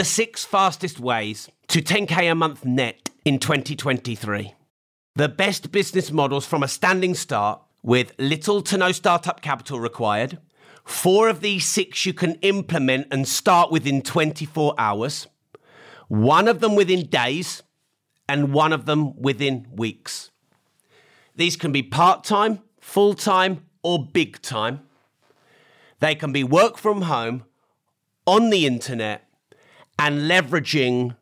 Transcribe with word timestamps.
the 0.00 0.04
six 0.06 0.46
fastest 0.46 0.98
ways 0.98 1.50
to 1.68 1.82
10k 1.82 2.32
a 2.32 2.34
month 2.34 2.64
net 2.64 3.10
in 3.26 3.38
2023. 3.38 4.54
The 5.16 5.28
best 5.28 5.72
business 5.72 6.10
models 6.10 6.46
from 6.46 6.62
a 6.62 6.68
standing 6.68 7.14
start 7.14 7.60
with 7.82 8.14
little 8.18 8.62
to 8.62 8.78
no 8.78 8.92
startup 8.92 9.42
capital 9.42 9.78
required. 9.78 10.38
Four 10.86 11.28
of 11.28 11.42
these 11.42 11.66
six 11.66 12.06
you 12.06 12.14
can 12.14 12.36
implement 12.36 13.08
and 13.10 13.28
start 13.28 13.70
within 13.70 14.00
24 14.00 14.74
hours, 14.78 15.26
one 16.08 16.48
of 16.48 16.60
them 16.60 16.76
within 16.76 17.06
days, 17.06 17.62
and 18.26 18.54
one 18.54 18.72
of 18.72 18.86
them 18.86 19.20
within 19.20 19.66
weeks. 19.70 20.30
These 21.36 21.56
can 21.56 21.72
be 21.72 21.82
part 21.82 22.24
time, 22.24 22.60
full 22.80 23.12
time, 23.12 23.66
or 23.82 24.06
big 24.06 24.40
time. 24.40 24.80
They 25.98 26.14
can 26.14 26.32
be 26.32 26.42
work 26.42 26.78
from 26.78 27.02
home, 27.02 27.44
on 28.26 28.48
the 28.48 28.64
internet, 28.64 29.29
and 30.00 30.30
leveraging 30.30 31.14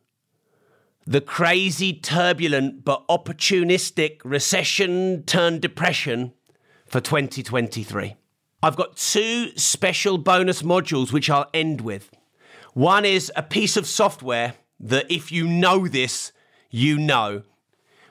the 1.05 1.19
crazy, 1.19 1.91
turbulent, 1.91 2.85
but 2.85 3.05
opportunistic 3.09 4.21
recession 4.23 5.21
turned 5.23 5.61
depression 5.61 6.31
for 6.87 7.01
2023. 7.01 8.15
I've 8.63 8.77
got 8.77 8.95
two 8.95 9.49
special 9.57 10.17
bonus 10.17 10.61
modules 10.61 11.11
which 11.11 11.29
I'll 11.29 11.49
end 11.53 11.81
with. 11.81 12.09
One 12.73 13.03
is 13.03 13.31
a 13.35 13.43
piece 13.43 13.75
of 13.75 13.85
software 13.85 14.53
that, 14.79 15.11
if 15.11 15.29
you 15.29 15.45
know 15.45 15.87
this, 15.87 16.31
you 16.69 16.97
know, 16.97 17.43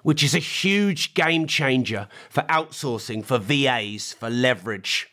which 0.03 0.23
is 0.23 0.35
a 0.35 0.39
huge 0.39 1.15
game 1.15 1.47
changer 1.47 2.09
for 2.29 2.43
outsourcing, 2.43 3.25
for 3.25 3.39
VAs, 3.39 4.13
for 4.13 4.29
leverage. 4.29 5.09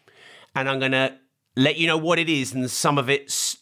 And 0.53 0.69
I'm 0.69 0.79
going 0.79 0.91
to 0.91 1.17
let 1.55 1.77
you 1.77 1.87
know 1.87 1.97
what 1.97 2.19
it 2.19 2.27
is 2.27 2.53
and 2.53 2.69
some 2.69 2.97
of 2.97 3.09
its 3.09 3.57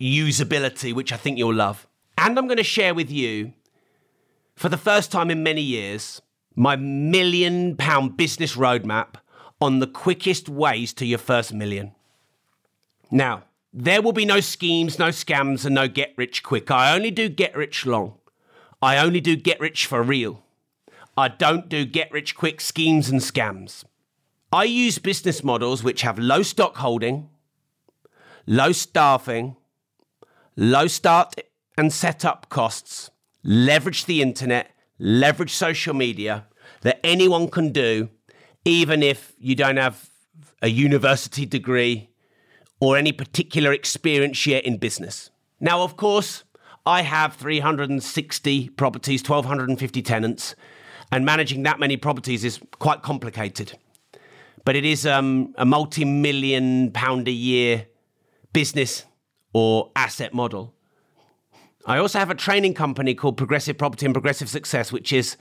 usability, 0.00 0.92
which 0.92 1.12
I 1.12 1.16
think 1.16 1.38
you'll 1.38 1.54
love. 1.54 1.86
And 2.18 2.38
I'm 2.38 2.46
going 2.46 2.58
to 2.58 2.64
share 2.64 2.94
with 2.94 3.10
you, 3.10 3.52
for 4.54 4.68
the 4.68 4.76
first 4.76 5.10
time 5.10 5.30
in 5.30 5.42
many 5.42 5.62
years, 5.62 6.22
my 6.54 6.76
million 6.76 7.76
pound 7.76 8.16
business 8.16 8.56
roadmap 8.56 9.14
on 9.60 9.78
the 9.78 9.86
quickest 9.86 10.48
ways 10.48 10.92
to 10.94 11.06
your 11.06 11.18
first 11.18 11.52
million. 11.52 11.92
Now, 13.10 13.44
there 13.72 14.02
will 14.02 14.12
be 14.12 14.24
no 14.24 14.40
schemes, 14.40 14.98
no 14.98 15.08
scams, 15.08 15.64
and 15.64 15.74
no 15.74 15.88
get 15.88 16.14
rich 16.16 16.42
quick. 16.42 16.70
I 16.70 16.94
only 16.94 17.10
do 17.10 17.28
get 17.28 17.56
rich 17.56 17.84
long. 17.86 18.14
I 18.80 18.98
only 18.98 19.20
do 19.20 19.34
get 19.36 19.58
rich 19.60 19.86
for 19.86 20.02
real. 20.02 20.42
I 21.16 21.28
don't 21.28 21.68
do 21.68 21.84
get 21.84 22.12
rich 22.12 22.36
quick 22.36 22.60
schemes 22.60 23.08
and 23.08 23.20
scams. 23.20 23.84
I 24.52 24.64
use 24.64 24.98
business 24.98 25.42
models 25.42 25.82
which 25.82 26.02
have 26.02 26.18
low 26.18 26.42
stock 26.42 26.76
holding, 26.76 27.28
low 28.46 28.72
staffing, 28.72 29.56
low 30.56 30.86
start 30.86 31.34
and 31.76 31.92
setup 31.92 32.48
costs, 32.48 33.10
leverage 33.42 34.04
the 34.04 34.22
internet, 34.22 34.70
leverage 34.98 35.52
social 35.52 35.94
media 35.94 36.46
that 36.82 37.00
anyone 37.04 37.48
can 37.48 37.72
do, 37.72 38.08
even 38.64 39.02
if 39.02 39.32
you 39.38 39.54
don't 39.54 39.76
have 39.76 40.10
a 40.62 40.68
university 40.68 41.44
degree 41.44 42.08
or 42.80 42.96
any 42.96 43.12
particular 43.12 43.72
experience 43.72 44.46
yet 44.46 44.64
in 44.64 44.76
business. 44.76 45.30
Now, 45.60 45.82
of 45.82 45.96
course, 45.96 46.44
I 46.86 47.02
have 47.02 47.34
360 47.36 48.68
properties, 48.70 49.22
1,250 49.22 50.02
tenants, 50.02 50.54
and 51.10 51.24
managing 51.24 51.62
that 51.62 51.80
many 51.80 51.96
properties 51.96 52.44
is 52.44 52.60
quite 52.78 53.02
complicated. 53.02 53.78
But 54.64 54.76
it 54.76 54.84
is 54.84 55.06
um, 55.06 55.54
a 55.56 55.64
multi 55.64 56.04
million 56.04 56.90
pound 56.90 57.28
a 57.28 57.32
year 57.32 57.86
business 58.52 59.04
or 59.54 59.90
asset 59.96 60.34
model. 60.34 60.74
I 61.86 61.96
also 61.98 62.18
have 62.18 62.30
a 62.30 62.34
training 62.34 62.74
company 62.74 63.14
called 63.14 63.38
Progressive 63.38 63.78
Property 63.78 64.04
and 64.04 64.14
Progressive 64.14 64.50
Success, 64.50 64.92
which 64.92 65.12
is 65.12 65.36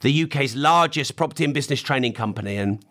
the 0.00 0.22
UK's 0.24 0.56
largest 0.56 1.14
property 1.14 1.44
and 1.44 1.54
business 1.54 1.80
training 1.80 2.14
company. 2.14 2.56
And 2.56 2.84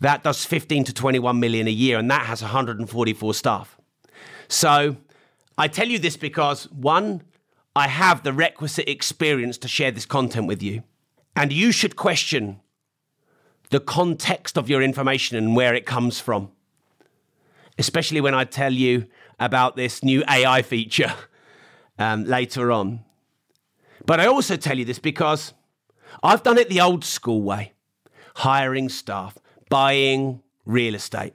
that 0.00 0.22
does 0.24 0.44
15 0.44 0.84
to 0.84 0.94
21 0.94 1.38
million 1.38 1.68
a 1.68 1.70
year, 1.70 1.98
and 1.98 2.10
that 2.10 2.26
has 2.26 2.42
144 2.42 3.34
staff. 3.34 3.78
So 4.48 4.96
I 5.58 5.68
tell 5.68 5.88
you 5.88 5.98
this 5.98 6.16
because 6.16 6.70
one, 6.70 7.22
I 7.74 7.88
have 7.88 8.22
the 8.22 8.32
requisite 8.32 8.88
experience 8.88 9.58
to 9.58 9.68
share 9.68 9.90
this 9.90 10.06
content 10.06 10.46
with 10.46 10.62
you. 10.62 10.82
And 11.34 11.52
you 11.52 11.72
should 11.72 11.96
question 11.96 12.60
the 13.70 13.80
context 13.80 14.56
of 14.56 14.70
your 14.70 14.80
information 14.80 15.36
and 15.36 15.56
where 15.56 15.74
it 15.74 15.84
comes 15.84 16.20
from. 16.20 16.50
Especially 17.78 18.20
when 18.20 18.32
I 18.32 18.44
tell 18.44 18.72
you 18.72 19.06
about 19.38 19.76
this 19.76 20.02
new 20.02 20.22
AI 20.28 20.62
feature 20.62 21.14
um, 21.98 22.24
later 22.24 22.72
on. 22.72 23.04
But 24.04 24.20
I 24.20 24.26
also 24.26 24.56
tell 24.56 24.78
you 24.78 24.84
this 24.84 24.98
because 24.98 25.52
I've 26.22 26.42
done 26.42 26.58
it 26.58 26.68
the 26.68 26.80
old 26.80 27.04
school 27.04 27.42
way 27.42 27.72
hiring 28.36 28.88
staff, 28.88 29.38
buying 29.70 30.42
real 30.66 30.94
estate. 30.94 31.32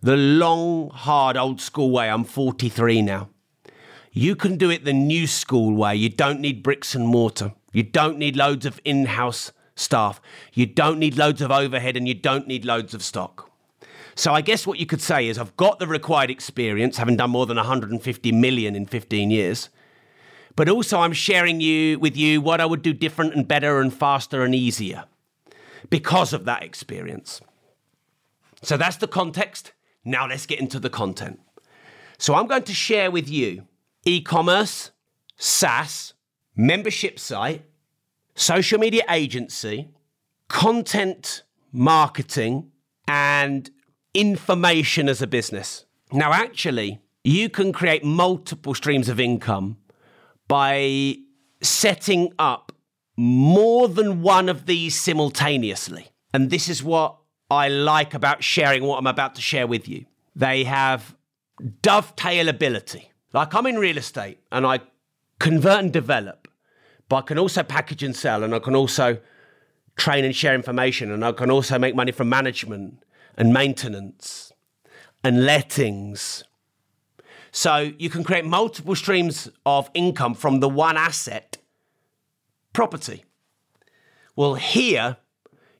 The 0.00 0.16
long, 0.16 0.90
hard, 0.90 1.36
old 1.36 1.60
school 1.60 1.90
way. 1.90 2.08
I'm 2.08 2.24
43 2.24 3.02
now. 3.02 3.28
You 4.12 4.34
can 4.34 4.56
do 4.56 4.70
it 4.70 4.84
the 4.84 4.92
new 4.92 5.26
school 5.26 5.74
way. 5.74 5.94
You 5.96 6.08
don't 6.08 6.40
need 6.40 6.62
bricks 6.62 6.94
and 6.94 7.06
mortar. 7.06 7.52
You 7.72 7.82
don't 7.82 8.18
need 8.18 8.36
loads 8.36 8.64
of 8.64 8.80
in 8.84 9.06
house 9.06 9.52
staff. 9.74 10.20
You 10.54 10.66
don't 10.66 10.98
need 10.98 11.18
loads 11.18 11.42
of 11.42 11.50
overhead 11.50 11.96
and 11.96 12.08
you 12.08 12.14
don't 12.14 12.46
need 12.46 12.64
loads 12.64 12.94
of 12.94 13.02
stock. 13.02 13.47
So 14.18 14.34
I 14.34 14.40
guess 14.40 14.66
what 14.66 14.80
you 14.80 14.86
could 14.86 15.00
say 15.00 15.28
is 15.28 15.38
I've 15.38 15.56
got 15.56 15.78
the 15.78 15.86
required 15.86 16.28
experience, 16.28 16.96
having 16.96 17.14
done 17.14 17.30
more 17.30 17.46
than 17.46 17.56
150 17.56 18.32
million 18.32 18.74
in 18.74 18.84
15 18.84 19.30
years. 19.30 19.68
But 20.56 20.68
also 20.68 20.98
I'm 20.98 21.12
sharing 21.12 21.60
you 21.60 22.00
with 22.00 22.16
you 22.16 22.40
what 22.40 22.60
I 22.60 22.66
would 22.66 22.82
do 22.82 22.92
different 22.92 23.34
and 23.34 23.46
better 23.46 23.80
and 23.80 23.94
faster 23.94 24.42
and 24.42 24.56
easier 24.56 25.04
because 25.88 26.32
of 26.32 26.46
that 26.46 26.64
experience. 26.64 27.40
So 28.60 28.76
that's 28.76 28.96
the 28.96 29.06
context. 29.06 29.70
Now 30.04 30.26
let's 30.26 30.46
get 30.46 30.58
into 30.58 30.80
the 30.80 30.90
content. 30.90 31.38
So 32.18 32.34
I'm 32.34 32.48
going 32.48 32.64
to 32.64 32.74
share 32.74 33.12
with 33.12 33.30
you 33.30 33.68
e-commerce, 34.04 34.90
SaaS, 35.36 36.14
membership 36.56 37.20
site, 37.20 37.66
social 38.34 38.80
media 38.80 39.04
agency, 39.08 39.90
content 40.48 41.44
marketing, 41.70 42.72
and 43.06 43.70
information 44.14 45.08
as 45.08 45.22
a 45.22 45.26
business. 45.26 45.84
Now, 46.12 46.32
actually, 46.32 47.00
you 47.24 47.48
can 47.48 47.72
create 47.72 48.04
multiple 48.04 48.74
streams 48.74 49.08
of 49.08 49.20
income 49.20 49.76
by 50.46 51.16
setting 51.60 52.32
up 52.38 52.72
more 53.16 53.88
than 53.88 54.22
one 54.22 54.48
of 54.48 54.66
these 54.66 54.98
simultaneously. 54.98 56.08
And 56.32 56.50
this 56.50 56.68
is 56.68 56.82
what 56.82 57.16
I 57.50 57.68
like 57.68 58.14
about 58.14 58.42
sharing 58.42 58.84
what 58.84 58.98
I'm 58.98 59.06
about 59.06 59.34
to 59.34 59.42
share 59.42 59.66
with 59.66 59.88
you. 59.88 60.06
They 60.36 60.64
have 60.64 61.16
dovetailability. 61.82 63.06
Like 63.32 63.54
I'm 63.54 63.66
in 63.66 63.78
real 63.78 63.98
estate 63.98 64.38
and 64.52 64.66
I 64.66 64.80
convert 65.38 65.80
and 65.80 65.92
develop, 65.92 66.48
but 67.08 67.16
I 67.16 67.22
can 67.22 67.38
also 67.38 67.62
package 67.62 68.02
and 68.02 68.14
sell 68.14 68.42
and 68.42 68.54
I 68.54 68.58
can 68.58 68.74
also 68.74 69.18
train 69.96 70.24
and 70.24 70.34
share 70.34 70.54
information 70.54 71.10
and 71.10 71.24
I 71.24 71.32
can 71.32 71.50
also 71.50 71.78
make 71.78 71.94
money 71.94 72.12
from 72.12 72.28
management 72.28 73.02
and 73.38 73.54
maintenance 73.54 74.52
and 75.24 75.46
lettings. 75.46 76.44
So 77.52 77.92
you 77.98 78.10
can 78.10 78.24
create 78.24 78.44
multiple 78.44 78.94
streams 78.94 79.48
of 79.64 79.88
income 79.94 80.34
from 80.34 80.60
the 80.60 80.68
one 80.68 80.96
asset, 80.96 81.56
property. 82.72 83.24
Well, 84.36 84.56
here 84.56 85.16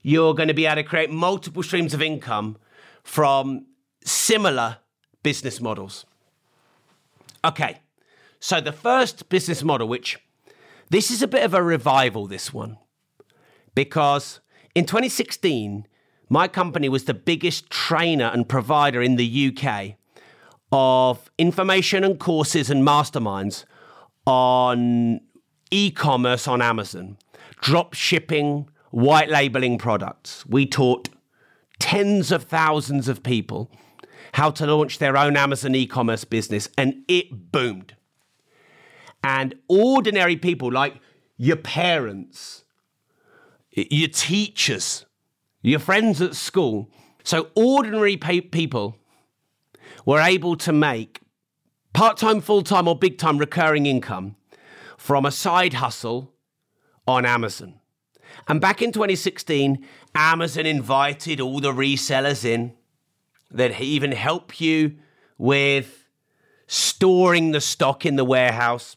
you're 0.03 0.35
going 0.35 0.49
to 0.49 0.55
be 0.55 0.67
able 0.67 0.77
to 0.77 0.83
create 0.85 1.11
multiple 1.11 1.63
streams 1.63 1.93
of 1.93 2.01
income 2.01 2.57
from 3.03 3.67
similar 4.05 4.79
business 5.23 5.61
models. 5.61 6.07
Okay, 7.45 7.81
so 8.41 8.61
the 8.61 8.73
first 8.73 9.29
business 9.29 9.63
model, 9.63 9.89
which 9.89 10.19
this 10.91 11.11
is 11.11 11.23
a 11.23 11.29
bit 11.29 11.45
of 11.45 11.55
a 11.55 11.63
revival, 11.63 12.27
this 12.27 12.53
one, 12.53 12.79
because 13.75 14.41
in 14.75 14.85
2016, 14.87 15.87
my 16.29 16.49
company 16.49 16.89
was 16.89 17.05
the 17.05 17.15
biggest 17.15 17.71
trainer 17.71 18.27
and 18.27 18.49
provider 18.49 19.03
in 19.03 19.17
the 19.17 19.57
UK 19.57 19.95
of 20.71 21.31
information 21.39 22.05
and 22.05 22.19
courses 22.19 22.71
and 22.71 22.87
masterminds 22.87 23.65
on 24.27 25.21
e 25.71 25.91
commerce 25.91 26.47
on 26.47 26.61
Amazon, 26.61 27.17
drop 27.61 27.95
shipping, 27.95 28.69
white 28.91 29.31
labeling 29.31 29.79
products. 29.79 30.45
We 30.47 30.67
taught 30.67 31.09
tens 31.79 32.31
of 32.31 32.45
thousands 32.45 33.09
of 33.09 33.23
people 33.23 33.71
how 34.33 34.51
to 34.51 34.67
launch 34.67 34.99
their 34.99 35.17
own 35.17 35.37
Amazon 35.37 35.75
e 35.75 35.87
commerce 35.87 36.25
business, 36.25 36.69
and 36.77 37.03
it 37.09 37.51
boomed. 37.51 37.95
And 39.25 39.55
ordinary 39.69 40.37
people 40.37 40.71
like 40.71 41.01
your 41.39 41.57
parents, 41.57 42.65
your 43.73 44.09
teachers, 44.09 45.07
your 45.63 45.81
friends 45.81 46.21
at 46.21 46.35
school, 46.35 46.91
so 47.25 47.49
ordinary 47.55 48.17
pe- 48.17 48.41
people 48.41 48.97
were 50.07 50.21
able 50.21 50.57
to 50.57 50.73
make 50.73 51.21
part 51.93 52.17
time, 52.17 52.41
full 52.41 52.63
time, 52.63 52.89
or 52.89 52.97
big 52.97 53.19
time 53.19 53.39
recurring 53.39 53.87
income 53.87 54.37
from 54.97 55.27
a 55.27 55.31
side 55.31 55.75
hustle 55.75 56.33
on 57.07 57.25
Amazon. 57.25 57.81
And 58.47 58.61
back 58.61 58.83
in 58.83 58.93
2016, 58.93 59.85
Amazon 60.15 60.67
invited 60.67 61.41
all 61.41 61.61
the 61.61 61.73
resellers 61.73 62.45
in. 62.45 62.75
They'd 63.51 63.79
even 63.81 64.13
help 64.13 64.61
you 64.61 64.97
with 65.39 66.07
storing 66.67 67.53
the 67.53 67.61
stock 67.61 68.05
in 68.05 68.17
the 68.17 68.25
warehouse. 68.25 68.97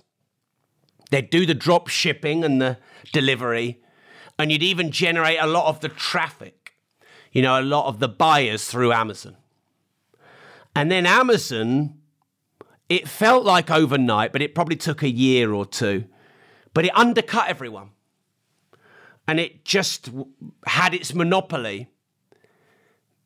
They'd 1.09 1.29
do 1.29 1.45
the 1.45 1.53
drop 1.53 1.87
shipping 1.87 2.43
and 2.43 2.61
the 2.61 2.77
delivery. 3.11 3.81
And 4.37 4.51
you'd 4.51 4.63
even 4.63 4.91
generate 4.91 5.39
a 5.39 5.47
lot 5.47 5.67
of 5.67 5.81
the 5.81 5.89
traffic, 5.89 6.73
you 7.31 7.41
know, 7.41 7.59
a 7.59 7.61
lot 7.61 7.87
of 7.87 7.99
the 7.99 8.07
buyers 8.07 8.65
through 8.65 8.91
Amazon. 8.91 9.37
And 10.75 10.91
then 10.91 11.05
Amazon, 11.05 11.95
it 12.89 13.07
felt 13.07 13.45
like 13.45 13.69
overnight, 13.69 14.31
but 14.31 14.41
it 14.41 14.55
probably 14.55 14.75
took 14.77 15.03
a 15.03 15.09
year 15.09 15.53
or 15.53 15.65
two. 15.65 16.05
But 16.73 16.85
it 16.85 16.97
undercut 16.97 17.49
everyone. 17.49 17.89
And 19.27 19.39
it 19.39 19.63
just 19.63 20.09
had 20.65 20.93
its 20.93 21.13
monopoly. 21.13 21.89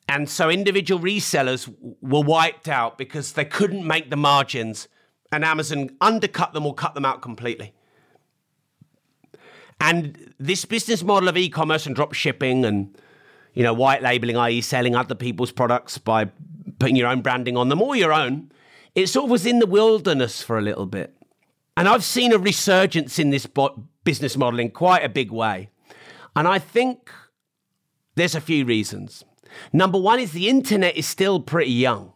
And 0.08 0.30
so 0.30 0.50
individual 0.50 1.02
resellers 1.02 1.74
were 2.02 2.22
wiped 2.22 2.68
out 2.68 2.98
because 2.98 3.34
they 3.34 3.46
couldn't 3.46 3.86
make 3.86 4.10
the 4.10 4.18
margins, 4.18 4.88
and 5.32 5.44
Amazon 5.44 5.90
undercut 6.00 6.54
them 6.54 6.66
or 6.66 6.74
cut 6.74 6.94
them 6.94 7.06
out 7.06 7.22
completely. 7.22 7.74
And 9.80 10.34
this 10.40 10.66
business 10.66 11.04
model 11.04 11.30
of 11.30 11.38
e-commerce 11.38 11.86
and 11.86 11.96
drop 11.96 12.14
shipping 12.14 12.66
and 12.66 12.98
you 13.54 13.64
know 13.64 13.74
white 13.74 14.02
labeling, 14.02 14.38
i.e., 14.38 14.62
selling 14.62 14.96
other 14.96 15.16
people's 15.16 15.52
products 15.52 15.98
by 15.98 16.30
putting 16.80 16.96
your 16.96 17.08
own 17.08 17.22
branding 17.22 17.58
on 17.58 17.70
them 17.70 17.82
or 17.82 17.96
your 17.96 18.14
own, 18.14 18.52
it 18.96 19.08
sort 19.08 19.26
of 19.26 19.32
was 19.32 19.46
in 19.46 19.60
the 19.60 19.66
wilderness 19.66 20.42
for 20.42 20.58
a 20.58 20.62
little 20.62 20.86
bit. 20.86 21.16
And 21.78 21.88
I've 21.88 22.04
seen 22.04 22.32
a 22.32 22.38
resurgence 22.38 23.20
in 23.20 23.30
this 23.30 23.48
business 24.04 24.38
model 24.38 24.60
in 24.60 24.72
quite 24.72 25.04
a 25.04 25.10
big 25.10 25.32
way. 25.32 25.70
And 26.36 26.48
I 26.48 26.60
think 26.60 27.12
there's 28.16 28.36
a 28.36 28.42
few 28.42 28.66
reasons. 28.66 29.26
Number 29.74 30.00
one 30.00 30.20
is 30.20 30.32
the 30.32 30.50
internet 30.50 30.96
is 30.96 31.06
still 31.06 31.40
pretty 31.40 31.72
young. 31.72 32.14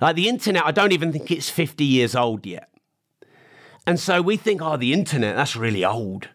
Like 0.00 0.16
the 0.16 0.28
internet, 0.28 0.64
I 0.64 0.72
don't 0.72 0.92
even 0.92 1.12
think 1.12 1.30
it's 1.30 1.50
50 1.50 1.84
years 1.84 2.14
old 2.14 2.46
yet. 2.46 2.70
And 3.86 3.98
so 3.98 4.20
we 4.20 4.36
think, 4.36 4.60
oh, 4.62 4.76
the 4.76 4.92
internet, 4.92 5.36
that's 5.36 5.56
really 5.56 5.84
old. 5.84 6.28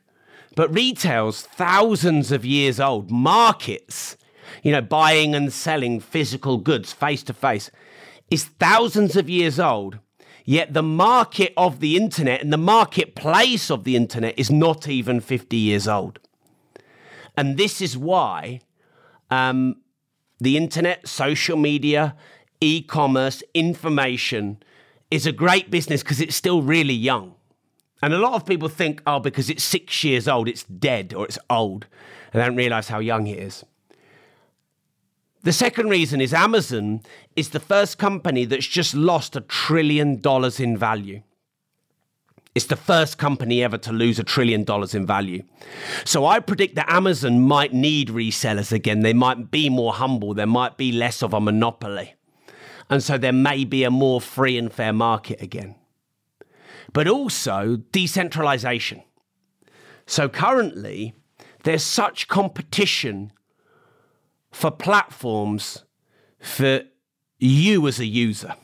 But 0.56 0.74
retail's 0.74 1.42
thousands 1.42 2.32
of 2.32 2.46
years 2.46 2.80
old. 2.80 3.10
Markets, 3.10 4.18
you 4.64 4.72
know, 4.72 4.82
buying 4.82 5.34
and 5.34 5.52
selling 5.52 6.00
physical 6.00 6.58
goods 6.58 6.92
face 6.92 7.24
to 7.24 7.34
face, 7.34 7.72
is 8.30 8.46
thousands 8.46 9.16
of 9.16 9.30
years 9.30 9.60
old. 9.60 10.00
Yet 10.44 10.74
the 10.74 10.84
market 10.84 11.54
of 11.56 11.80
the 11.80 11.96
internet 11.96 12.42
and 12.42 12.52
the 12.52 12.58
marketplace 12.58 13.70
of 13.70 13.84
the 13.84 13.96
internet 13.96 14.38
is 14.38 14.50
not 14.50 14.88
even 14.88 15.22
50 15.22 15.56
years 15.56 15.88
old. 15.88 16.20
And 17.38 17.58
this 17.58 17.80
is 17.80 17.98
why 17.98 18.62
um, 19.30 19.78
the 20.40 20.58
internet, 20.58 21.08
social 21.08 21.58
media, 21.58 22.16
e 22.60 22.82
commerce, 22.82 23.44
information 23.54 24.62
is 25.10 25.26
a 25.26 25.32
great 25.32 25.70
business 25.70 26.02
because 26.02 26.20
it's 26.20 26.36
still 26.36 26.62
really 26.62 26.94
young. 26.94 27.36
And 28.02 28.14
a 28.14 28.18
lot 28.18 28.34
of 28.34 28.46
people 28.46 28.68
think, 28.68 29.02
oh, 29.06 29.20
because 29.20 29.50
it's 29.50 29.64
six 29.64 30.04
years 30.04 30.28
old, 30.28 30.48
it's 30.48 30.64
dead 30.64 31.14
or 31.14 31.26
it's 31.26 31.38
old. 31.50 31.86
And 32.34 32.42
they 32.42 32.46
don't 32.46 32.56
realize 32.56 32.88
how 32.88 33.00
young 33.00 33.28
it 33.28 33.40
is. 33.40 33.64
The 35.44 35.54
second 35.54 35.90
reason 35.90 36.22
is 36.22 36.34
Amazon 36.34 37.02
is 37.36 37.50
the 37.50 37.60
first 37.60 37.98
company 37.98 38.46
that's 38.46 38.68
just 38.68 38.94
lost 38.94 39.36
a 39.36 39.42
trillion 39.42 40.22
dollars 40.22 40.60
in 40.60 40.78
value. 40.78 41.22
It's 42.54 42.66
the 42.66 42.76
first 42.76 43.18
company 43.18 43.64
ever 43.64 43.78
to 43.80 43.94
lose 43.94 44.20
a 44.20 44.24
trillion 44.24 44.64
dollars 44.64 44.94
in 44.94 45.06
value. 45.06 45.44
So 46.04 46.26
I 46.26 46.42
predict 46.42 46.76
that 46.76 46.92
Amazon 46.92 47.42
might 47.42 47.74
need 47.74 48.10
resellers 48.10 48.72
again. 48.72 49.02
They 49.02 49.14
might 49.14 49.50
be 49.50 49.70
more 49.70 49.94
humble. 49.94 50.34
There 50.34 50.46
might 50.46 50.78
be 50.78 50.92
less 50.92 51.24
of 51.24 51.34
a 51.34 51.40
monopoly. 51.40 52.16
And 52.90 53.02
so 53.02 53.18
there 53.18 53.32
may 53.32 53.64
be 53.64 53.84
a 53.84 53.90
more 53.90 54.20
free 54.20 54.58
and 54.58 54.72
fair 54.72 54.92
market 54.92 55.42
again. 55.42 55.76
But 56.94 57.08
also 57.08 57.78
decentralization. 57.92 59.04
So 60.06 60.28
currently, 60.28 61.14
there's 61.64 61.84
such 61.84 62.28
competition 62.28 63.32
for 64.52 64.72
platforms 64.72 65.86
for 66.40 66.82
you 67.40 67.88
as 67.88 68.00
a 68.00 68.06
user. 68.06 68.56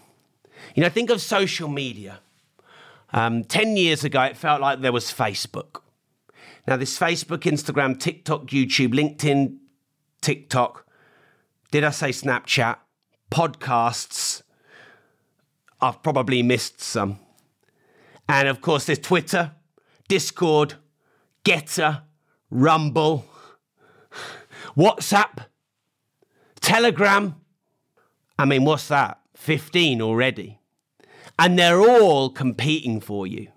You 0.75 0.83
know, 0.83 0.89
think 0.89 1.09
of 1.09 1.21
social 1.21 1.69
media. 1.69 2.19
Um, 3.13 3.43
10 3.43 3.77
years 3.77 4.03
ago, 4.03 4.21
it 4.23 4.35
felt 4.35 4.61
like 4.61 4.81
there 4.81 4.91
was 4.91 5.05
Facebook. 5.05 5.81
Now, 6.67 6.75
this 6.75 6.99
Facebook, 6.99 7.43
Instagram, 7.43 7.97
TikTok, 7.97 8.47
YouTube, 8.47 8.93
LinkedIn, 8.93 9.57
TikTok, 10.21 10.85
did 11.71 11.83
I 11.83 11.91
say 11.91 12.09
Snapchat, 12.09 12.77
podcasts, 13.31 14.41
I've 15.79 16.03
probably 16.03 16.43
missed 16.43 16.81
some. 16.81 17.19
And 18.29 18.47
of 18.47 18.61
course, 18.61 18.85
there's 18.85 18.99
Twitter, 18.99 19.51
Discord, 20.07 20.75
Gettr, 21.43 22.01
Rumble, 22.49 23.25
WhatsApp, 24.75 25.45
Telegram. 26.59 27.35
I 28.37 28.45
mean, 28.45 28.65
what's 28.65 28.87
that? 28.89 29.19
15 29.35 30.01
already 30.01 30.57
and 31.39 31.57
they're 31.57 31.79
all 31.79 32.29
competing 32.29 32.99
for 32.99 33.27
you. 33.27 33.47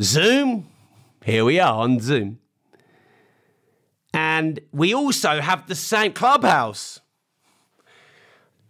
Zoom, 0.00 0.68
here 1.24 1.44
we 1.44 1.58
are 1.60 1.82
on 1.82 2.00
Zoom. 2.00 2.38
And 4.14 4.60
we 4.72 4.92
also 4.94 5.40
have 5.40 5.66
the 5.68 5.74
same 5.74 6.12
Clubhouse. 6.12 7.00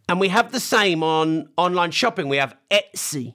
And 0.09 0.21
we 0.21 0.29
have 0.29 0.53
the 0.53 0.61
same 0.61 1.03
on 1.03 1.49
online 1.57 1.91
shopping. 1.91 2.29
We 2.29 2.37
have 2.37 2.57
Etsy, 2.71 3.35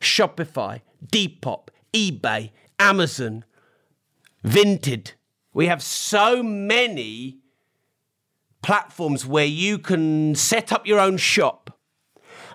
Shopify, 0.00 0.80
Depop, 1.04 1.68
eBay, 1.92 2.50
Amazon, 2.78 3.44
Vinted. 4.44 5.12
We 5.52 5.66
have 5.66 5.82
so 5.82 6.42
many 6.42 7.38
platforms 8.62 9.24
where 9.24 9.46
you 9.46 9.78
can 9.78 10.34
set 10.34 10.72
up 10.72 10.86
your 10.86 11.00
own 11.00 11.16
shop 11.16 11.78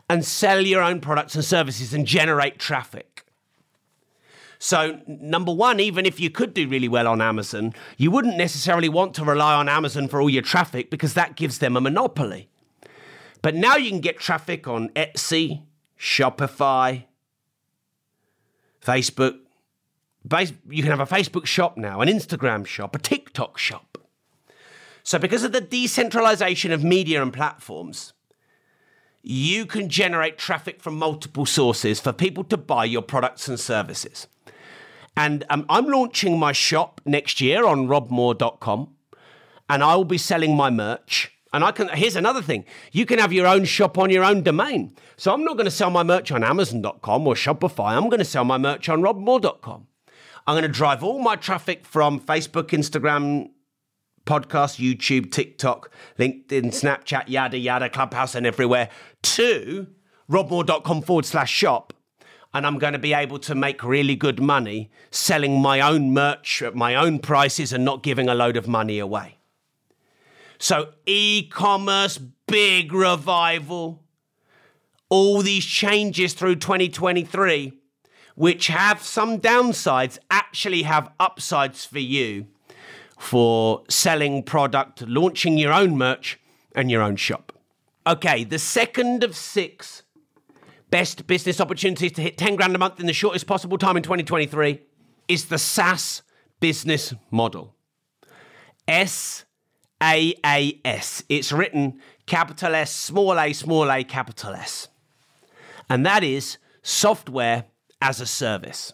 and 0.10 0.26
sell 0.26 0.62
your 0.62 0.84
own 0.84 1.00
products 1.00 1.36
and 1.36 1.44
services 1.44 1.94
and 1.94 2.06
generate 2.06 2.60
traffic. 2.60 3.26
So, 4.60 5.00
number 5.08 5.52
one, 5.52 5.80
even 5.80 6.06
if 6.06 6.20
you 6.20 6.30
could 6.30 6.54
do 6.54 6.68
really 6.68 6.88
well 6.88 7.08
on 7.08 7.20
Amazon, 7.20 7.74
you 7.98 8.12
wouldn't 8.12 8.38
necessarily 8.38 8.90
want 8.90 9.16
to 9.16 9.26
rely 9.26 9.56
on 9.56 9.68
Amazon 9.68 10.08
for 10.08 10.22
all 10.22 10.30
your 10.30 10.44
traffic 10.44 10.92
because 10.92 11.16
that 11.16 11.36
gives 11.36 11.58
them 11.58 11.76
a 11.76 11.82
monopoly. 11.82 12.48
But 13.42 13.56
now 13.56 13.76
you 13.76 13.90
can 13.90 14.02
get 14.02 14.20
traffic 14.20 14.68
on 14.68 14.90
Etsy, 14.90 15.64
Shopify, 15.98 17.06
Facebook. 18.86 19.40
You 20.70 20.84
can 20.84 20.92
have 20.92 21.00
a 21.00 21.06
Facebook 21.06 21.46
shop 21.46 21.78
now, 21.78 22.02
an 22.02 22.08
Instagram 22.08 22.66
shop, 22.66 22.96
a 22.96 23.00
TikTok 23.00 23.58
shop. 23.58 23.98
So, 25.04 25.18
because 25.18 25.44
of 25.44 25.52
the 25.52 25.62
decentralization 25.62 26.72
of 26.72 26.84
media 26.84 27.22
and 27.22 27.34
platforms, 27.34 28.14
you 29.24 29.66
can 29.66 29.90
generate 29.90 30.38
traffic 30.38 30.82
from 30.82 30.98
multiple 30.98 31.46
sources 31.46 32.00
for 32.00 32.14
people 32.14 32.44
to 32.46 32.58
buy 32.58 32.86
your 32.86 33.02
products 33.02 33.48
and 33.48 33.60
services. 33.60 34.28
And 35.16 35.44
um, 35.50 35.66
I'm 35.70 35.88
launching 35.88 36.40
my 36.40 36.52
shop 36.52 37.02
next 37.06 37.42
year 37.42 37.66
on 37.66 37.88
robmoore.com, 37.88 38.96
and 39.70 39.84
I 39.84 39.96
will 39.96 40.06
be 40.06 40.18
selling 40.18 40.56
my 40.56 40.70
merch. 40.70 41.32
And 41.54 41.64
I 41.64 41.72
can. 41.72 41.90
Here's 41.90 42.16
another 42.16 42.42
thing: 42.42 42.66
you 42.92 43.06
can 43.06 43.20
have 43.20 43.34
your 43.34 43.48
own 43.48 43.66
shop 43.66 43.98
on 43.98 44.10
your 44.10 44.24
own 44.24 44.42
domain. 44.44 44.96
So 45.18 45.34
I'm 45.34 45.44
not 45.44 45.58
going 45.58 45.66
to 45.66 45.72
sell 45.72 45.90
my 45.90 46.04
merch 46.04 46.32
on 46.32 46.44
Amazon.com 46.44 47.28
or 47.28 47.36
Shopify. 47.36 47.96
I'm 47.96 48.10
going 48.10 48.20
to 48.20 48.26
sell 48.26 48.46
my 48.46 48.58
merch 48.58 48.88
on 48.90 49.02
robmoore.com. 49.02 49.88
I'm 50.48 50.54
going 50.54 50.64
to 50.64 50.68
drive 50.68 51.04
all 51.04 51.20
my 51.20 51.36
traffic 51.36 51.86
from 51.86 52.20
Facebook, 52.20 52.70
Instagram, 52.70 53.50
podcast, 54.26 54.80
YouTube, 54.80 55.32
TikTok, 55.32 55.92
LinkedIn, 56.18 56.68
Snapchat, 56.68 57.28
yada, 57.28 57.58
yada, 57.58 57.90
Clubhouse, 57.90 58.34
and 58.34 58.46
everywhere 58.46 58.90
to 59.24 59.88
robmoore.com 60.30 61.02
forward 61.02 61.26
slash 61.26 61.52
shop. 61.52 61.94
And 62.54 62.66
I'm 62.66 62.80
going 62.80 62.94
to 62.94 63.00
be 63.00 63.14
able 63.14 63.40
to 63.40 63.56
make 63.56 63.84
really 63.84 64.16
good 64.16 64.42
money 64.42 64.92
selling 65.10 65.62
my 65.62 65.80
own 65.80 66.14
merch 66.14 66.62
at 66.62 66.76
my 66.76 66.96
own 66.96 67.20
prices 67.20 67.72
and 67.72 67.86
not 67.86 68.04
giving 68.04 68.28
a 68.28 68.36
load 68.36 68.58
of 68.58 68.68
money 68.68 69.00
away. 69.00 69.38
So, 70.62 70.90
e 71.08 71.48
commerce, 71.50 72.20
big 72.20 72.94
revival. 72.94 74.04
All 75.10 75.42
these 75.42 75.66
changes 75.66 76.36
through 76.36 76.58
2023, 76.58 77.74
which 78.36 78.68
have 78.68 79.02
some 79.02 79.40
downsides, 79.40 80.20
actually 80.30 80.84
have 80.84 81.12
upsides 81.20 81.84
for 81.84 81.98
you 81.98 82.46
for 83.18 83.82
selling 83.90 84.44
product, 84.44 85.02
launching 85.08 85.58
your 85.58 85.74
own 85.74 85.98
merch 85.98 86.40
and 86.76 86.92
your 86.92 87.02
own 87.02 87.16
shop. 87.16 87.54
Okay, 88.06 88.44
the 88.44 88.60
second 88.60 89.24
of 89.24 89.36
six 89.36 90.04
best 90.92 91.26
business 91.26 91.60
opportunities 91.60 92.12
to 92.12 92.22
hit 92.22 92.38
10 92.38 92.56
grand 92.56 92.76
a 92.76 92.78
month 92.78 93.00
in 93.00 93.08
the 93.08 93.14
shortest 93.14 93.48
possible 93.48 93.80
time 93.80 93.98
in 93.98 94.04
2023 94.04 94.80
is 95.28 95.46
the 95.46 95.58
SaaS 95.58 96.22
business 96.60 97.16
model. 97.32 97.74
S 98.88 99.46
A 100.02 100.34
A 100.46 100.80
S. 100.84 101.24
It's 101.30 101.52
written 101.52 102.00
capital 102.26 102.76
S, 102.76 102.94
small 102.94 103.40
a, 103.40 103.54
small 103.54 103.92
a, 103.92 104.04
capital 104.04 104.54
S. 104.54 104.88
And 105.90 106.06
that 106.06 106.24
is 106.24 106.58
software 106.82 107.66
as 108.02 108.22
a 108.22 108.26
service. 108.26 108.94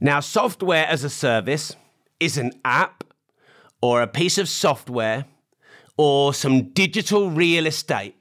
Now, 0.00 0.20
software 0.20 0.86
as 0.86 1.02
a 1.02 1.10
service 1.10 1.74
is 2.20 2.36
an 2.36 2.52
app 2.64 3.04
or 3.80 4.02
a 4.02 4.06
piece 4.06 4.38
of 4.38 4.48
software 4.48 5.24
or 5.96 6.32
some 6.32 6.70
digital 6.70 7.30
real 7.30 7.66
estate 7.66 8.14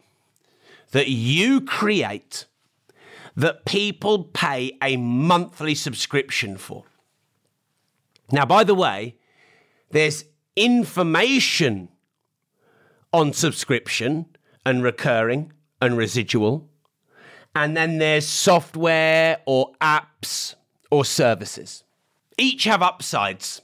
that 0.91 1.10
you 1.10 1.62
create 1.62 2.46
that 3.36 3.65
people 3.65 4.24
pay 4.24 4.75
a 4.82 4.98
monthly 4.98 5.75
subscription 5.75 6.58
for. 6.58 6.86
Now, 8.32 8.46
by 8.46 8.63
the 8.63 8.74
way, 8.74 9.15
there's 9.91 10.25
information 10.58 11.90
on 13.14 13.32
subscription 13.32 14.26
and 14.66 14.84
recurring 14.84 15.54
and 15.82 15.98
residual. 15.98 16.70
And 17.56 17.78
then 17.78 18.00
there's 18.00 18.28
software 18.28 19.40
or 19.46 19.72
apps 19.80 20.56
or 20.92 21.06
services. 21.06 21.84
Each 22.38 22.66
have 22.66 22.82
upsides. 22.82 23.62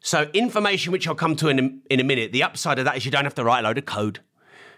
So, 0.00 0.30
information 0.34 0.92
which 0.92 1.08
I'll 1.08 1.14
come 1.14 1.36
to 1.36 1.48
in 1.48 1.58
a, 1.58 1.92
in 1.92 2.00
a 2.00 2.04
minute, 2.04 2.32
the 2.32 2.42
upside 2.42 2.78
of 2.78 2.84
that 2.84 2.96
is 2.96 3.04
you 3.04 3.10
don't 3.10 3.24
have 3.24 3.34
to 3.36 3.44
write 3.44 3.60
a 3.60 3.62
load 3.62 3.78
of 3.78 3.86
code. 3.86 4.20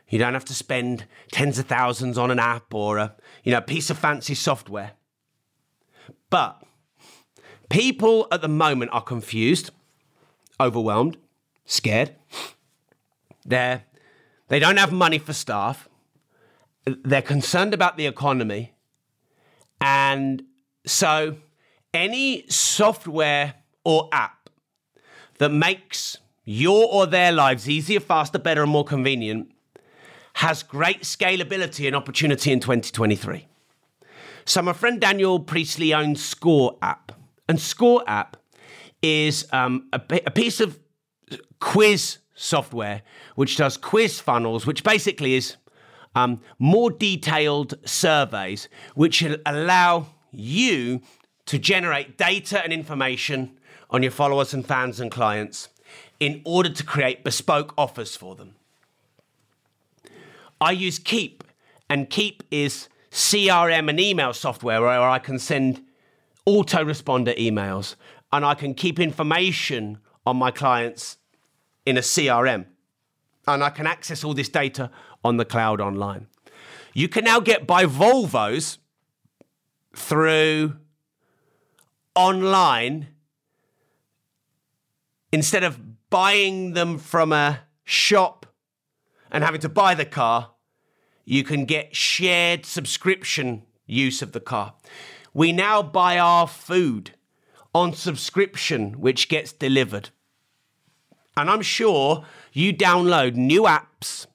You 0.08 0.18
don't 0.18 0.32
have 0.32 0.44
to 0.46 0.54
spend 0.54 1.06
tens 1.30 1.58
of 1.58 1.66
thousands 1.66 2.16
on 2.16 2.30
an 2.30 2.38
app 2.38 2.72
or 2.72 2.96
a 2.96 3.14
you 3.44 3.52
know, 3.52 3.60
piece 3.60 3.90
of 3.90 3.98
fancy 3.98 4.34
software. 4.34 4.92
But 6.30 6.62
people 7.68 8.26
at 8.32 8.40
the 8.40 8.48
moment 8.48 8.90
are 8.92 9.02
confused, 9.02 9.70
overwhelmed, 10.60 11.18
scared. 11.68 12.16
They're, 13.44 13.84
they 14.48 14.58
don't 14.58 14.78
have 14.78 14.92
money 14.92 15.18
for 15.18 15.32
staff. 15.32 15.88
They're 16.84 17.22
concerned 17.22 17.74
about 17.74 17.96
the 17.96 18.06
economy. 18.06 18.74
And 19.80 20.42
so 20.84 21.36
any 21.94 22.48
software 22.48 23.54
or 23.84 24.08
app 24.12 24.50
that 25.38 25.50
makes 25.50 26.18
your 26.44 26.88
or 26.90 27.06
their 27.06 27.30
lives 27.30 27.68
easier, 27.68 28.00
faster, 28.00 28.38
better, 28.38 28.62
and 28.62 28.70
more 28.70 28.84
convenient 28.84 29.52
has 30.34 30.62
great 30.62 31.02
scalability 31.02 31.86
and 31.86 31.94
opportunity 31.94 32.52
in 32.52 32.60
2023. 32.60 33.46
So, 34.44 34.62
my 34.62 34.72
friend 34.72 35.00
Daniel 35.00 35.40
Priestley 35.40 35.92
owns 35.92 36.24
Score 36.24 36.78
App, 36.80 37.12
and 37.48 37.60
Score 37.60 38.02
App 38.06 38.36
is 39.02 39.46
um, 39.52 39.88
a, 39.92 40.00
a 40.26 40.30
piece 40.30 40.60
of 40.60 40.78
quiz 41.60 42.18
software 42.34 43.02
which 43.34 43.56
does 43.56 43.76
quiz 43.76 44.20
funnels, 44.20 44.66
which 44.66 44.84
basically 44.84 45.34
is 45.34 45.56
um, 46.14 46.40
more 46.58 46.90
detailed 46.90 47.74
surveys 47.84 48.68
which 48.94 49.24
allow 49.46 50.06
you 50.30 51.00
to 51.46 51.58
generate 51.58 52.18
data 52.18 52.62
and 52.62 52.72
information 52.72 53.58
on 53.90 54.02
your 54.02 54.12
followers 54.12 54.52
and 54.52 54.66
fans 54.66 55.00
and 55.00 55.10
clients 55.10 55.68
in 56.20 56.42
order 56.44 56.68
to 56.68 56.84
create 56.84 57.24
bespoke 57.24 57.72
offers 57.78 58.16
for 58.16 58.34
them. 58.34 58.54
I 60.60 60.72
use 60.72 60.98
Keap, 60.98 61.44
and 61.88 62.10
Keap 62.10 62.42
is 62.50 62.88
CRM 63.10 63.88
and 63.88 64.00
email 64.00 64.32
software 64.32 64.80
where 64.80 65.00
I 65.00 65.18
can 65.18 65.38
send 65.38 65.82
autoresponder 66.46 67.36
emails 67.38 67.94
and 68.32 68.44
I 68.44 68.54
can 68.54 68.74
keep 68.74 68.98
information 68.98 69.98
on 70.26 70.36
my 70.36 70.50
clients 70.50 71.17
in 71.88 71.96
a 71.96 72.02
CRM. 72.02 72.66
And 73.46 73.64
I 73.64 73.70
can 73.70 73.86
access 73.86 74.22
all 74.22 74.34
this 74.34 74.50
data 74.50 74.90
on 75.24 75.38
the 75.38 75.46
cloud 75.46 75.80
online. 75.80 76.26
You 76.92 77.08
can 77.08 77.24
now 77.24 77.40
get 77.40 77.66
by 77.66 77.86
Volvos 77.86 78.76
through 79.96 80.76
online 82.14 83.08
instead 85.32 85.64
of 85.64 86.10
buying 86.10 86.74
them 86.74 86.98
from 86.98 87.32
a 87.32 87.60
shop 87.84 88.44
and 89.30 89.42
having 89.42 89.60
to 89.62 89.68
buy 89.70 89.94
the 89.94 90.04
car, 90.04 90.50
you 91.24 91.42
can 91.42 91.64
get 91.64 91.96
shared 91.96 92.66
subscription 92.66 93.62
use 93.86 94.20
of 94.20 94.32
the 94.32 94.40
car. 94.40 94.74
We 95.32 95.52
now 95.52 95.82
buy 95.82 96.18
our 96.18 96.46
food 96.46 97.12
on 97.74 97.94
subscription, 97.94 99.00
which 99.00 99.30
gets 99.30 99.52
delivered. 99.52 100.10
And 101.38 101.50
I'm 101.50 101.62
sure 101.62 102.24
you 102.52 102.74
download 102.74 103.34
new 103.34 103.62
apps 103.62 104.26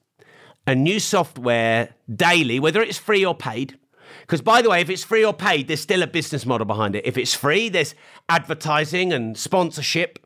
and 0.66 0.82
new 0.82 0.98
software 0.98 1.94
daily, 2.14 2.58
whether 2.58 2.82
it's 2.82 2.98
free 2.98 3.24
or 3.24 3.34
paid. 3.34 3.78
Because, 4.22 4.40
by 4.40 4.62
the 4.62 4.70
way, 4.70 4.80
if 4.80 4.88
it's 4.88 5.04
free 5.04 5.24
or 5.24 5.34
paid, 5.34 5.68
there's 5.68 5.80
still 5.80 6.02
a 6.02 6.06
business 6.06 6.46
model 6.46 6.64
behind 6.64 6.96
it. 6.96 7.04
If 7.04 7.18
it's 7.18 7.34
free, 7.34 7.68
there's 7.68 7.94
advertising 8.28 9.12
and 9.12 9.36
sponsorship. 9.36 10.18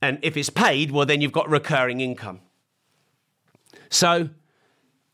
And 0.00 0.18
if 0.22 0.36
it's 0.36 0.50
paid, 0.50 0.90
well, 0.90 1.04
then 1.04 1.20
you've 1.20 1.32
got 1.32 1.50
recurring 1.50 2.00
income. 2.00 2.40
So, 3.90 4.30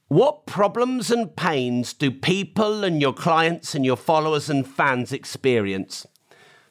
what 0.08 0.46
problems 0.46 1.10
and 1.10 1.34
pains 1.34 1.92
do 1.92 2.10
people 2.10 2.84
and 2.84 3.00
your 3.00 3.14
clients 3.14 3.74
and 3.74 3.84
your 3.84 3.96
followers 3.96 4.48
and 4.48 4.66
fans 4.66 5.12
experience 5.12 6.06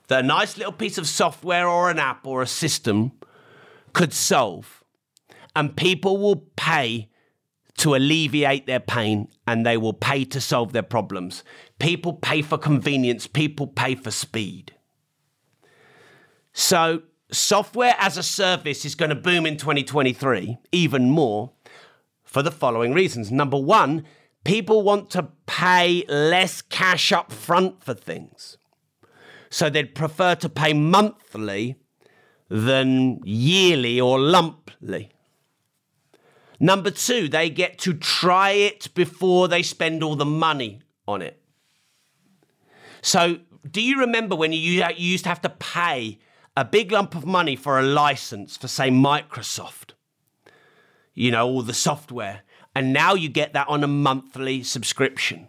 that 0.07 0.23
a 0.23 0.27
nice 0.27 0.57
little 0.57 0.71
piece 0.71 0.97
of 0.97 1.07
software 1.07 1.67
or 1.67 1.89
an 1.89 1.99
app 1.99 2.25
or 2.25 2.41
a 2.41 2.47
system 2.47 3.11
could 3.93 4.13
solve? 4.13 4.83
And 5.55 5.75
people 5.75 6.17
will 6.17 6.47
pay 6.55 7.09
to 7.77 7.95
alleviate 7.95 8.65
their 8.65 8.79
pain 8.79 9.27
and 9.47 9.65
they 9.65 9.77
will 9.77 9.93
pay 9.93 10.25
to 10.25 10.39
solve 10.41 10.73
their 10.73 10.83
problems. 10.83 11.43
People 11.79 12.13
pay 12.13 12.41
for 12.41 12.57
convenience, 12.57 13.27
people 13.27 13.67
pay 13.67 13.95
for 13.95 14.11
speed. 14.11 14.73
So, 16.53 17.01
software 17.31 17.95
as 17.97 18.15
a 18.15 18.23
service 18.23 18.85
is 18.85 18.93
going 18.93 19.09
to 19.09 19.15
boom 19.15 19.45
in 19.45 19.57
2023 19.57 20.57
even 20.71 21.09
more 21.09 21.51
for 22.23 22.43
the 22.43 22.51
following 22.51 22.93
reasons. 22.93 23.31
Number 23.31 23.57
one, 23.57 24.05
people 24.43 24.83
want 24.83 25.09
to 25.11 25.29
pay 25.45 26.03
less 26.07 26.61
cash 26.61 27.11
up 27.11 27.31
front 27.31 27.83
for 27.83 27.93
things. 27.93 28.57
So 29.49 29.69
they'd 29.69 29.93
prefer 29.93 30.35
to 30.35 30.49
pay 30.49 30.73
monthly 30.73 31.75
than 32.53 33.19
yearly 33.23 33.99
or 33.99 34.19
lumply. 34.19 35.09
Number 36.59 36.91
two, 36.91 37.27
they 37.27 37.49
get 37.49 37.77
to 37.79 37.93
try 37.93 38.51
it 38.51 38.93
before 38.93 39.47
they 39.47 39.63
spend 39.63 40.03
all 40.03 40.15
the 40.15 40.25
money 40.25 40.81
on 41.07 41.21
it. 41.21 41.41
So, 43.01 43.39
do 43.69 43.81
you 43.81 43.99
remember 43.99 44.35
when 44.35 44.51
uh, 44.51 44.55
you 44.55 44.85
used 44.97 45.23
to 45.23 45.29
have 45.29 45.41
to 45.41 45.49
pay 45.49 46.19
a 46.55 46.63
big 46.63 46.91
lump 46.91 47.15
of 47.15 47.25
money 47.25 47.55
for 47.55 47.79
a 47.79 47.83
license 47.83 48.55
for, 48.55 48.67
say, 48.67 48.89
Microsoft? 48.89 49.93
you 51.13 51.31
know, 51.31 51.47
all 51.47 51.61
the 51.61 51.73
software. 51.73 52.41
And 52.75 52.91
now 52.91 53.13
you 53.13 53.29
get 53.29 53.53
that 53.53 53.67
on 53.67 53.83
a 53.83 53.87
monthly 53.87 54.63
subscription. 54.63 55.47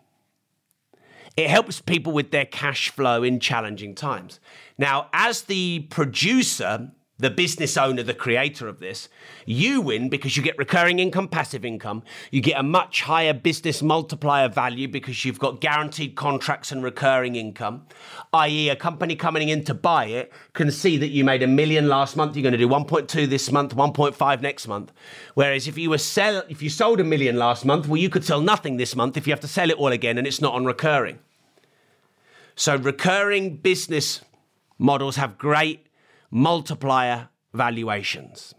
It 1.36 1.50
helps 1.50 1.80
people 1.80 2.12
with 2.12 2.30
their 2.30 2.44
cash 2.44 2.90
flow 2.90 3.22
in 3.22 3.40
challenging 3.40 3.94
times. 3.94 4.40
Now, 4.76 5.08
as 5.12 5.42
the 5.42 5.86
producer, 5.90 6.90
the 7.18 7.30
business 7.30 7.76
owner, 7.76 8.02
the 8.02 8.12
creator 8.12 8.66
of 8.66 8.80
this, 8.80 9.08
you 9.46 9.80
win 9.80 10.08
because 10.08 10.36
you 10.36 10.42
get 10.42 10.58
recurring 10.58 10.98
income, 10.98 11.28
passive 11.28 11.64
income. 11.64 12.02
You 12.32 12.40
get 12.40 12.58
a 12.58 12.62
much 12.64 13.02
higher 13.02 13.32
business 13.32 13.82
multiplier 13.82 14.48
value 14.48 14.88
because 14.88 15.24
you've 15.24 15.38
got 15.38 15.60
guaranteed 15.60 16.16
contracts 16.16 16.72
and 16.72 16.82
recurring 16.82 17.36
income, 17.36 17.86
i.e., 18.32 18.68
a 18.68 18.74
company 18.74 19.14
coming 19.14 19.48
in 19.48 19.62
to 19.64 19.74
buy 19.74 20.06
it 20.06 20.32
can 20.54 20.72
see 20.72 20.96
that 20.96 21.08
you 21.08 21.24
made 21.24 21.44
a 21.44 21.46
million 21.46 21.86
last 21.86 22.16
month, 22.16 22.34
you're 22.34 22.42
going 22.42 22.52
to 22.52 22.58
do 22.58 22.68
1.2 22.68 23.28
this 23.28 23.52
month, 23.52 23.76
1.5 23.76 24.40
next 24.42 24.66
month. 24.66 24.92
Whereas 25.34 25.68
if 25.68 25.78
you 25.78 25.90
were 25.90 25.98
sell, 25.98 26.42
if 26.48 26.62
you 26.62 26.68
sold 26.68 26.98
a 26.98 27.04
million 27.04 27.36
last 27.36 27.64
month, 27.64 27.86
well, 27.86 28.00
you 28.00 28.10
could 28.10 28.24
sell 28.24 28.40
nothing 28.40 28.76
this 28.76 28.96
month 28.96 29.16
if 29.16 29.28
you 29.28 29.32
have 29.32 29.40
to 29.40 29.48
sell 29.48 29.70
it 29.70 29.76
all 29.76 29.92
again 29.92 30.18
and 30.18 30.26
it's 30.26 30.40
not 30.40 30.54
on 30.54 30.64
recurring. 30.64 31.20
So 32.56 32.74
recurring 32.76 33.56
business 33.56 34.20
models 34.78 35.16
have 35.16 35.38
great 35.38 35.86
multiplier 36.30 37.28
valuations. 37.52 38.54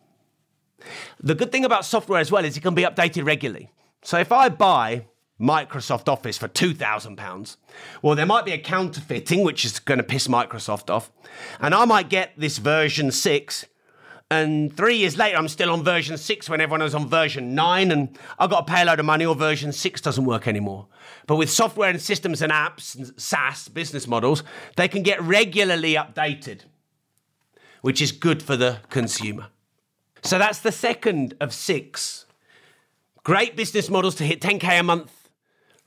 The 1.20 1.36
good 1.36 1.52
thing 1.52 1.66
about 1.66 1.86
software 1.86 2.20
as 2.20 2.32
well 2.32 2.46
is 2.46 2.56
it 2.56 2.62
can 2.62 2.76
be 2.76 2.84
updated 2.84 3.26
regularly. 3.26 3.72
So 4.04 4.20
if 4.20 4.32
I 4.32 4.50
buy 4.50 5.08
Microsoft 5.40 6.08
Office 6.08 6.38
for 6.38 6.48
£2,000, 6.48 7.58
well, 8.02 8.16
there 8.16 8.26
might 8.26 8.46
be 8.46 8.52
a 8.52 8.58
counterfeiting, 8.58 9.44
which 9.44 9.66
is 9.66 9.80
going 9.80 9.98
to 9.98 10.04
piss 10.04 10.28
Microsoft 10.28 10.90
off. 10.90 11.12
And 11.60 11.74
I 11.74 11.86
might 11.86 12.10
get 12.10 12.34
this 12.38 12.58
version 12.58 13.12
6 13.12 13.66
And 14.32 14.76
three 14.76 14.98
years 14.98 15.18
later, 15.18 15.38
I'm 15.38 15.48
still 15.48 15.70
on 15.70 15.84
version 15.84 16.18
six 16.18 16.50
when 16.50 16.60
everyone 16.60 16.82
was 16.82 16.96
on 16.96 17.08
version 17.08 17.54
nine, 17.54 17.92
and 17.92 18.18
I've 18.40 18.50
got 18.50 18.68
a 18.68 18.86
load 18.86 19.00
of 19.00 19.06
money, 19.06 19.26
or 19.26 19.36
version 19.36 19.72
six 19.72 20.02
doesn't 20.02 20.26
work 20.26 20.48
anymore. 20.48 20.88
But 21.28 21.36
with 21.36 21.52
software 21.52 21.90
and 21.90 22.02
systems 22.02 22.42
and 22.42 22.52
apps, 22.52 22.96
and 22.96 23.14
SaaS 23.22 23.68
business 23.68 24.08
models, 24.08 24.44
they 24.78 24.88
can 24.88 25.04
get 25.04 25.22
regularly 25.22 25.94
updated, 25.94 26.62
which 27.82 28.02
is 28.02 28.12
good 28.12 28.42
for 28.42 28.58
the 28.58 28.80
consumer. 28.90 29.48
So 30.24 30.40
that's 30.40 30.60
the 30.60 30.72
second 30.72 31.36
of 31.40 31.54
six 31.54 32.26
great 33.24 33.56
business 33.56 33.90
models 33.90 34.16
to 34.16 34.24
hit 34.24 34.40
10K 34.40 34.80
a 34.80 34.84
month 34.84 35.30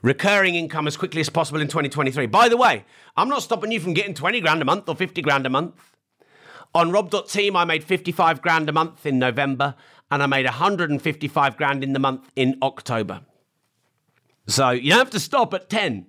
recurring 0.02 0.54
income 0.54 0.86
as 0.86 0.96
quickly 0.96 1.20
as 1.20 1.28
possible 1.28 1.60
in 1.60 1.68
2023. 1.68 2.26
By 2.26 2.48
the 2.48 2.56
way, 2.56 2.84
I'm 3.16 3.28
not 3.28 3.42
stopping 3.42 3.72
you 3.72 3.80
from 3.80 3.94
getting 3.94 4.14
20 4.14 4.40
grand 4.40 4.62
a 4.62 4.64
month 4.64 4.88
or 4.88 4.94
50 4.94 5.22
grand 5.22 5.46
a 5.46 5.50
month. 5.50 5.74
On 6.74 6.90
Rob.team, 6.90 7.56
I 7.56 7.64
made 7.64 7.82
55 7.82 8.42
grand 8.42 8.68
a 8.68 8.72
month 8.72 9.06
in 9.06 9.18
November 9.18 9.74
and 10.10 10.22
I 10.22 10.26
made 10.26 10.44
155 10.44 11.56
grand 11.56 11.82
in 11.82 11.92
the 11.92 11.98
month 11.98 12.30
in 12.36 12.56
October. 12.62 13.22
So 14.46 14.70
you 14.70 14.90
don't 14.90 14.98
have 14.98 15.10
to 15.10 15.20
stop 15.20 15.52
at 15.54 15.68
10, 15.68 16.06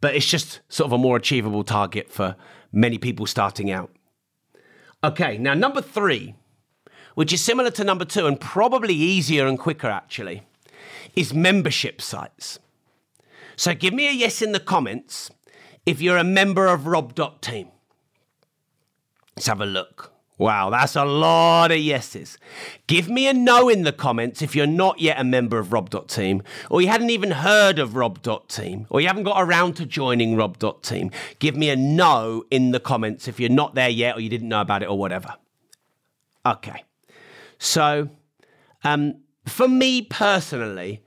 but 0.00 0.14
it's 0.14 0.26
just 0.26 0.60
sort 0.68 0.86
of 0.86 0.92
a 0.92 0.98
more 0.98 1.16
achievable 1.16 1.64
target 1.64 2.10
for 2.10 2.36
many 2.72 2.98
people 2.98 3.26
starting 3.26 3.70
out. 3.70 3.90
Okay, 5.02 5.38
now 5.38 5.54
number 5.54 5.80
three, 5.80 6.34
which 7.14 7.32
is 7.32 7.42
similar 7.42 7.70
to 7.70 7.84
number 7.84 8.04
two 8.04 8.26
and 8.26 8.40
probably 8.40 8.94
easier 8.94 9.46
and 9.46 9.58
quicker 9.58 9.88
actually, 9.88 10.46
is 11.16 11.34
membership 11.34 12.00
sites. 12.00 12.58
So 13.56 13.74
give 13.74 13.92
me 13.92 14.08
a 14.08 14.12
yes 14.12 14.40
in 14.40 14.52
the 14.52 14.60
comments 14.60 15.30
if 15.84 16.00
you're 16.00 16.16
a 16.16 16.24
member 16.24 16.66
of 16.66 16.86
Rob.team. 16.86 17.68
Let's 19.40 19.48
have 19.48 19.62
a 19.62 19.64
look. 19.64 20.12
Wow, 20.36 20.68
that's 20.68 20.96
a 20.96 21.04
lot 21.06 21.70
of 21.70 21.78
yeses. 21.78 22.36
Give 22.86 23.08
me 23.08 23.26
a 23.26 23.32
no 23.32 23.70
in 23.70 23.84
the 23.84 23.90
comments 23.90 24.42
if 24.42 24.54
you're 24.54 24.66
not 24.66 25.00
yet 25.00 25.18
a 25.18 25.24
member 25.24 25.58
of 25.58 25.72
Rob.team, 25.72 26.42
or 26.68 26.82
you 26.82 26.88
hadn't 26.88 27.08
even 27.08 27.30
heard 27.30 27.78
of 27.78 27.96
Rob.team, 27.96 28.86
or 28.90 29.00
you 29.00 29.06
haven't 29.06 29.22
got 29.22 29.40
around 29.42 29.76
to 29.76 29.86
joining 29.86 30.36
Rob.team. 30.36 31.10
Give 31.38 31.56
me 31.56 31.70
a 31.70 31.76
no 31.76 32.44
in 32.50 32.72
the 32.72 32.80
comments 32.80 33.28
if 33.28 33.40
you're 33.40 33.48
not 33.48 33.74
there 33.74 33.88
yet, 33.88 34.18
or 34.18 34.20
you 34.20 34.28
didn't 34.28 34.50
know 34.50 34.60
about 34.60 34.82
it, 34.82 34.90
or 34.90 34.98
whatever. 34.98 35.36
Okay. 36.44 36.84
So, 37.58 38.10
um, 38.84 39.22
for 39.46 39.68
me 39.68 40.02
personally, 40.02 41.02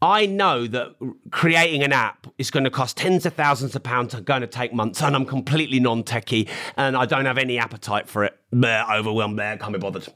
I 0.00 0.26
know 0.26 0.66
that 0.68 0.94
creating 1.30 1.82
an 1.82 1.92
app 1.92 2.28
is 2.38 2.50
going 2.50 2.64
to 2.64 2.70
cost 2.70 2.96
tens 2.96 3.26
of 3.26 3.34
thousands 3.34 3.74
of 3.74 3.82
pounds 3.82 4.14
and 4.14 4.24
going 4.24 4.42
to 4.42 4.46
take 4.46 4.72
months, 4.72 5.02
and 5.02 5.16
I'm 5.16 5.26
completely 5.26 5.80
non 5.80 6.04
techie 6.04 6.48
and 6.76 6.96
I 6.96 7.04
don't 7.04 7.24
have 7.24 7.38
any 7.38 7.58
appetite 7.58 8.08
for 8.08 8.24
it. 8.24 8.38
Bleh, 8.52 8.96
overwhelmed 8.96 9.38
there, 9.38 9.56
can't 9.56 9.72
be 9.72 9.78
bothered. 9.78 10.06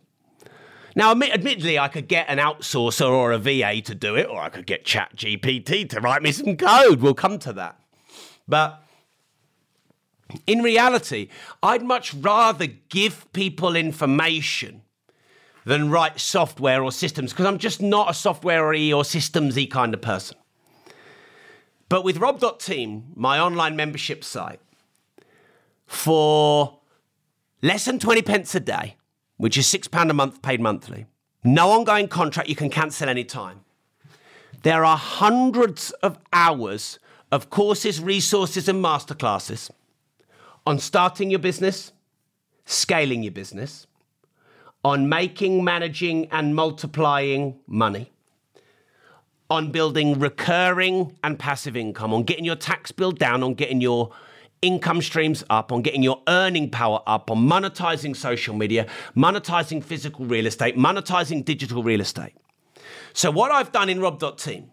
Now, 0.95 1.11
admittedly, 1.11 1.79
I 1.79 1.89
could 1.89 2.07
get 2.07 2.29
an 2.29 2.39
outsourcer 2.39 3.09
or 3.09 3.33
a 3.33 3.39
VA 3.39 3.81
to 3.81 3.95
do 3.95 4.15
it, 4.15 4.29
or 4.29 4.39
I 4.39 4.51
could 4.51 4.67
get 4.67 4.85
ChatGPT 4.85 5.89
to 5.91 6.01
write 6.01 6.23
me 6.23 6.33
some 6.33 6.57
code. 6.57 7.01
We'll 7.01 7.15
come 7.15 7.39
to 7.41 7.53
that. 7.55 7.81
But 8.47 8.83
in 10.47 10.63
reality, 10.63 11.29
I'd 11.63 11.83
much 11.83 12.15
rather 12.15 12.67
give 12.67 13.31
people 13.33 13.75
information 13.75 14.83
than 15.65 15.91
write 15.91 16.19
software 16.19 16.83
or 16.83 16.91
systems 16.91 17.33
because 17.33 17.47
I'm 17.47 17.59
just 17.59 17.81
not 17.81 18.11
a 18.11 18.15
software 18.15 18.67
or 18.67 18.73
systemsy 19.03 19.71
kind 19.71 19.95
of 19.95 20.01
person. 20.01 20.37
But 21.89 22.05
with 22.05 22.17
Rob.team, 22.17 23.13
my 23.15 23.39
online 23.39 23.77
membership 23.77 24.25
site, 24.25 24.61
for 25.87 26.79
less 27.61 27.85
than 27.85 27.99
20 27.99 28.23
pence 28.23 28.55
a 28.55 28.61
day, 28.61 28.97
which 29.37 29.59
is 29.59 29.67
£6 29.67 30.11
a 30.11 30.15
month 30.15 30.41
paid 30.41 30.61
monthly, 30.61 31.07
no 31.45 31.71
ongoing 31.71 32.09
contract, 32.09 32.49
you 32.49 32.57
can 32.57 32.71
cancel 32.71 33.09
any 33.09 33.25
time. 33.25 33.61
There 34.63 34.85
are 34.85 34.97
hundreds 34.97 35.91
of 36.03 36.19
hours 36.33 36.99
of 37.31 37.51
courses, 37.51 38.01
resources, 38.01 38.69
and 38.69 38.83
masterclasses 38.83 39.71
on 40.65 40.79
starting 40.79 41.31
your 41.31 41.41
business, 41.41 41.93
scaling 42.65 43.23
your 43.23 43.33
business, 43.33 43.87
on 44.85 45.09
making, 45.09 45.63
managing, 45.63 46.27
and 46.31 46.55
multiplying 46.55 47.59
money, 47.67 48.11
on 49.49 49.71
building 49.71 50.19
recurring 50.19 51.17
and 51.23 51.39
passive 51.39 51.77
income, 51.77 52.13
on 52.13 52.25
getting 52.25 52.45
your 52.45 52.57
tax 52.57 52.91
bill 52.91 53.13
down, 53.13 53.43
on 53.43 53.55
getting 53.55 53.81
your 53.81 54.11
income 54.61 55.03
streams 55.03 55.45
up, 55.51 55.73
on 55.73 55.83
getting 55.83 56.03
your 56.03 56.23
earning 56.29 56.71
power 56.71 57.01
up, 57.07 57.31
on 57.31 57.39
monetizing 57.39 58.17
social 58.17 58.55
media, 58.55 58.87
monetizing 59.17 59.83
physical 59.83 60.25
real 60.25 60.47
estate, 60.47 60.77
monetizing 60.77 61.45
digital 61.45 61.83
real 61.83 62.01
estate. 62.01 62.35
So, 63.13 63.31
what 63.31 63.51
I've 63.51 63.73
done 63.73 63.89
in 63.89 64.01
Rob.team, 64.01 64.71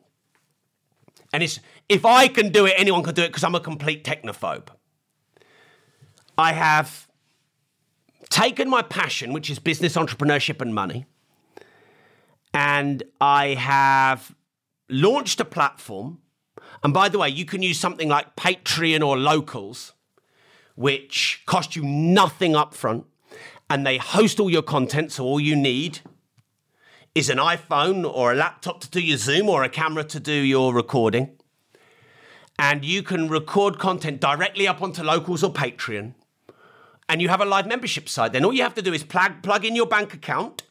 and 1.33 1.43
it's 1.43 1.59
if 1.89 2.05
I 2.05 2.27
can 2.27 2.51
do 2.51 2.65
it, 2.65 2.73
anyone 2.77 3.03
can 3.03 3.13
do 3.13 3.23
it 3.23 3.27
because 3.27 3.43
I'm 3.43 3.55
a 3.55 3.59
complete 3.59 4.03
technophobe. 4.03 4.69
I 6.37 6.53
have 6.53 7.08
taken 8.29 8.69
my 8.69 8.81
passion, 8.81 9.33
which 9.33 9.49
is 9.49 9.59
business, 9.59 9.95
entrepreneurship, 9.95 10.61
and 10.61 10.73
money, 10.73 11.05
and 12.53 13.03
I 13.19 13.55
have 13.55 14.35
launched 14.89 15.39
a 15.39 15.45
platform. 15.45 16.19
And 16.83 16.93
by 16.93 17.09
the 17.09 17.19
way, 17.19 17.29
you 17.29 17.45
can 17.45 17.61
use 17.61 17.79
something 17.79 18.09
like 18.09 18.35
Patreon 18.35 19.05
or 19.05 19.17
Locals, 19.17 19.93
which 20.75 21.43
cost 21.45 21.75
you 21.75 21.83
nothing 21.83 22.53
upfront, 22.53 23.05
and 23.69 23.85
they 23.85 23.97
host 23.97 24.39
all 24.39 24.49
your 24.49 24.61
content. 24.61 25.11
So 25.11 25.25
all 25.25 25.39
you 25.39 25.55
need 25.55 25.99
is 27.13 27.29
an 27.29 27.37
iPhone 27.37 28.09
or 28.09 28.31
a 28.31 28.35
laptop 28.35 28.79
to 28.81 28.89
do 28.89 29.01
your 29.01 29.17
Zoom 29.17 29.49
or 29.49 29.63
a 29.63 29.69
camera 29.69 30.03
to 30.05 30.19
do 30.19 30.33
your 30.33 30.73
recording. 30.73 31.31
And 32.57 32.83
you 32.83 33.03
can 33.03 33.29
record 33.29 33.79
content 33.79 34.19
directly 34.19 34.67
up 34.67 34.81
onto 34.81 35.01
Locals 35.01 35.43
or 35.43 35.51
Patreon 35.51 36.13
and 37.09 37.21
you 37.21 37.27
have 37.27 37.41
a 37.41 37.45
live 37.45 37.67
membership 37.67 38.07
site, 38.07 38.33
then 38.33 38.45
all 38.45 38.53
you 38.53 38.63
have 38.63 38.75
to 38.75 38.81
do 38.81 38.93
is 38.93 39.03
plug, 39.03 39.41
plug 39.41 39.65
in 39.65 39.75
your 39.75 39.87
bank 39.87 40.13
account 40.13 40.63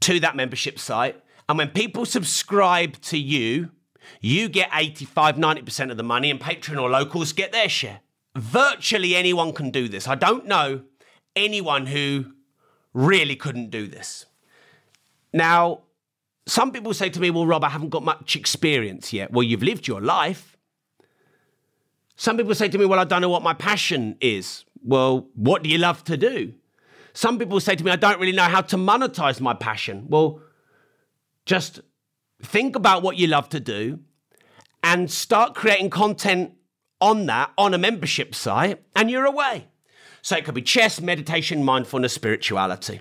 to 0.00 0.18
that 0.20 0.34
membership 0.34 0.78
site. 0.78 1.22
And 1.48 1.56
when 1.56 1.68
people 1.68 2.04
subscribe 2.04 3.00
to 3.02 3.16
you, 3.16 3.70
you 4.20 4.48
get 4.48 4.68
85, 4.72 5.36
90% 5.36 5.90
of 5.90 5.96
the 5.96 6.02
money, 6.02 6.30
and 6.30 6.40
Patreon 6.40 6.82
or 6.82 6.90
locals 6.90 7.32
get 7.32 7.52
their 7.52 7.68
share. 7.68 8.00
Virtually 8.36 9.14
anyone 9.14 9.52
can 9.52 9.70
do 9.70 9.88
this. 9.88 10.08
I 10.08 10.16
don't 10.16 10.46
know 10.46 10.82
anyone 11.36 11.86
who 11.86 12.32
really 12.92 13.36
couldn't 13.36 13.70
do 13.70 13.86
this. 13.86 14.26
Now, 15.32 15.82
some 16.46 16.72
people 16.72 16.92
say 16.92 17.08
to 17.08 17.20
me, 17.20 17.30
Well, 17.30 17.46
Rob, 17.46 17.62
I 17.62 17.68
haven't 17.68 17.90
got 17.90 18.04
much 18.04 18.34
experience 18.34 19.12
yet. 19.12 19.30
Well, 19.30 19.42
you've 19.44 19.62
lived 19.62 19.86
your 19.86 20.00
life. 20.00 20.56
Some 22.16 22.36
people 22.36 22.54
say 22.54 22.68
to 22.68 22.78
me, 22.78 22.84
Well, 22.84 22.98
I 22.98 23.04
don't 23.04 23.20
know 23.20 23.28
what 23.28 23.42
my 23.42 23.54
passion 23.54 24.16
is. 24.20 24.64
Well, 24.82 25.28
what 25.34 25.62
do 25.62 25.68
you 25.68 25.78
love 25.78 26.04
to 26.04 26.16
do? 26.16 26.54
Some 27.12 27.38
people 27.38 27.60
say 27.60 27.74
to 27.74 27.84
me, 27.84 27.90
I 27.90 27.96
don't 27.96 28.20
really 28.20 28.32
know 28.32 28.44
how 28.44 28.60
to 28.62 28.76
monetize 28.76 29.40
my 29.40 29.54
passion. 29.54 30.06
Well, 30.08 30.40
just 31.44 31.80
think 32.42 32.76
about 32.76 33.02
what 33.02 33.16
you 33.16 33.26
love 33.26 33.48
to 33.50 33.60
do 33.60 34.00
and 34.82 35.10
start 35.10 35.54
creating 35.54 35.90
content 35.90 36.52
on 37.00 37.26
that 37.26 37.50
on 37.56 37.74
a 37.74 37.78
membership 37.78 38.34
site, 38.34 38.82
and 38.94 39.10
you're 39.10 39.24
away. 39.24 39.68
So 40.22 40.36
it 40.36 40.44
could 40.44 40.54
be 40.54 40.62
chess, 40.62 41.00
meditation, 41.00 41.64
mindfulness, 41.64 42.12
spirituality. 42.12 43.00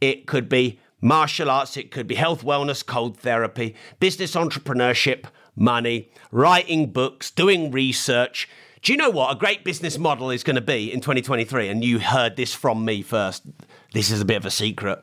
It 0.00 0.26
could 0.26 0.48
be 0.48 0.80
martial 1.00 1.50
arts, 1.50 1.76
it 1.76 1.90
could 1.90 2.08
be 2.08 2.16
health, 2.16 2.44
wellness, 2.44 2.84
cold 2.84 3.16
therapy, 3.16 3.76
business 4.00 4.34
entrepreneurship, 4.34 5.26
money, 5.54 6.10
writing 6.32 6.90
books, 6.90 7.30
doing 7.30 7.70
research, 7.70 8.48
do 8.82 8.92
you 8.92 8.98
know 8.98 9.10
what 9.10 9.32
a 9.32 9.38
great 9.38 9.64
business 9.64 9.98
model 9.98 10.30
is 10.30 10.44
going 10.44 10.56
to 10.56 10.62
be 10.62 10.92
in 10.92 11.00
2023? 11.00 11.68
And 11.68 11.84
you 11.84 11.98
heard 11.98 12.36
this 12.36 12.54
from 12.54 12.84
me 12.84 13.02
first. 13.02 13.44
This 13.92 14.10
is 14.10 14.20
a 14.20 14.24
bit 14.24 14.36
of 14.36 14.46
a 14.46 14.50
secret. 14.50 15.02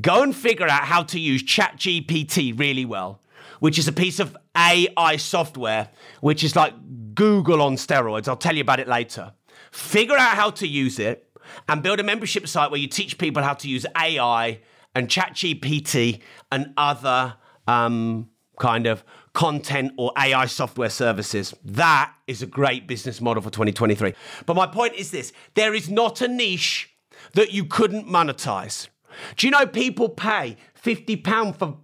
Go 0.00 0.22
and 0.22 0.34
figure 0.34 0.68
out 0.68 0.84
how 0.84 1.02
to 1.04 1.18
use 1.18 1.42
ChatGPT 1.42 2.58
really 2.58 2.84
well, 2.84 3.20
which 3.60 3.78
is 3.78 3.88
a 3.88 3.92
piece 3.92 4.20
of 4.20 4.36
AI 4.56 5.16
software, 5.16 5.88
which 6.20 6.44
is 6.44 6.54
like 6.54 6.74
Google 7.14 7.62
on 7.62 7.76
steroids. 7.76 8.28
I'll 8.28 8.36
tell 8.36 8.54
you 8.54 8.62
about 8.62 8.80
it 8.80 8.88
later. 8.88 9.32
Figure 9.72 10.16
out 10.16 10.36
how 10.36 10.50
to 10.50 10.66
use 10.66 10.98
it 10.98 11.28
and 11.68 11.82
build 11.82 12.00
a 12.00 12.02
membership 12.02 12.46
site 12.46 12.70
where 12.70 12.80
you 12.80 12.88
teach 12.88 13.18
people 13.18 13.42
how 13.42 13.54
to 13.54 13.68
use 13.68 13.86
AI 13.96 14.60
and 14.94 15.08
ChatGPT 15.08 16.20
and 16.52 16.72
other 16.76 17.34
um, 17.66 18.28
kind 18.58 18.86
of 18.86 19.04
content 19.38 19.92
or 19.96 20.10
AI 20.18 20.46
software 20.46 20.90
services. 20.90 21.54
That 21.64 22.12
is 22.26 22.42
a 22.42 22.46
great 22.46 22.88
business 22.88 23.20
model 23.20 23.40
for 23.40 23.50
2023. 23.50 24.12
But 24.46 24.54
my 24.54 24.66
point 24.66 24.94
is 24.96 25.12
this 25.12 25.32
there 25.54 25.74
is 25.74 25.88
not 25.88 26.20
a 26.20 26.26
niche 26.26 26.92
that 27.34 27.52
you 27.52 27.64
couldn't 27.64 28.08
monetize. 28.08 28.88
Do 29.36 29.46
you 29.46 29.52
know 29.52 29.64
people 29.64 30.08
pay 30.08 30.56
£50 30.82 31.56
for 31.56 31.78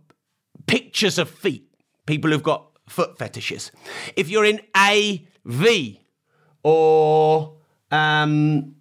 pictures 0.66 1.16
of 1.16 1.30
feet? 1.30 1.72
People 2.06 2.32
who've 2.32 2.42
got 2.42 2.72
foot 2.88 3.18
fetishes. 3.18 3.70
If 4.16 4.28
you're 4.28 4.44
in 4.44 4.60
AV 4.74 5.98
or 6.64 7.54
um, 7.92 8.74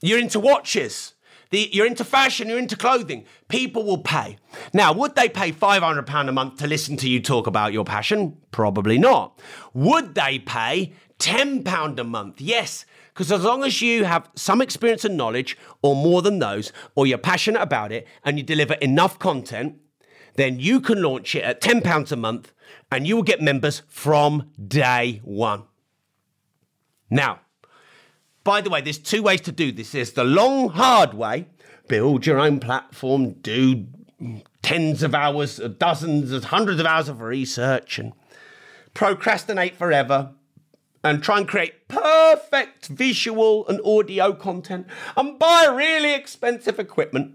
you're 0.00 0.20
into 0.20 0.38
watches, 0.38 1.14
The, 1.50 1.68
you're 1.72 1.86
into 1.86 2.04
fashion, 2.04 2.48
you're 2.48 2.58
into 2.58 2.76
clothing. 2.76 3.24
People 3.48 3.84
will 3.84 3.98
pay. 3.98 4.36
Now, 4.72 4.92
would 4.92 5.14
they 5.14 5.28
pay 5.28 5.52
£500 5.52 6.28
a 6.28 6.32
month 6.32 6.58
to 6.58 6.66
listen 6.66 6.96
to 6.98 7.08
you 7.08 7.20
talk 7.20 7.46
about 7.46 7.72
your 7.72 7.84
passion? 7.84 8.36
Probably 8.50 8.98
not. 8.98 9.38
Would 9.72 10.14
they 10.14 10.40
pay 10.40 10.92
£10 11.18 11.98
a 11.98 12.04
month? 12.04 12.40
Yes. 12.40 12.84
Because 13.14 13.32
as 13.32 13.44
long 13.44 13.64
as 13.64 13.80
you 13.80 14.04
have 14.04 14.28
some 14.34 14.60
experience 14.60 15.04
and 15.04 15.16
knowledge, 15.16 15.56
or 15.82 15.94
more 15.94 16.20
than 16.20 16.38
those, 16.38 16.72
or 16.94 17.06
you're 17.06 17.16
passionate 17.16 17.62
about 17.62 17.92
it 17.92 18.06
and 18.24 18.38
you 18.38 18.44
deliver 18.44 18.74
enough 18.74 19.18
content, 19.18 19.76
then 20.34 20.60
you 20.60 20.80
can 20.80 21.00
launch 21.00 21.34
it 21.34 21.42
at 21.42 21.62
£10 21.62 22.12
a 22.12 22.16
month 22.16 22.52
and 22.90 23.06
you 23.06 23.16
will 23.16 23.22
get 23.22 23.40
members 23.40 23.82
from 23.88 24.50
day 24.66 25.20
one. 25.24 25.62
Now, 27.08 27.40
by 28.46 28.60
the 28.60 28.70
way, 28.70 28.80
there's 28.80 28.98
two 28.98 29.22
ways 29.22 29.40
to 29.42 29.52
do 29.52 29.72
this. 29.72 29.90
There's 29.90 30.12
the 30.12 30.24
long, 30.24 30.70
hard 30.70 31.12
way 31.12 31.48
build 31.88 32.24
your 32.26 32.38
own 32.38 32.60
platform, 32.60 33.32
do 33.32 33.86
tens 34.62 35.02
of 35.02 35.14
hours, 35.14 35.60
uh, 35.60 35.68
dozens, 35.68 36.32
uh, 36.32 36.40
hundreds 36.46 36.80
of 36.80 36.86
hours 36.86 37.08
of 37.08 37.20
research, 37.20 37.98
and 37.98 38.12
procrastinate 38.94 39.76
forever 39.76 40.32
and 41.04 41.22
try 41.22 41.38
and 41.38 41.46
create 41.46 41.88
perfect 41.88 42.86
visual 42.86 43.66
and 43.68 43.80
audio 43.84 44.32
content 44.32 44.86
and 45.16 45.38
buy 45.38 45.66
really 45.66 46.14
expensive 46.14 46.78
equipment. 46.78 47.34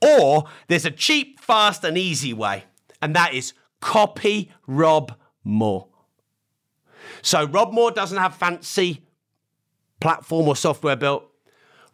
Or 0.00 0.44
there's 0.68 0.84
a 0.84 0.90
cheap, 0.90 1.40
fast, 1.40 1.82
and 1.82 1.98
easy 1.98 2.32
way, 2.32 2.64
and 3.02 3.16
that 3.16 3.34
is 3.34 3.52
copy 3.80 4.50
Rob 4.66 5.14
Moore. 5.44 5.88
So 7.22 7.46
Rob 7.46 7.72
Moore 7.72 7.90
doesn't 7.90 8.18
have 8.18 8.34
fancy 8.34 9.07
platform 10.00 10.48
or 10.48 10.56
software 10.56 10.96
built. 10.96 11.24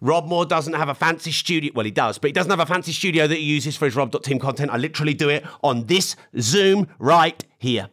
Rob 0.00 0.26
Moore 0.26 0.44
doesn't 0.44 0.74
have 0.74 0.88
a 0.88 0.94
fancy 0.94 1.32
studio. 1.32 1.72
Well, 1.74 1.84
he 1.84 1.90
does, 1.90 2.18
but 2.18 2.28
he 2.28 2.32
doesn't 2.32 2.50
have 2.50 2.60
a 2.60 2.66
fancy 2.66 2.92
studio 2.92 3.26
that 3.26 3.36
he 3.36 3.42
uses 3.42 3.76
for 3.76 3.86
his 3.86 3.96
Rob.team 3.96 4.38
content. 4.38 4.70
I 4.70 4.76
literally 4.76 5.14
do 5.14 5.28
it 5.28 5.44
on 5.62 5.86
this 5.86 6.14
Zoom 6.38 6.88
right 6.98 7.42
here. 7.58 7.88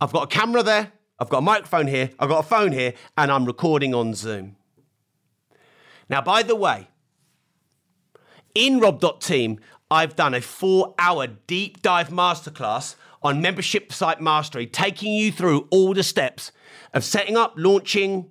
I've 0.00 0.12
got 0.12 0.24
a 0.24 0.26
camera 0.26 0.62
there, 0.62 0.92
I've 1.18 1.28
got 1.28 1.38
a 1.38 1.42
microphone 1.42 1.86
here, 1.86 2.10
I've 2.18 2.28
got 2.28 2.44
a 2.44 2.48
phone 2.48 2.72
here, 2.72 2.94
and 3.16 3.30
I'm 3.30 3.44
recording 3.44 3.94
on 3.94 4.14
Zoom. 4.14 4.56
Now, 6.08 6.20
by 6.20 6.42
the 6.42 6.54
way, 6.54 6.88
in 8.54 8.80
Rob.team, 8.80 9.60
I've 9.90 10.16
done 10.16 10.34
a 10.34 10.40
four 10.40 10.94
hour 10.98 11.26
deep 11.26 11.80
dive 11.80 12.08
masterclass 12.08 12.96
on 13.22 13.40
membership 13.40 13.92
site 13.92 14.20
mastery, 14.20 14.66
taking 14.66 15.12
you 15.12 15.32
through 15.32 15.68
all 15.70 15.94
the 15.94 16.02
steps 16.02 16.52
of 16.92 17.04
setting 17.04 17.36
up, 17.36 17.54
launching, 17.56 18.30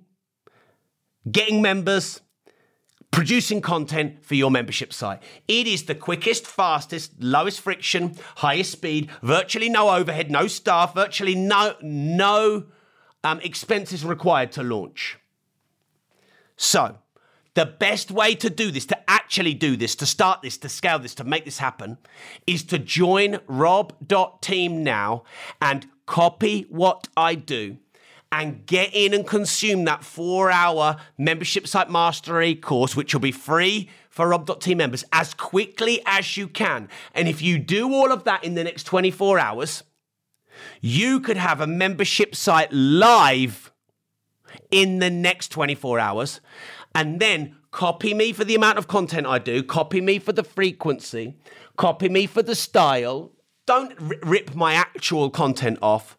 getting 1.30 1.62
members, 1.62 2.20
producing 3.10 3.60
content 3.60 4.24
for 4.24 4.34
your 4.34 4.50
membership 4.50 4.92
site. 4.92 5.22
It 5.48 5.66
is 5.66 5.84
the 5.84 5.94
quickest, 5.94 6.46
fastest, 6.46 7.12
lowest 7.20 7.60
friction, 7.60 8.16
highest 8.36 8.72
speed, 8.72 9.10
virtually 9.22 9.68
no 9.68 9.90
overhead, 9.90 10.30
no 10.30 10.46
staff, 10.46 10.94
virtually 10.94 11.34
no 11.34 11.74
no 11.80 12.64
um, 13.24 13.40
expenses 13.40 14.04
required 14.04 14.52
to 14.52 14.62
launch. 14.62 15.18
So, 16.56 16.98
the 17.54 17.66
best 17.66 18.10
way 18.10 18.34
to 18.36 18.50
do 18.50 18.70
this, 18.70 18.86
to 18.86 19.10
actually 19.10 19.54
do 19.54 19.76
this, 19.76 19.94
to 19.96 20.06
start 20.06 20.42
this, 20.42 20.58
to 20.58 20.68
scale 20.68 20.98
this, 20.98 21.14
to 21.16 21.24
make 21.24 21.44
this 21.44 21.58
happen, 21.58 21.98
is 22.46 22.62
to 22.64 22.78
join 22.78 23.38
rob.team 23.46 24.84
now 24.84 25.24
and 25.60 25.86
copy 26.04 26.66
what 26.68 27.08
I 27.16 27.34
do 27.34 27.78
and 28.32 28.66
get 28.66 28.90
in 28.92 29.14
and 29.14 29.26
consume 29.26 29.84
that 29.84 30.04
four 30.04 30.50
hour 30.50 30.96
membership 31.16 31.66
site 31.66 31.90
mastery 31.90 32.54
course, 32.54 32.96
which 32.96 33.14
will 33.14 33.20
be 33.20 33.32
free 33.32 33.88
for 34.10 34.28
Rob.team 34.28 34.78
members 34.78 35.04
as 35.12 35.34
quickly 35.34 36.00
as 36.06 36.36
you 36.36 36.48
can. 36.48 36.88
And 37.14 37.28
if 37.28 37.40
you 37.40 37.58
do 37.58 37.92
all 37.92 38.12
of 38.12 38.24
that 38.24 38.44
in 38.44 38.54
the 38.54 38.64
next 38.64 38.84
24 38.84 39.38
hours, 39.38 39.82
you 40.80 41.20
could 41.20 41.36
have 41.36 41.60
a 41.60 41.66
membership 41.66 42.34
site 42.34 42.72
live 42.72 43.72
in 44.70 44.98
the 44.98 45.10
next 45.10 45.48
24 45.48 45.98
hours 45.98 46.40
and 46.94 47.20
then 47.20 47.56
copy 47.70 48.14
me 48.14 48.32
for 48.32 48.44
the 48.44 48.54
amount 48.54 48.78
of 48.78 48.88
content 48.88 49.26
I 49.26 49.38
do, 49.38 49.62
copy 49.62 50.00
me 50.00 50.18
for 50.18 50.32
the 50.32 50.42
frequency, 50.42 51.36
copy 51.76 52.08
me 52.08 52.26
for 52.26 52.42
the 52.42 52.54
style. 52.54 53.32
Don't 53.66 53.94
rip 53.98 54.54
my 54.54 54.72
actual 54.72 55.28
content 55.28 55.78
off 55.82 56.16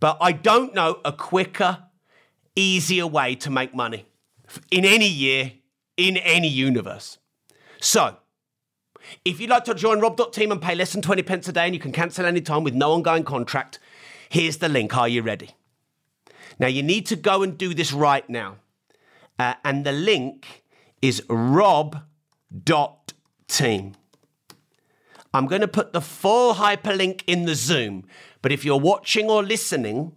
but 0.00 0.18
I 0.20 0.32
don't 0.32 0.74
know 0.74 1.00
a 1.04 1.12
quicker, 1.12 1.84
easier 2.54 3.06
way 3.06 3.34
to 3.36 3.50
make 3.50 3.74
money 3.74 4.06
in 4.70 4.84
any 4.84 5.08
year, 5.08 5.52
in 5.96 6.16
any 6.18 6.48
universe. 6.48 7.18
So, 7.80 8.16
if 9.24 9.40
you'd 9.40 9.50
like 9.50 9.64
to 9.64 9.74
join 9.74 10.00
Rob.team 10.00 10.50
and 10.50 10.60
pay 10.60 10.74
less 10.74 10.92
than 10.92 11.02
20 11.02 11.22
pence 11.22 11.48
a 11.48 11.52
day 11.52 11.66
and 11.66 11.74
you 11.74 11.80
can 11.80 11.92
cancel 11.92 12.26
any 12.26 12.40
time 12.40 12.64
with 12.64 12.74
no 12.74 12.92
ongoing 12.92 13.24
contract, 13.24 13.78
here's 14.28 14.58
the 14.58 14.68
link. 14.68 14.96
Are 14.96 15.08
you 15.08 15.22
ready? 15.22 15.50
Now, 16.58 16.66
you 16.68 16.82
need 16.82 17.06
to 17.06 17.16
go 17.16 17.42
and 17.42 17.56
do 17.56 17.74
this 17.74 17.92
right 17.92 18.28
now. 18.28 18.56
Uh, 19.38 19.54
and 19.64 19.84
the 19.84 19.92
link 19.92 20.64
is 21.02 21.22
rob.team. 21.28 22.02
I'm 25.34 25.46
going 25.46 25.60
to 25.60 25.68
put 25.68 25.92
the 25.92 26.00
full 26.00 26.54
hyperlink 26.54 27.22
in 27.26 27.44
the 27.44 27.54
Zoom 27.54 28.06
but 28.46 28.52
if 28.52 28.64
you're 28.64 28.78
watching 28.78 29.28
or 29.28 29.42
listening, 29.42 30.12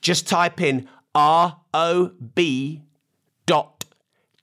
just 0.00 0.26
type 0.26 0.58
in 0.58 0.88
R 1.14 1.60
O 1.74 2.12
B 2.34 2.80
dot 3.44 3.84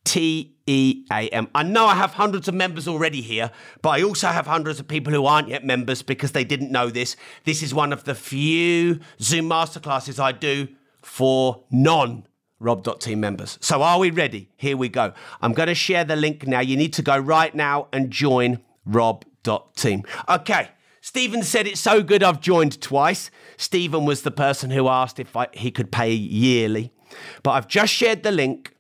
T 0.03 0.53
E 0.67 1.05
A 1.11 1.27
M. 1.29 1.47
I 1.55 1.63
know 1.63 1.87
I 1.87 1.95
have 1.95 2.11
hundreds 2.11 2.47
of 2.47 2.53
members 2.53 2.87
already 2.87 3.19
here, 3.19 3.49
but 3.81 3.89
I 3.89 4.03
also 4.03 4.27
have 4.27 4.45
hundreds 4.45 4.79
of 4.79 4.87
people 4.87 5.11
who 5.11 5.25
aren't 5.25 5.47
yet 5.47 5.65
members 5.65 6.03
because 6.03 6.33
they 6.33 6.43
didn't 6.43 6.71
know 6.71 6.91
this. 6.91 7.15
This 7.43 7.63
is 7.63 7.73
one 7.73 7.91
of 7.91 8.03
the 8.03 8.13
few 8.13 8.99
Zoom 9.19 9.49
masterclasses 9.49 10.19
I 10.19 10.33
do 10.33 10.67
for 11.01 11.63
non 11.71 12.27
Rob.team 12.59 13.19
members. 13.19 13.57
So 13.59 13.81
are 13.81 13.97
we 13.97 14.11
ready? 14.11 14.51
Here 14.55 14.77
we 14.77 14.87
go. 14.87 15.13
I'm 15.41 15.53
going 15.53 15.67
to 15.67 15.73
share 15.73 16.03
the 16.03 16.15
link 16.15 16.45
now. 16.45 16.59
You 16.59 16.77
need 16.77 16.93
to 16.93 17.01
go 17.01 17.17
right 17.17 17.55
now 17.55 17.87
and 17.91 18.11
join 18.11 18.59
Rob.team. 18.85 20.03
Okay. 20.29 20.69
Stephen 21.01 21.41
said 21.41 21.65
it's 21.65 21.81
so 21.81 22.03
good 22.03 22.21
I've 22.21 22.39
joined 22.39 22.79
twice. 22.79 23.31
Stephen 23.57 24.05
was 24.05 24.21
the 24.21 24.31
person 24.31 24.69
who 24.69 24.87
asked 24.87 25.19
if 25.19 25.35
I, 25.35 25.47
he 25.51 25.71
could 25.71 25.91
pay 25.91 26.13
yearly. 26.13 26.93
But 27.41 27.51
I've 27.51 27.67
just 27.67 27.91
shared 27.91 28.21
the 28.21 28.31
link. 28.31 28.75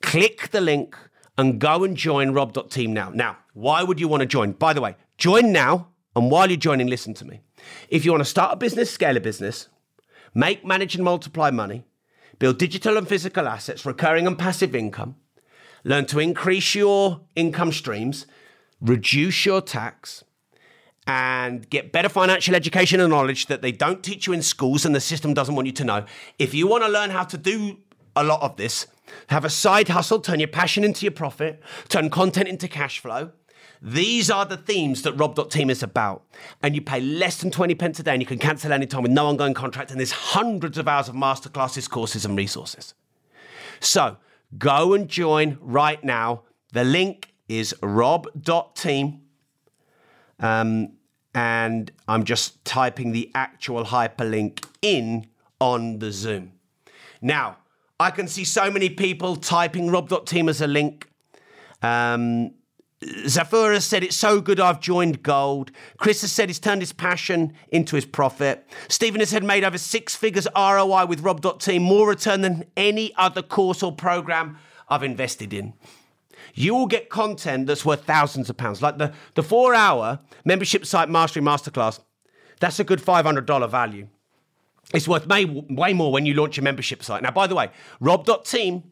Click 0.00 0.48
the 0.50 0.60
link 0.60 0.96
and 1.36 1.60
go 1.60 1.82
and 1.82 1.96
join 1.96 2.32
rob.team 2.32 2.92
now. 2.94 3.10
Now, 3.10 3.36
why 3.52 3.82
would 3.82 3.98
you 3.98 4.06
want 4.06 4.20
to 4.20 4.26
join? 4.26 4.52
By 4.52 4.72
the 4.72 4.80
way, 4.80 4.96
join 5.18 5.52
now. 5.52 5.88
And 6.14 6.30
while 6.30 6.48
you're 6.48 6.56
joining, 6.56 6.86
listen 6.86 7.14
to 7.14 7.24
me. 7.24 7.40
If 7.88 8.04
you 8.04 8.12
want 8.12 8.22
to 8.22 8.30
start 8.30 8.54
a 8.54 8.56
business, 8.56 8.90
scale 8.90 9.16
a 9.16 9.20
business, 9.20 9.68
make, 10.34 10.64
manage, 10.64 10.94
and 10.94 11.04
multiply 11.04 11.50
money, 11.50 11.84
build 12.38 12.58
digital 12.58 12.96
and 12.96 13.08
physical 13.08 13.46
assets, 13.48 13.84
recurring 13.84 14.26
and 14.26 14.38
passive 14.38 14.74
income, 14.74 15.16
learn 15.84 16.06
to 16.06 16.20
increase 16.20 16.74
your 16.74 17.22
income 17.34 17.72
streams, 17.72 18.26
reduce 18.80 19.44
your 19.44 19.60
tax, 19.60 20.24
and 21.06 21.68
get 21.70 21.92
better 21.92 22.08
financial 22.08 22.54
education 22.54 23.00
and 23.00 23.10
knowledge 23.10 23.46
that 23.46 23.62
they 23.62 23.72
don't 23.72 24.02
teach 24.02 24.26
you 24.26 24.32
in 24.32 24.42
schools 24.42 24.84
and 24.84 24.94
the 24.94 25.00
system 25.00 25.34
doesn't 25.34 25.54
want 25.54 25.66
you 25.66 25.72
to 25.72 25.84
know. 25.84 26.04
If 26.38 26.54
you 26.54 26.66
want 26.66 26.84
to 26.84 26.90
learn 26.90 27.10
how 27.10 27.24
to 27.24 27.38
do 27.38 27.78
a 28.14 28.22
lot 28.22 28.42
of 28.42 28.56
this, 28.56 28.86
have 29.28 29.44
a 29.44 29.50
side 29.50 29.88
hustle, 29.88 30.20
turn 30.20 30.40
your 30.40 30.48
passion 30.48 30.84
into 30.84 31.04
your 31.04 31.12
profit, 31.12 31.62
turn 31.88 32.10
content 32.10 32.48
into 32.48 32.68
cash 32.68 33.00
flow. 33.00 33.32
These 33.82 34.30
are 34.30 34.44
the 34.44 34.58
themes 34.58 35.02
that 35.02 35.14
Rob.team 35.14 35.70
is 35.70 35.82
about. 35.82 36.24
And 36.62 36.74
you 36.74 36.82
pay 36.82 37.00
less 37.00 37.40
than 37.40 37.50
20 37.50 37.74
pence 37.76 37.98
a 37.98 38.02
day 38.02 38.12
and 38.12 38.20
you 38.20 38.26
can 38.26 38.38
cancel 38.38 38.72
anytime 38.72 39.02
with 39.02 39.10
no 39.10 39.26
ongoing 39.26 39.54
contract. 39.54 39.90
And 39.90 39.98
there's 39.98 40.12
hundreds 40.12 40.76
of 40.76 40.86
hours 40.86 41.08
of 41.08 41.14
masterclasses, 41.14 41.88
courses, 41.88 42.24
and 42.26 42.36
resources. 42.36 42.94
So 43.80 44.18
go 44.58 44.92
and 44.92 45.08
join 45.08 45.56
right 45.62 46.02
now. 46.04 46.42
The 46.72 46.84
link 46.84 47.32
is 47.48 47.74
rob.team. 47.82 49.22
Um, 50.40 50.92
and 51.34 51.92
I'm 52.08 52.24
just 52.24 52.64
typing 52.64 53.12
the 53.12 53.30
actual 53.34 53.84
hyperlink 53.84 54.64
in 54.82 55.26
on 55.60 55.98
the 55.98 56.10
Zoom. 56.10 56.52
Now, 57.20 57.58
I 58.00 58.10
can 58.10 58.26
see 58.26 58.44
so 58.44 58.70
many 58.70 58.88
people 58.88 59.36
typing 59.36 59.90
rob.team 59.90 60.48
as 60.48 60.60
a 60.60 60.66
link. 60.66 61.08
Um, 61.82 62.52
Zafura 63.02 63.74
has 63.74 63.86
said 63.86 64.02
it's 64.02 64.16
so 64.16 64.40
good 64.40 64.60
I've 64.60 64.80
joined 64.80 65.22
gold. 65.22 65.70
Chris 65.98 66.20
has 66.22 66.32
said 66.32 66.48
he's 66.48 66.58
turned 66.58 66.82
his 66.82 66.92
passion 66.92 67.54
into 67.68 67.96
his 67.96 68.04
profit. 68.04 68.66
Stephen 68.88 69.20
has 69.20 69.30
said 69.30 69.44
made 69.44 69.64
over 69.64 69.78
six 69.78 70.14
figures 70.14 70.46
ROI 70.54 71.06
with 71.06 71.20
rob.team, 71.20 71.82
more 71.82 72.08
return 72.08 72.40
than 72.40 72.64
any 72.76 73.14
other 73.16 73.42
course 73.42 73.82
or 73.82 73.92
program 73.92 74.58
I've 74.88 75.02
invested 75.02 75.54
in 75.54 75.74
you 76.54 76.74
will 76.74 76.86
get 76.86 77.08
content 77.08 77.66
that's 77.66 77.84
worth 77.84 78.04
thousands 78.04 78.50
of 78.50 78.56
pounds. 78.56 78.82
Like 78.82 78.98
the, 78.98 79.12
the 79.34 79.42
four 79.42 79.74
hour 79.74 80.20
membership 80.44 80.86
site 80.86 81.08
mastery 81.08 81.42
masterclass, 81.42 82.00
that's 82.60 82.78
a 82.78 82.84
good 82.84 83.00
$500 83.00 83.70
value. 83.70 84.08
It's 84.92 85.06
worth 85.06 85.26
way, 85.26 85.44
way 85.44 85.92
more 85.92 86.12
when 86.12 86.26
you 86.26 86.34
launch 86.34 86.58
a 86.58 86.62
membership 86.62 87.02
site. 87.02 87.22
Now, 87.22 87.30
by 87.30 87.46
the 87.46 87.54
way, 87.54 87.70
rob.team 88.00 88.84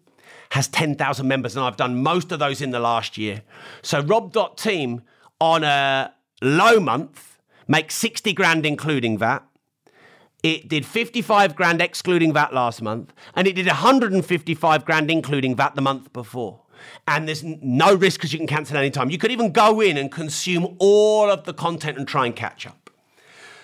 has 0.51 0.68
10,000 0.68 1.27
members, 1.27 1.57
and 1.57 1.64
I've 1.64 1.77
done 1.77 2.03
most 2.03 2.33
of 2.33 2.38
those 2.38 2.61
in 2.61 2.71
the 2.71 2.81
last 2.81 3.18
year. 3.18 3.42
So 3.83 4.01
Rob.team 4.01 5.03
on 5.40 5.64
a 5.64 6.12
low 6.40 6.81
month 6.81 7.38
makes 7.66 7.94
60 7.97 8.33
grand 8.33 8.64
including 8.64 9.18
VAT. 9.18 9.44
It 10.42 10.68
did 10.68 10.87
55 10.87 11.57
grand 11.57 11.83
excluding 11.83 12.33
VAT 12.33 12.55
last 12.55 12.81
month, 12.81 13.12
and 13.35 13.47
it 13.47 13.55
did 13.55 13.66
155 13.66 14.85
grand 14.85 15.11
including 15.11 15.57
VAT 15.57 15.75
the 15.75 15.83
month 15.83 16.12
before. 16.12 16.61
And 17.07 17.27
there's 17.27 17.43
no 17.45 17.95
risk 17.95 18.19
because 18.21 18.33
you 18.33 18.38
can 18.38 18.47
cancel 18.47 18.77
any 18.77 18.91
time. 18.91 19.11
You 19.11 19.19
could 19.19 19.31
even 19.31 19.53
go 19.53 19.81
in 19.81 19.97
and 19.97 20.11
consume 20.11 20.77
all 20.79 21.31
of 21.31 21.45
the 21.45 21.55
content 21.55 21.99
and 21.99 22.07
try 22.07 22.27
and 22.27 22.35
catch 22.35 22.67
up. 22.67 22.91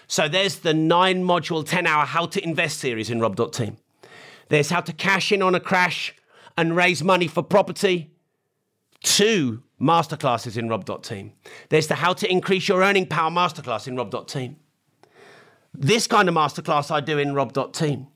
So 0.07 0.29
there's 0.29 0.61
the 0.61 0.75
nine 0.75 1.25
module, 1.25 1.67
10 1.67 1.87
hour 1.87 2.05
How 2.05 2.27
to 2.27 2.43
Invest 2.43 2.79
series 2.79 3.11
in 3.11 3.21
Rob.team. 3.21 3.77
There's 4.49 4.71
how 4.71 4.81
to 4.83 4.93
cash 4.93 5.33
in 5.33 5.43
on 5.43 5.55
a 5.55 5.61
crash 5.61 6.15
and 6.57 6.77
raise 6.77 7.03
money 7.03 7.27
for 7.27 7.43
property. 7.43 8.11
Two 9.03 9.63
masterclasses 9.81 10.57
in 10.57 10.69
Rob.team. 10.69 11.33
There's 11.69 11.87
the 11.87 11.97
How 11.97 12.13
to 12.15 12.31
Increase 12.31 12.69
Your 12.69 12.83
Earning 12.83 13.07
Power 13.07 13.31
masterclass 13.31 13.89
in 13.89 13.97
Rob.team. 13.97 14.57
This 15.73 16.07
kind 16.07 16.29
of 16.29 16.35
masterclass 16.35 16.91
I 16.91 17.01
do 17.01 17.19
in 17.19 17.35
Rob.team. 17.35 18.07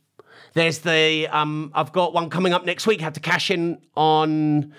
There's 0.55 0.79
the, 0.79 1.29
um, 1.29 1.71
I've 1.75 1.93
got 1.93 2.15
one 2.15 2.31
coming 2.31 2.53
up 2.53 2.65
next 2.65 2.87
week, 2.87 3.01
how 3.01 3.11
to 3.11 3.21
cash 3.21 3.51
in 3.51 3.79
on 3.97 4.75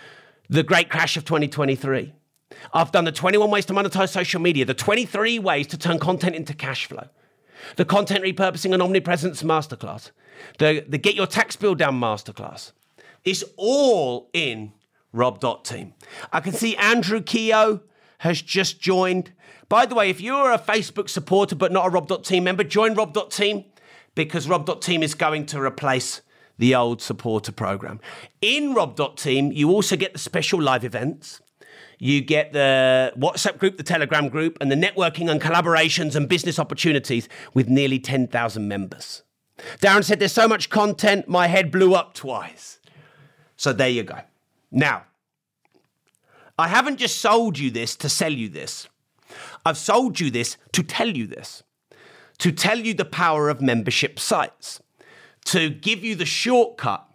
the 0.50 0.64
great 0.64 0.90
crash 0.90 1.16
of 1.18 1.26
2023. 1.26 2.14
I've 2.74 2.92
done 2.92 3.06
the 3.06 3.12
21 3.12 3.50
ways 3.52 3.66
to 3.68 3.74
monetize 3.74 4.10
social 4.10 4.42
media, 4.42 4.66
the 4.66 4.74
23 4.74 5.40
ways 5.40 5.68
to 5.68 5.78
turn 5.78 6.00
content 6.00 6.36
into 6.36 6.54
cash 6.54 6.88
flow, 6.88 7.08
the 7.76 7.86
content 7.86 8.24
repurposing 8.24 8.74
and 8.74 8.82
omnipresence 8.82 9.44
masterclass, 9.44 10.12
the, 10.58 10.84
the 10.88 10.98
get 10.98 11.16
your 11.16 11.28
tax 11.28 11.56
bill 11.56 11.76
down 11.76 12.00
masterclass. 12.00 12.72
It's 13.24 13.44
all 13.58 14.30
in 14.34 14.74
rob.team. 15.12 15.94
I 16.32 16.40
can 16.40 16.54
see 16.54 16.76
Andrew 16.78 17.22
Keogh 17.22 17.82
has 18.20 18.42
just 18.42 18.80
joined. 18.80 19.32
By 19.68 19.86
the 19.86 19.96
way, 19.96 20.10
if 20.10 20.22
you're 20.22 20.52
a 20.52 20.58
Facebook 20.58 21.10
supporter 21.10 21.56
but 21.56 21.72
not 21.72 21.88
a 21.88 21.90
rob.team 21.90 22.44
member, 22.44 22.64
join 22.64 22.94
rob.team 22.94 23.66
because 24.20 24.50
rob.team 24.50 25.02
is 25.02 25.16
going 25.16 25.46
to 25.46 25.62
replace 25.62 26.22
the 26.58 26.76
old 26.76 27.02
supporter 27.02 27.54
program. 27.54 28.02
In 28.42 28.74
rob.team, 28.74 29.54
you 29.54 29.70
also 29.70 29.96
get 29.96 30.12
the 30.12 30.20
special 30.20 30.62
live 30.62 30.84
events. 30.84 31.40
You 32.00 32.20
get 32.20 32.52
the 32.52 33.14
WhatsApp 33.18 33.60
group, 33.60 33.78
the 33.78 33.84
Telegram 33.84 34.28
group, 34.28 34.58
and 34.60 34.70
the 34.70 34.76
networking 34.76 35.32
and 35.32 35.40
collaborations 35.40 36.18
and 36.18 36.28
business 36.28 36.60
opportunities 36.60 37.30
with 37.54 37.70
nearly 37.70 37.98
10,000 37.98 38.68
members. 38.68 39.24
Darren 39.80 40.04
said, 40.04 40.20
There's 40.20 40.34
so 40.34 40.50
much 40.50 40.70
content, 40.70 41.30
my 41.30 41.48
head 41.48 41.72
blew 41.72 41.96
up 41.96 42.14
twice. 42.14 42.80
So 43.56 43.72
there 43.72 43.88
you 43.88 44.04
go. 44.04 44.20
Now, 44.70 45.06
I 46.58 46.68
haven't 46.68 46.98
just 46.98 47.20
sold 47.20 47.58
you 47.58 47.72
this 47.72 47.96
to 47.96 48.10
sell 48.10 48.34
you 48.34 48.50
this. 48.50 48.90
I've 49.66 49.78
sold 49.78 50.20
you 50.20 50.30
this 50.30 50.58
to 50.74 50.84
tell 50.84 51.08
you 51.08 51.26
this, 51.26 51.64
to 52.40 52.52
tell 52.52 52.80
you 52.80 52.94
the 52.94 53.06
power 53.06 53.50
of 53.50 53.62
membership 53.62 54.20
sites, 54.20 54.82
to 55.46 55.70
give 55.70 56.04
you 56.04 56.16
the 56.16 56.26
shortcut. 56.26 57.06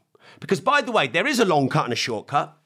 Because, 0.41 0.61
by 0.61 0.81
the 0.81 0.93
way, 0.93 1.07
there 1.07 1.27
is 1.27 1.41
a 1.41 1.45
long 1.45 1.69
cut 1.69 1.85
and 1.85 1.93
a 1.93 1.97
shortcut. 1.97 2.57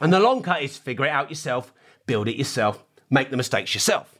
And 0.00 0.12
the 0.12 0.20
long 0.20 0.42
cut 0.42 0.62
is 0.62 0.76
figure 0.76 1.04
it 1.04 1.10
out 1.10 1.30
yourself, 1.30 1.72
build 2.06 2.28
it 2.28 2.36
yourself, 2.36 2.84
make 3.10 3.30
the 3.30 3.36
mistakes 3.36 3.74
yourself. 3.74 4.18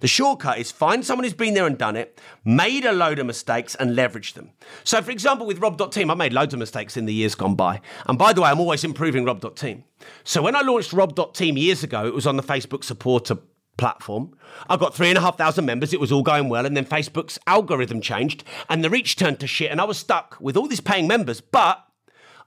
The 0.00 0.08
shortcut 0.08 0.58
is 0.58 0.70
find 0.70 1.04
someone 1.04 1.24
who's 1.24 1.34
been 1.34 1.54
there 1.54 1.66
and 1.66 1.76
done 1.76 1.96
it, 1.96 2.20
made 2.44 2.84
a 2.84 2.92
load 2.92 3.18
of 3.18 3.26
mistakes, 3.26 3.74
and 3.74 3.96
leverage 3.96 4.34
them. 4.34 4.50
So, 4.84 5.02
for 5.02 5.10
example, 5.10 5.46
with 5.46 5.58
Rob.team, 5.58 6.10
I 6.10 6.14
made 6.14 6.32
loads 6.32 6.54
of 6.54 6.60
mistakes 6.60 6.96
in 6.96 7.06
the 7.06 7.14
years 7.14 7.34
gone 7.34 7.54
by. 7.54 7.80
And 8.06 8.18
by 8.18 8.32
the 8.32 8.42
way, 8.42 8.50
I'm 8.50 8.60
always 8.60 8.84
improving 8.84 9.24
Rob.team. 9.24 9.84
So, 10.24 10.42
when 10.42 10.56
I 10.56 10.62
launched 10.62 10.92
Rob.team 10.92 11.56
years 11.56 11.82
ago, 11.82 12.06
it 12.06 12.14
was 12.14 12.26
on 12.26 12.36
the 12.36 12.42
Facebook 12.42 12.84
supporter 12.84 13.38
platform. 13.76 14.36
I 14.68 14.76
got 14.76 14.94
three 14.94 15.08
and 15.08 15.18
a 15.18 15.20
half 15.20 15.38
thousand 15.38 15.64
members. 15.64 15.92
It 15.92 16.00
was 16.00 16.12
all 16.12 16.22
going 16.22 16.48
well. 16.48 16.66
And 16.66 16.76
then 16.76 16.84
Facebook's 16.84 17.38
algorithm 17.46 18.00
changed 18.00 18.44
and 18.68 18.84
the 18.84 18.90
reach 18.90 19.16
turned 19.16 19.40
to 19.40 19.46
shit. 19.46 19.70
And 19.70 19.80
I 19.80 19.84
was 19.84 19.98
stuck 19.98 20.36
with 20.40 20.56
all 20.56 20.68
these 20.68 20.80
paying 20.80 21.06
members, 21.06 21.40
but 21.40 21.84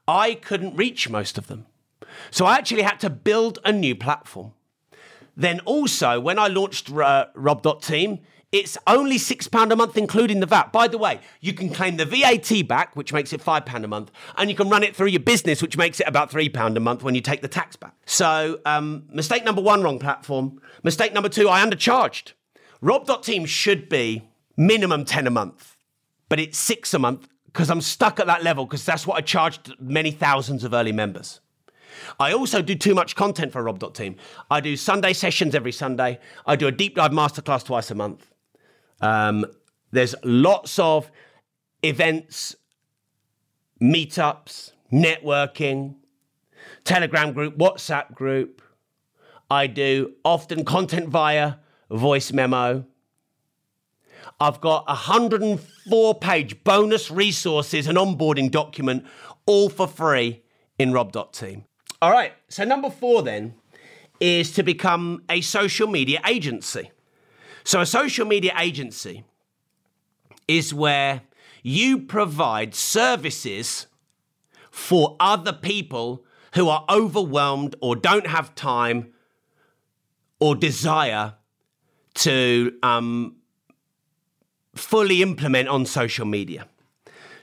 I 0.08 0.36
couldn't 0.36 0.76
reach 0.76 1.10
most 1.10 1.38
of 1.38 1.48
them. 1.48 1.66
So 2.32 2.46
I 2.46 2.56
actually 2.56 2.84
had 2.84 3.00
to 3.02 3.10
build 3.10 3.60
a 3.66 3.72
new 3.72 3.96
platform. 3.96 4.54
Then 5.36 5.60
also, 5.62 6.20
when 6.20 6.40
I 6.40 6.48
launched 6.48 6.92
uh, 6.92 7.26
Rob.team, 7.34 8.20
it's 8.56 8.78
only 8.88 9.18
£6 9.18 9.72
a 9.72 9.76
month, 9.76 9.98
including 9.98 10.40
the 10.40 10.46
VAT. 10.46 10.72
By 10.72 10.88
the 10.88 10.98
way, 10.98 11.20
you 11.42 11.52
can 11.52 11.70
claim 11.70 11.98
the 11.98 12.06
VAT 12.06 12.66
back, 12.66 12.96
which 12.96 13.12
makes 13.12 13.34
it 13.34 13.44
£5 13.44 13.84
a 13.84 13.88
month, 13.88 14.12
and 14.38 14.50
you 14.50 14.56
can 14.56 14.70
run 14.70 14.82
it 14.82 14.96
through 14.96 15.08
your 15.08 15.20
business, 15.20 15.62
which 15.62 15.76
makes 15.76 16.00
it 16.00 16.08
about 16.08 16.32
£3 16.32 16.78
a 16.78 16.80
month 16.80 17.04
when 17.04 17.16
you 17.16 17.22
take 17.22 17.42
the 17.42 17.50
tax 17.50 17.76
back. 17.76 17.94
So, 18.06 18.62
um, 18.66 19.04
mistake 19.12 19.44
number 19.44 19.62
one, 19.62 19.84
wrong 19.84 20.00
platform. 20.00 20.62
Mistake 20.84 21.12
number 21.12 21.28
two, 21.28 21.50
I 21.50 21.66
undercharged. 21.66 22.32
Rob.team 22.80 23.46
should 23.46 23.90
be 23.90 24.30
minimum 24.56 25.04
10 25.04 25.28
a 25.28 25.32
month, 25.32 25.76
but 26.30 26.40
it's 26.40 26.58
six 26.58 26.94
a 26.94 27.00
month 27.00 27.28
because 27.48 27.70
I'm 27.70 27.82
stuck 27.82 28.22
at 28.22 28.28
that 28.28 28.42
level 28.42 28.66
because 28.66 28.86
that's 28.86 29.06
what 29.06 29.18
I 29.18 29.22
charged 29.22 29.76
many 29.82 30.12
thousands 30.12 30.64
of 30.64 30.74
early 30.74 30.94
members. 30.94 31.42
I 32.22 32.32
also 32.32 32.62
do 32.62 32.76
too 32.76 32.96
much 32.96 33.18
content 33.18 33.52
for 33.52 33.64
Rob.team. 33.64 34.16
I 34.50 34.62
do 34.62 34.78
Sunday 34.78 35.12
sessions 35.12 35.56
every 35.56 35.74
Sunday. 35.74 36.20
I 36.46 36.56
do 36.56 36.68
a 36.68 36.72
deep 36.72 36.96
dive 36.96 37.12
masterclass 37.12 37.66
twice 37.66 37.92
a 37.92 37.96
month. 37.96 38.32
Um, 39.02 39.46
there's 39.92 40.16
lots 40.24 40.80
of 40.80 41.12
events, 41.84 42.56
meetups, 43.82 44.72
networking, 44.92 45.96
Telegram 46.84 47.34
group, 47.34 47.58
WhatsApp 47.58 48.14
group. 48.14 48.62
I 49.50 49.68
do 49.68 50.14
often 50.24 50.66
content 50.66 51.10
via 51.10 51.56
voice 51.90 52.32
memo. 52.32 52.86
I've 54.40 54.60
got 54.60 54.84
a 54.88 54.94
104 54.94 56.16
page 56.20 56.64
bonus 56.64 57.10
resources 57.10 57.88
and 57.88 57.98
onboarding 57.98 58.52
document 58.52 59.06
all 59.46 59.70
for 59.70 59.88
free 59.88 60.44
in 60.78 60.92
rob.team. 60.92 61.66
All 62.02 62.12
right, 62.12 62.34
so 62.50 62.64
number 62.64 62.90
four 62.90 63.22
then 63.24 63.56
is 64.20 64.52
to 64.54 64.64
become 64.64 65.24
a 65.30 65.42
social 65.42 65.88
media 65.88 66.20
agency. 66.28 66.92
So, 67.66 67.82
a 67.82 67.86
social 67.88 68.28
media 68.28 68.54
agency 68.60 69.24
is 70.48 70.72
where 70.72 71.24
you 71.64 71.98
provide 71.98 72.76
services 72.76 73.88
for 74.70 75.16
other 75.20 75.52
people 75.52 76.24
who 76.54 76.70
are 76.70 76.86
overwhelmed 76.88 77.76
or 77.82 77.96
don't 77.96 78.28
have 78.28 78.54
time 78.54 79.14
or 80.40 80.56
desire 80.56 81.34
to 82.14 82.78
um, 82.84 83.38
fully 84.76 85.24
implement 85.24 85.68
on 85.68 85.88
social 85.88 86.28
media. 86.28 86.68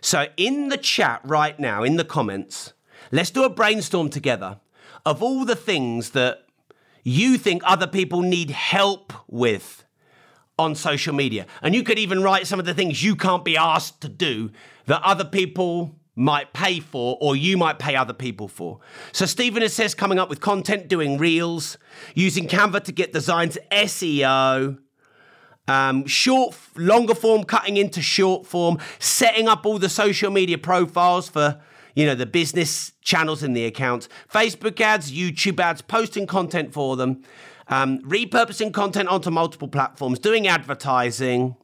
So, 0.01 0.27
in 0.37 0.69
the 0.69 0.77
chat 0.77 1.21
right 1.25 1.59
now, 1.59 1.83
in 1.83 1.97
the 1.97 2.05
comments, 2.05 2.75
let's 3.11 3.31
do 3.33 3.43
a 3.43 3.51
brainstorm 3.51 4.09
together 4.09 4.61
of 5.05 5.21
all 5.21 5.45
the 5.45 5.57
things 5.57 6.11
that 6.11 6.47
you 7.03 7.39
think 7.39 7.63
other 7.65 7.89
people 7.89 8.23
need 8.23 8.53
help 8.53 9.13
with 9.27 9.85
on 10.59 10.75
social 10.75 11.15
media. 11.15 11.47
And 11.62 11.75
you 11.75 11.83
could 11.83 11.99
even 11.99 12.23
write 12.23 12.47
some 12.47 12.61
of 12.61 12.67
the 12.67 12.75
things 12.75 13.03
you 13.03 13.17
can't 13.17 13.45
be 13.45 13.57
asked 13.57 14.01
to 14.03 14.09
do 14.09 14.51
that 14.87 15.03
other 15.03 15.25
people 15.25 15.97
might 16.15 16.53
pay 16.53 16.79
for 16.79 17.17
or 17.21 17.35
you 17.35 17.57
might 17.57 17.79
pay 17.79 17.97
other 17.97 18.12
people 18.12 18.49
for. 18.49 18.81
So 19.12 19.25
Stephen 19.25 19.67
says 19.69 19.95
coming 19.95 20.19
up 20.19 20.29
with 20.29 20.41
content, 20.41 20.88
doing 20.88 21.17
reels, 21.17 21.79
using 22.15 22.47
Canva 22.47 22.85
to 22.85 22.93
get 22.93 23.12
designs, 23.12 23.57
SEO, 23.71 24.79
um, 25.69 26.07
short, 26.07 26.57
longer 26.77 27.15
form, 27.15 27.45
cutting 27.45 27.77
into 27.77 28.03
short 28.03 28.47
form, 28.47 28.79
setting 28.99 29.49
up 29.49 29.65
all 29.65 29.79
the 29.79 29.88
social 29.88 30.31
media 30.31 30.59
profiles 30.59 31.29
for 31.29 31.61
you 31.95 32.07
know 32.07 32.15
the 32.15 32.27
business 32.27 32.93
channels 33.03 33.43
in 33.43 33.53
the 33.53 33.65
accounts, 33.65 34.09
Facebook 34.33 34.81
ads, 34.81 35.12
YouTube 35.12 35.61
ads, 35.61 35.83
posting 35.83 36.27
content 36.27 36.73
for 36.73 36.97
them, 36.97 37.23
um, 37.68 37.98
repurposing 38.01 38.72
content 38.72 39.09
onto 39.09 39.31
multiple 39.31 39.68
platforms, 39.68 40.18
doing 40.18 40.46
advertising, 40.46 41.57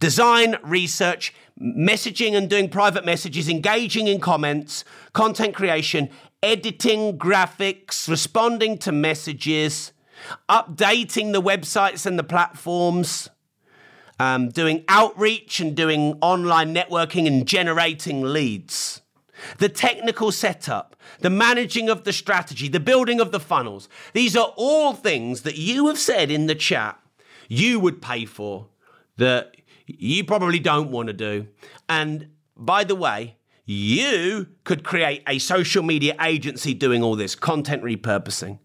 design, 0.00 0.56
research, 0.62 1.34
messaging 1.60 2.36
and 2.36 2.50
doing 2.50 2.68
private 2.68 3.04
messages, 3.04 3.48
engaging 3.48 4.06
in 4.06 4.20
comments, 4.20 4.84
content 5.12 5.54
creation, 5.54 6.10
editing 6.42 7.18
graphics, 7.18 8.08
responding 8.08 8.78
to 8.78 8.92
messages, 8.92 9.92
updating 10.48 11.32
the 11.32 11.42
websites 11.42 12.06
and 12.06 12.18
the 12.18 12.24
platforms, 12.24 13.28
um, 14.18 14.48
doing 14.48 14.84
outreach 14.88 15.60
and 15.60 15.74
doing 15.74 16.18
online 16.20 16.74
networking 16.74 17.26
and 17.26 17.46
generating 17.46 18.22
leads 18.22 19.02
the 19.58 19.68
technical 19.68 20.32
setup, 20.32 20.96
the 21.20 21.30
managing 21.30 21.88
of 21.88 22.04
the 22.04 22.12
strategy, 22.12 22.68
the 22.68 22.80
building 22.80 23.20
of 23.20 23.32
the 23.32 23.40
funnels. 23.40 23.88
These 24.12 24.36
are 24.36 24.52
all 24.56 24.92
things 24.92 25.42
that 25.42 25.56
you 25.56 25.88
have 25.88 25.98
said 25.98 26.30
in 26.30 26.46
the 26.46 26.54
chat 26.54 26.98
you 27.48 27.78
would 27.80 28.02
pay 28.02 28.24
for 28.24 28.68
that 29.16 29.56
you 29.86 30.24
probably 30.24 30.58
don't 30.58 30.90
want 30.90 31.08
to 31.08 31.12
do. 31.12 31.46
And 31.88 32.28
by 32.56 32.84
the 32.84 32.94
way, 32.94 33.36
you 33.64 34.46
could 34.64 34.84
create 34.84 35.22
a 35.26 35.38
social 35.38 35.82
media 35.82 36.14
agency 36.20 36.74
doing 36.74 37.02
all 37.02 37.16
this 37.16 37.34
content 37.34 37.82
repurposing, 37.82 38.58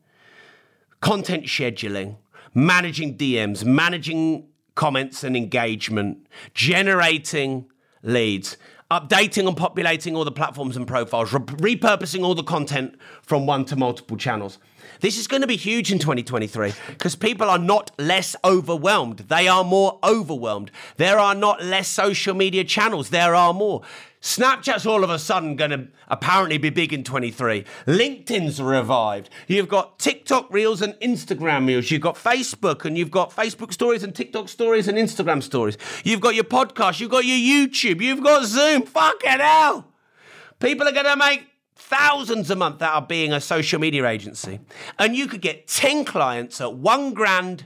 content 0.99 1.45
scheduling, 1.45 2.17
managing 2.53 3.17
DMs, 3.17 3.65
managing 3.65 4.47
comments 4.75 5.23
and 5.23 5.35
engagement, 5.35 6.27
generating 6.53 7.65
leads, 8.03 8.57
updating 8.91 9.47
and 9.47 9.56
populating 9.56 10.15
all 10.15 10.25
the 10.25 10.32
platforms 10.32 10.75
and 10.75 10.86
profiles, 10.86 11.32
re- 11.34 11.39
repurposing 11.39 12.23
all 12.23 12.36
the 12.36 12.43
content 12.43 12.95
from 13.23 13.45
one 13.47 13.63
to 13.65 13.75
multiple 13.75 14.17
channels. 14.17 14.60
This 15.01 15.17
is 15.17 15.27
going 15.27 15.41
to 15.41 15.47
be 15.47 15.57
huge 15.57 15.91
in 15.91 15.97
2023 15.97 16.73
because 16.89 17.15
people 17.15 17.49
are 17.49 17.57
not 17.57 17.89
less 17.97 18.35
overwhelmed. 18.43 19.17
They 19.17 19.47
are 19.47 19.63
more 19.63 19.99
overwhelmed. 20.03 20.69
There 20.97 21.17
are 21.17 21.33
not 21.33 21.63
less 21.63 21.87
social 21.87 22.35
media 22.35 22.63
channels. 22.63 23.09
There 23.09 23.33
are 23.33 23.51
more. 23.51 23.81
Snapchat's 24.21 24.85
all 24.85 25.03
of 25.03 25.09
a 25.09 25.17
sudden 25.17 25.55
going 25.55 25.71
to 25.71 25.87
apparently 26.07 26.59
be 26.59 26.69
big 26.69 26.93
in 26.93 27.03
23. 27.03 27.65
LinkedIn's 27.87 28.61
revived. 28.61 29.31
You've 29.47 29.67
got 29.67 29.97
TikTok 29.97 30.53
Reels 30.53 30.83
and 30.83 30.93
Instagram 30.95 31.65
Reels. 31.65 31.89
You've 31.89 32.03
got 32.03 32.15
Facebook 32.15 32.85
and 32.85 32.95
you've 32.95 33.09
got 33.09 33.31
Facebook 33.31 33.73
Stories 33.73 34.03
and 34.03 34.13
TikTok 34.13 34.47
Stories 34.47 34.87
and 34.87 34.99
Instagram 34.99 35.41
Stories. 35.41 35.79
You've 36.03 36.21
got 36.21 36.35
your 36.35 36.43
podcast. 36.43 36.99
You've 36.99 37.09
got 37.09 37.25
your 37.25 37.37
YouTube. 37.37 38.01
You've 38.01 38.21
got 38.21 38.45
Zoom. 38.45 38.83
Fucking 38.83 39.29
hell. 39.31 39.87
People 40.59 40.87
are 40.87 40.91
going 40.93 41.05
to 41.05 41.17
make 41.17 41.47
thousands 41.81 42.49
a 42.49 42.55
month 42.55 42.81
out 42.81 42.95
of 42.95 43.07
being 43.07 43.33
a 43.33 43.41
social 43.41 43.79
media 43.79 44.07
agency. 44.07 44.59
And 44.97 45.15
you 45.15 45.27
could 45.27 45.41
get 45.41 45.67
10 45.67 46.05
clients 46.05 46.61
at 46.61 46.73
one 46.73 47.13
grand 47.13 47.65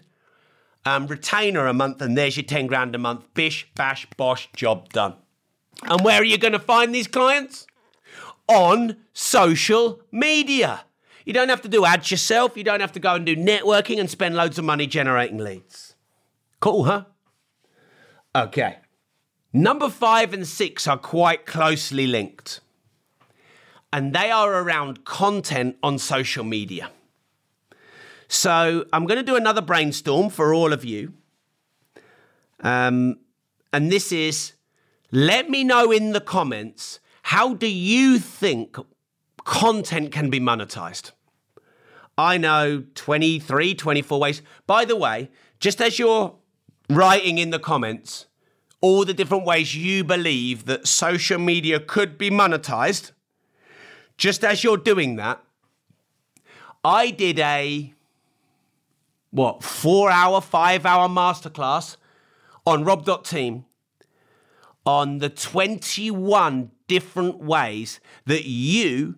um, 0.85 1.07
retainer 1.07 1.67
a 1.67 1.73
month, 1.73 2.01
and 2.01 2.17
there's 2.17 2.37
your 2.37 2.43
10 2.43 2.67
grand 2.67 2.95
a 2.95 2.97
month. 2.97 3.25
Bish, 3.33 3.67
bash, 3.75 4.07
bosh, 4.17 4.49
job 4.55 4.91
done. 4.93 5.15
And 5.83 6.01
where 6.01 6.21
are 6.21 6.25
you 6.25 6.37
going 6.37 6.53
to 6.53 6.59
find 6.59 6.93
these 6.93 7.07
clients? 7.07 7.67
On 8.47 8.97
social 9.13 10.01
media. 10.11 10.85
You 11.25 11.33
don't 11.33 11.49
have 11.49 11.61
to 11.63 11.69
do 11.69 11.85
ads 11.85 12.11
yourself. 12.11 12.55
You 12.55 12.63
don't 12.63 12.81
have 12.81 12.91
to 12.93 12.99
go 12.99 13.15
and 13.15 13.25
do 13.25 13.35
networking 13.35 13.99
and 13.99 14.09
spend 14.09 14.35
loads 14.35 14.59
of 14.59 14.65
money 14.65 14.87
generating 14.87 15.39
leads. 15.39 15.95
Cool, 16.59 16.85
huh? 16.85 17.05
Okay. 18.35 18.77
Number 19.51 19.89
five 19.89 20.33
and 20.33 20.45
six 20.45 20.87
are 20.87 20.97
quite 20.97 21.45
closely 21.45 22.05
linked 22.05 22.59
and 23.91 24.13
they 24.13 24.31
are 24.31 24.53
around 24.53 25.05
content 25.05 25.77
on 25.81 25.97
social 25.97 26.43
media. 26.43 26.91
So 28.27 28.85
I'm 28.91 29.05
going 29.05 29.17
to 29.17 29.23
do 29.23 29.35
another 29.35 29.61
brainstorm 29.61 30.29
for 30.29 30.53
all 30.53 30.73
of 30.73 30.83
you. 30.83 31.13
Um, 32.61 33.19
and 33.71 33.91
this 33.91 34.11
is 34.11 34.53
let 35.11 35.49
me 35.49 35.63
know 35.63 35.91
in 35.91 36.11
the 36.11 36.21
comments 36.21 36.99
how 37.23 37.53
do 37.53 37.67
you 37.67 38.19
think 38.19 38.77
content 39.43 40.11
can 40.11 40.29
be 40.29 40.39
monetized? 40.39 41.11
I 42.17 42.37
know 42.37 42.83
23, 42.95 43.75
24 43.75 44.19
ways. 44.19 44.41
By 44.67 44.85
the 44.85 44.95
way, 44.95 45.29
just 45.59 45.81
as 45.81 45.99
you're 45.99 46.35
writing 46.89 47.37
in 47.37 47.49
the 47.49 47.59
comments 47.59 48.27
all 48.85 49.03
the 49.03 49.13
different 49.15 49.45
ways 49.45 49.75
you 49.75 50.03
believe 50.03 50.65
that 50.65 50.85
social 50.85 51.39
media 51.39 51.79
could 51.79 52.19
be 52.19 52.29
monetized, 52.29 53.11
just 54.17 54.43
as 54.43 54.63
you're 54.63 54.77
doing 54.77 55.15
that, 55.17 55.41
I 56.83 57.11
did 57.11 57.39
a 57.39 57.93
what 59.31 59.63
four 59.63 60.09
hour, 60.09 60.39
five 60.39 60.85
hour 60.85 61.09
masterclass 61.09 61.97
on 62.65 62.83
Rob.team 62.83 63.65
on 64.85 65.17
the 65.17 65.29
21 65.29 66.71
different 66.87 67.39
ways 67.39 67.99
that 68.25 68.45
you, 68.45 69.15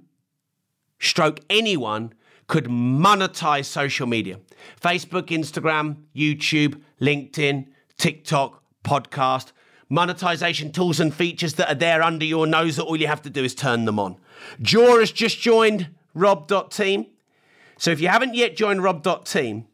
stroke 0.99 1.41
anyone, 1.49 2.13
could 2.47 2.65
monetize 2.65 3.65
social 3.65 4.07
media. 4.07 4.39
Facebook, 4.81 5.27
Instagram, 5.27 5.97
YouTube, 6.15 6.81
LinkedIn, 7.01 7.67
TikTok, 7.97 8.63
podcast, 8.83 9.51
monetization 9.89 10.71
tools 10.71 10.99
and 10.99 11.13
features 11.13 11.53
that 11.53 11.69
are 11.69 11.75
there 11.75 12.01
under 12.01 12.25
your 12.25 12.45
nose 12.45 12.75
that 12.75 12.83
all 12.83 12.97
you 12.97 13.07
have 13.07 13.21
to 13.21 13.29
do 13.29 13.43
is 13.43 13.55
turn 13.55 13.85
them 13.85 13.99
on. 13.99 14.17
Jaw 14.61 14.99
has 14.99 15.11
just 15.11 15.39
joined 15.39 15.89
Rob.team. 16.13 17.07
So 17.77 17.91
if 17.91 18.01
you 18.01 18.07
haven't 18.07 18.33
yet 18.33 18.55
joined 18.55 18.83
Rob.team 18.83 19.67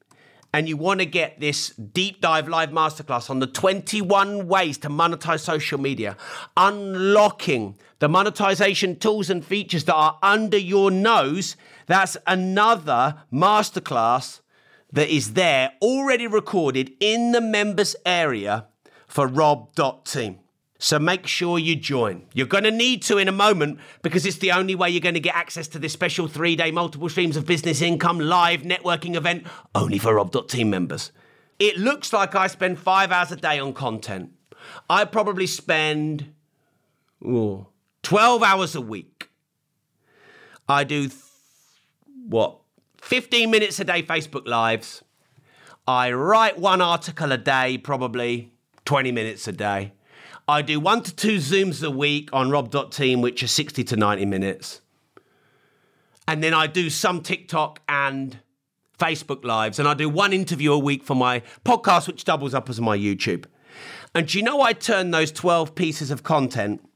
and 0.53 0.69
you 0.69 0.77
want 0.77 0.99
to 0.99 1.05
get 1.05 1.39
this 1.39 1.69
deep 1.69 2.21
dive 2.21 2.47
live 2.47 2.69
masterclass 2.69 3.29
on 3.29 3.39
the 3.39 3.47
21 3.47 4.47
ways 4.47 4.77
to 4.79 4.89
monetize 4.89 5.39
social 5.39 5.79
media, 5.79 6.15
unlocking 6.55 7.75
the 7.99 8.09
monetization 8.09 8.97
tools 8.97 9.29
and 9.29 9.43
features 9.43 9.85
that 9.85 9.95
are 9.95 10.19
under 10.21 10.57
your 10.57 10.91
nose, 10.91 11.55
that's 11.87 12.17
another 12.27 13.15
masterclass 13.31 14.41
that 14.91 15.09
is 15.09 15.33
there 15.33 15.71
already 15.81 16.27
recorded 16.27 16.91
in 16.99 17.31
the 17.31 17.41
members 17.41 17.95
area 18.05 18.67
for 19.13 19.27
Rob.team. 19.27 20.39
So 20.79 20.97
make 20.97 21.27
sure 21.27 21.59
you 21.59 21.75
join. 21.75 22.25
You're 22.33 22.47
going 22.47 22.63
to 22.63 22.71
need 22.71 23.03
to 23.03 23.19
in 23.19 23.27
a 23.27 23.31
moment 23.31 23.79
because 24.01 24.25
it's 24.25 24.39
the 24.39 24.51
only 24.51 24.73
way 24.73 24.89
you're 24.89 25.01
going 25.01 25.13
to 25.13 25.19
get 25.19 25.35
access 25.35 25.67
to 25.69 25.79
this 25.79 25.93
special 25.93 26.27
three 26.27 26.55
day 26.55 26.71
multiple 26.71 27.07
streams 27.09 27.37
of 27.37 27.45
business 27.45 27.79
income 27.79 28.17
live 28.19 28.63
networking 28.63 29.15
event 29.15 29.45
only 29.75 29.99
for 29.99 30.15
Rob.team 30.15 30.71
members. 30.71 31.11
It 31.59 31.77
looks 31.77 32.11
like 32.11 32.33
I 32.33 32.47
spend 32.47 32.79
five 32.79 33.11
hours 33.11 33.31
a 33.31 33.35
day 33.35 33.59
on 33.59 33.73
content. 33.73 34.31
I 34.89 35.05
probably 35.05 35.45
spend 35.45 36.33
ooh, 37.23 37.67
12 38.01 38.41
hours 38.41 38.73
a 38.73 38.81
week. 38.81 39.29
I 40.67 40.83
do 40.83 41.07
th- 41.07 41.21
what? 42.27 42.57
15 42.97 43.51
minutes 43.51 43.79
a 43.79 43.83
day 43.83 44.01
Facebook 44.01 44.47
Lives. 44.47 45.03
I 45.87 46.11
write 46.11 46.57
one 46.57 46.81
article 46.81 47.31
a 47.31 47.37
day, 47.37 47.77
probably 47.77 48.52
20 48.85 49.11
minutes 49.11 49.47
a 49.47 49.51
day. 49.51 49.93
I 50.47 50.61
do 50.61 50.79
one 50.79 51.03
to 51.03 51.15
two 51.15 51.37
Zooms 51.37 51.85
a 51.85 51.89
week 51.89 52.29
on 52.33 52.49
Rob.team, 52.49 53.21
which 53.21 53.41
are 53.43 53.47
60 53.47 53.83
to 53.85 53.95
90 53.95 54.25
minutes. 54.25 54.81
And 56.27 56.43
then 56.43 56.53
I 56.53 56.67
do 56.67 56.89
some 56.89 57.21
TikTok 57.21 57.79
and 57.87 58.39
Facebook 58.99 59.43
Lives. 59.43 59.79
And 59.79 59.87
I 59.87 59.93
do 59.93 60.09
one 60.09 60.33
interview 60.33 60.73
a 60.73 60.79
week 60.79 61.03
for 61.03 61.15
my 61.15 61.41
podcast, 61.63 62.07
which 62.07 62.25
doubles 62.25 62.53
up 62.53 62.69
as 62.69 62.79
my 62.81 62.97
YouTube. 62.97 63.45
And 64.13 64.27
do 64.27 64.37
you 64.37 64.43
know 64.43 64.61
I 64.61 64.73
turn 64.73 65.11
those 65.11 65.31
12 65.31 65.75
pieces 65.75 66.11
of 66.11 66.23
content 66.23 66.87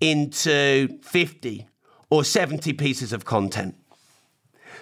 into 0.00 0.98
50 1.02 1.68
or 2.10 2.24
70 2.24 2.72
pieces 2.74 3.12
of 3.12 3.24
content? 3.24 3.76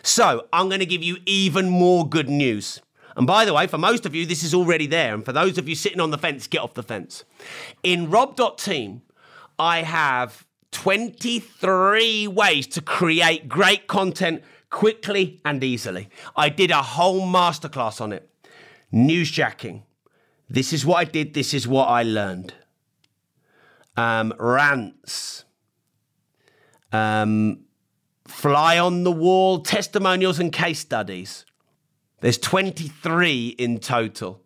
So 0.03 0.47
I'm 0.53 0.69
going 0.69 0.81
to 0.81 0.87
give 0.87 1.03
you 1.03 1.19
even 1.27 1.69
more 1.69 2.09
good 2.09 2.29
news. 2.29 2.81
And 3.17 3.27
by 3.27 3.47
the 3.47 3.55
way, 3.55 3.67
for 3.67 3.79
most 3.79 4.05
of 4.05 4.15
you, 4.15 4.27
this 4.27 4.45
is 4.45 4.53
already 4.53 4.87
there. 4.87 5.15
And 5.15 5.25
for 5.25 5.33
those 5.33 5.57
of 5.57 5.69
you 5.69 5.75
sitting 5.75 6.01
on 6.01 6.11
the 6.11 6.19
fence, 6.19 6.47
get 6.47 6.61
off 6.61 6.75
the 6.75 6.83
fence. 6.83 7.25
In 7.83 8.11
Rob.team, 8.11 9.03
I 9.59 9.83
have 9.83 10.47
23 10.73 12.29
ways 12.29 12.67
to 12.69 12.83
create 12.83 13.49
great 13.49 13.87
content 13.87 14.43
quickly 14.69 15.41
and 15.47 15.65
easily. 15.65 16.11
I 16.37 16.51
did 16.51 16.71
a 16.71 16.83
whole 16.83 17.23
masterclass 17.23 18.01
on 18.01 18.13
it. 18.13 18.29
Newsjacking. 18.93 19.83
This 20.51 20.75
is 20.75 20.85
what 20.85 20.97
I 20.97 21.05
did, 21.05 21.33
this 21.33 21.55
is 21.55 21.67
what 21.67 21.87
I 21.87 22.03
learned. 22.03 22.53
Um, 23.97 24.35
rants. 24.39 25.45
Um, 26.93 27.65
fly 28.27 28.79
on 28.79 29.05
the 29.05 29.11
wall 29.11 29.61
testimonials 29.61 30.39
and 30.39 30.53
case 30.53 30.81
studies. 30.81 31.47
There's 32.21 32.39
23 32.39 33.49
in 33.59 33.79
total. 33.79 34.43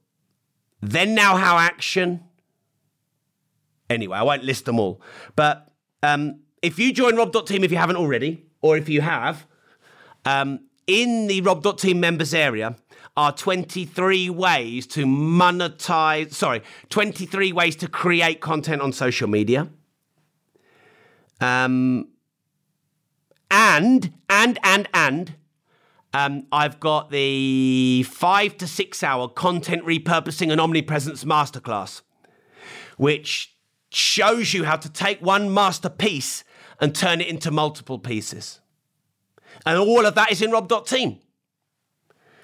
Then 0.80 1.14
now 1.14 1.37
how 1.37 1.59
action. 1.59 2.24
Anyway, 3.88 4.16
I 4.16 4.22
won't 4.22 4.44
list 4.44 4.64
them 4.64 4.78
all. 4.78 5.01
But 5.36 5.70
um, 6.03 6.40
if 6.62 6.78
you 6.78 6.92
join 6.92 7.16
Rob.team, 7.16 7.64
if 7.64 7.70
you 7.70 7.76
haven't 7.76 7.97
already, 7.97 8.45
or 8.61 8.76
if 8.76 8.88
you 8.88 9.01
have, 9.01 9.47
um, 10.24 10.61
in 10.86 11.26
the 11.26 11.40
Rob.team 11.42 12.01
members 12.01 12.34
area 12.34 12.76
are 13.16 13.32
23 13.32 14.30
ways 14.30 14.86
to 14.88 15.05
monetize, 15.05 16.32
sorry, 16.32 16.62
23 16.88 17.53
ways 17.53 17.76
to 17.76 17.88
create 17.88 18.40
content 18.40 18.82
on 18.82 18.92
social 18.92 19.28
media. 19.28 19.68
Um, 21.40 22.09
and, 23.51 24.12
and, 24.28 24.59
and, 24.62 24.88
and, 24.95 25.34
um, 26.12 26.46
I've 26.50 26.80
got 26.80 27.11
the 27.11 28.04
five 28.08 28.56
to 28.58 28.66
six 28.66 29.02
hour 29.02 29.28
content 29.28 29.84
repurposing 29.84 30.50
and 30.50 30.61
omnipresence 30.61 31.24
masterclass, 31.24 32.02
which 32.96 33.54
shows 33.90 34.52
you 34.52 34.64
how 34.64 34.76
to 34.76 34.90
take 34.90 35.20
one 35.20 35.52
masterpiece 35.52 36.44
and 36.80 36.94
turn 36.94 37.20
it 37.20 37.28
into 37.28 37.50
multiple 37.50 37.98
pieces. 37.98 38.61
And 39.66 39.78
all 39.78 40.06
of 40.06 40.14
that 40.14 40.32
is 40.32 40.42
in 40.42 40.50
rob.team. 40.50 41.20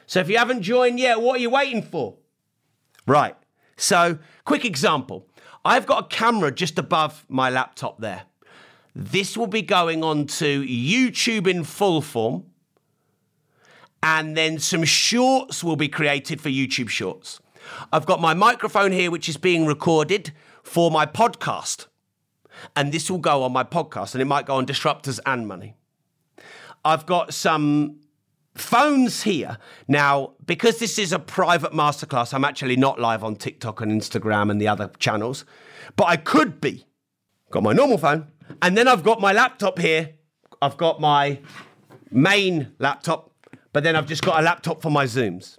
So 0.06 0.20
if 0.20 0.28
you 0.28 0.38
haven't 0.38 0.62
joined 0.62 1.00
yet, 1.00 1.20
what 1.20 1.36
are 1.36 1.40
you 1.40 1.50
waiting 1.50 1.82
for? 1.82 2.16
Right. 3.06 3.36
So, 3.76 4.18
quick 4.44 4.64
example. 4.64 5.26
I've 5.64 5.86
got 5.86 6.04
a 6.04 6.08
camera 6.08 6.52
just 6.52 6.78
above 6.78 7.24
my 7.28 7.50
laptop 7.50 8.00
there. 8.00 8.22
This 8.94 9.36
will 9.36 9.48
be 9.48 9.62
going 9.62 10.04
on 10.04 10.26
to 10.26 10.62
YouTube 10.62 11.46
in 11.46 11.64
full 11.64 12.00
form. 12.00 12.44
And 14.08 14.36
then 14.36 14.60
some 14.60 14.84
shorts 14.84 15.64
will 15.64 15.74
be 15.74 15.88
created 15.88 16.40
for 16.40 16.48
YouTube 16.48 16.88
Shorts. 16.88 17.40
I've 17.92 18.06
got 18.06 18.20
my 18.20 18.34
microphone 18.34 18.92
here, 18.92 19.10
which 19.10 19.28
is 19.28 19.36
being 19.36 19.66
recorded 19.66 20.30
for 20.62 20.92
my 20.92 21.06
podcast. 21.06 21.88
And 22.76 22.92
this 22.92 23.10
will 23.10 23.18
go 23.18 23.42
on 23.42 23.52
my 23.52 23.64
podcast, 23.64 24.14
and 24.14 24.22
it 24.22 24.26
might 24.26 24.46
go 24.46 24.54
on 24.54 24.64
Disruptors 24.64 25.18
and 25.26 25.48
Money. 25.48 25.74
I've 26.84 27.04
got 27.04 27.34
some 27.34 27.98
phones 28.54 29.24
here. 29.24 29.58
Now, 29.88 30.34
because 30.46 30.78
this 30.78 31.00
is 31.00 31.12
a 31.12 31.18
private 31.18 31.72
masterclass, 31.72 32.32
I'm 32.32 32.44
actually 32.44 32.76
not 32.76 33.00
live 33.00 33.24
on 33.24 33.34
TikTok 33.34 33.80
and 33.80 33.90
Instagram 33.90 34.52
and 34.52 34.60
the 34.60 34.68
other 34.68 34.92
channels, 35.00 35.44
but 35.96 36.04
I 36.04 36.16
could 36.16 36.60
be. 36.60 36.86
Got 37.50 37.64
my 37.64 37.72
normal 37.72 37.98
phone, 37.98 38.28
and 38.62 38.78
then 38.78 38.86
I've 38.86 39.02
got 39.02 39.20
my 39.20 39.32
laptop 39.32 39.80
here. 39.80 40.10
I've 40.62 40.76
got 40.76 41.00
my 41.00 41.40
main 42.12 42.72
laptop, 42.78 43.32
but 43.76 43.82
then 43.82 43.94
I've 43.94 44.06
just 44.06 44.22
got 44.22 44.40
a 44.40 44.42
laptop 44.42 44.80
for 44.80 44.88
my 44.88 45.04
Zooms. 45.04 45.58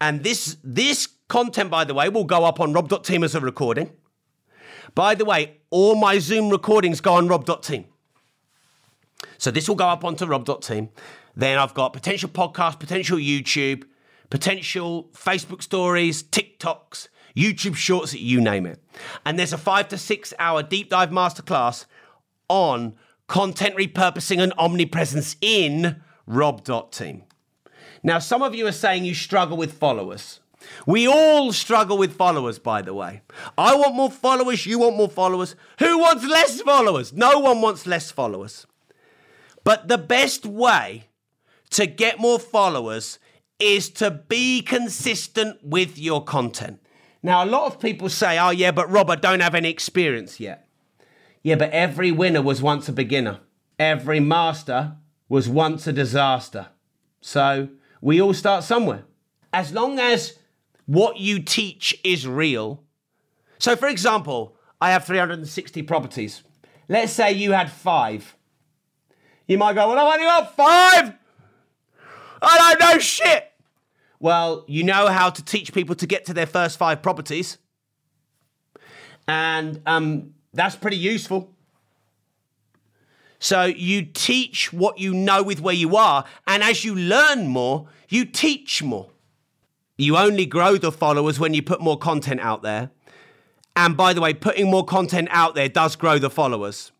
And 0.00 0.24
this 0.24 0.56
this 0.64 1.06
content, 1.28 1.68
by 1.68 1.84
the 1.84 1.92
way, 1.92 2.08
will 2.08 2.24
go 2.24 2.46
up 2.46 2.60
on 2.60 2.72
rob.team 2.72 3.22
as 3.22 3.34
a 3.34 3.40
recording. 3.40 3.92
By 4.94 5.14
the 5.14 5.26
way, 5.26 5.58
all 5.68 5.94
my 5.94 6.18
Zoom 6.18 6.48
recordings 6.48 7.02
go 7.02 7.12
on 7.12 7.28
rob.team. 7.28 7.84
So 9.36 9.50
this 9.50 9.68
will 9.68 9.74
go 9.74 9.86
up 9.86 10.02
onto 10.02 10.24
rob.team. 10.24 10.88
Then 11.36 11.58
I've 11.58 11.74
got 11.74 11.92
potential 11.92 12.30
podcast, 12.30 12.80
potential 12.80 13.18
YouTube, 13.18 13.84
potential 14.30 15.10
Facebook 15.12 15.62
stories, 15.62 16.22
TikToks, 16.22 17.08
YouTube 17.36 17.76
shorts, 17.76 18.14
you 18.14 18.40
name 18.40 18.64
it. 18.64 18.82
And 19.26 19.38
there's 19.38 19.52
a 19.52 19.58
five 19.58 19.88
to 19.88 19.98
six 19.98 20.32
hour 20.38 20.62
deep 20.62 20.88
dive 20.88 21.10
masterclass 21.10 21.84
on 22.48 22.94
content 23.26 23.76
repurposing 23.76 24.42
and 24.42 24.54
omnipresence 24.56 25.36
in 25.42 26.00
rob.team. 26.26 27.24
Now, 28.02 28.18
some 28.18 28.42
of 28.42 28.54
you 28.54 28.66
are 28.66 28.72
saying 28.72 29.04
you 29.04 29.14
struggle 29.14 29.56
with 29.56 29.74
followers. 29.74 30.40
We 30.86 31.06
all 31.06 31.52
struggle 31.52 31.98
with 31.98 32.16
followers, 32.16 32.58
by 32.58 32.82
the 32.82 32.94
way. 32.94 33.22
I 33.58 33.74
want 33.74 33.94
more 33.94 34.10
followers, 34.10 34.66
you 34.66 34.78
want 34.78 34.96
more 34.96 35.08
followers. 35.08 35.54
Who 35.78 35.98
wants 35.98 36.24
less 36.24 36.60
followers? 36.60 37.12
No 37.12 37.38
one 37.38 37.60
wants 37.60 37.86
less 37.86 38.10
followers. 38.10 38.66
But 39.64 39.88
the 39.88 39.98
best 39.98 40.46
way 40.46 41.08
to 41.70 41.86
get 41.86 42.18
more 42.18 42.38
followers 42.38 43.18
is 43.58 43.90
to 43.90 44.10
be 44.10 44.62
consistent 44.62 45.58
with 45.62 45.98
your 45.98 46.24
content. 46.24 46.80
Now, 47.22 47.44
a 47.44 47.46
lot 47.46 47.66
of 47.66 47.78
people 47.78 48.08
say, 48.08 48.38
oh, 48.38 48.50
yeah, 48.50 48.72
but 48.72 48.90
Rob, 48.90 49.08
I 49.10 49.14
don't 49.14 49.40
have 49.40 49.54
any 49.54 49.70
experience 49.70 50.40
yet. 50.40 50.68
Yeah, 51.42 51.54
but 51.54 51.70
every 51.70 52.10
winner 52.10 52.42
was 52.42 52.60
once 52.60 52.88
a 52.88 52.92
beginner, 52.92 53.40
every 53.78 54.20
master 54.20 54.96
was 55.28 55.48
once 55.48 55.86
a 55.86 55.92
disaster. 55.92 56.68
So 57.20 57.68
we 58.02 58.20
all 58.20 58.34
start 58.34 58.64
somewhere. 58.64 59.04
As 59.54 59.72
long 59.72 59.98
as 59.98 60.38
what 60.84 61.18
you 61.18 61.40
teach 61.40 61.98
is 62.04 62.26
real. 62.26 62.82
So, 63.58 63.76
for 63.76 63.88
example, 63.88 64.56
I 64.80 64.90
have 64.90 65.06
360 65.06 65.82
properties. 65.84 66.42
Let's 66.88 67.12
say 67.12 67.32
you 67.32 67.52
had 67.52 67.70
five. 67.70 68.36
You 69.46 69.56
might 69.56 69.74
go, 69.74 69.88
Well, 69.88 69.98
I've 69.98 70.14
only 70.14 70.26
got 70.26 70.56
five. 70.56 71.14
I 72.42 72.74
don't 72.74 72.80
know 72.80 72.98
shit. 72.98 73.52
Well, 74.18 74.64
you 74.66 74.82
know 74.82 75.06
how 75.06 75.30
to 75.30 75.44
teach 75.44 75.72
people 75.72 75.94
to 75.96 76.06
get 76.06 76.26
to 76.26 76.34
their 76.34 76.46
first 76.46 76.78
five 76.78 77.02
properties. 77.02 77.58
And 79.28 79.80
um, 79.86 80.34
that's 80.52 80.74
pretty 80.74 80.96
useful. 80.96 81.51
So 83.42 83.64
you 83.64 84.04
teach 84.04 84.72
what 84.72 84.98
you 84.98 85.12
know 85.12 85.42
with 85.42 85.60
where 85.60 85.74
you 85.74 85.96
are. 85.96 86.24
And 86.46 86.62
as 86.62 86.84
you 86.84 86.94
learn 86.94 87.48
more, 87.48 87.88
you 88.08 88.24
teach 88.24 88.84
more. 88.84 89.10
You 89.98 90.16
only 90.16 90.46
grow 90.46 90.76
the 90.76 90.92
followers 90.92 91.40
when 91.40 91.52
you 91.52 91.60
put 91.60 91.80
more 91.80 91.98
content 91.98 92.40
out 92.40 92.62
there. 92.62 92.92
And 93.74 93.96
by 93.96 94.12
the 94.12 94.20
way, 94.20 94.32
putting 94.32 94.70
more 94.70 94.84
content 94.84 95.26
out 95.32 95.56
there 95.56 95.68
does 95.68 95.96
grow 95.96 96.20
the 96.20 96.30
followers. 96.30 96.92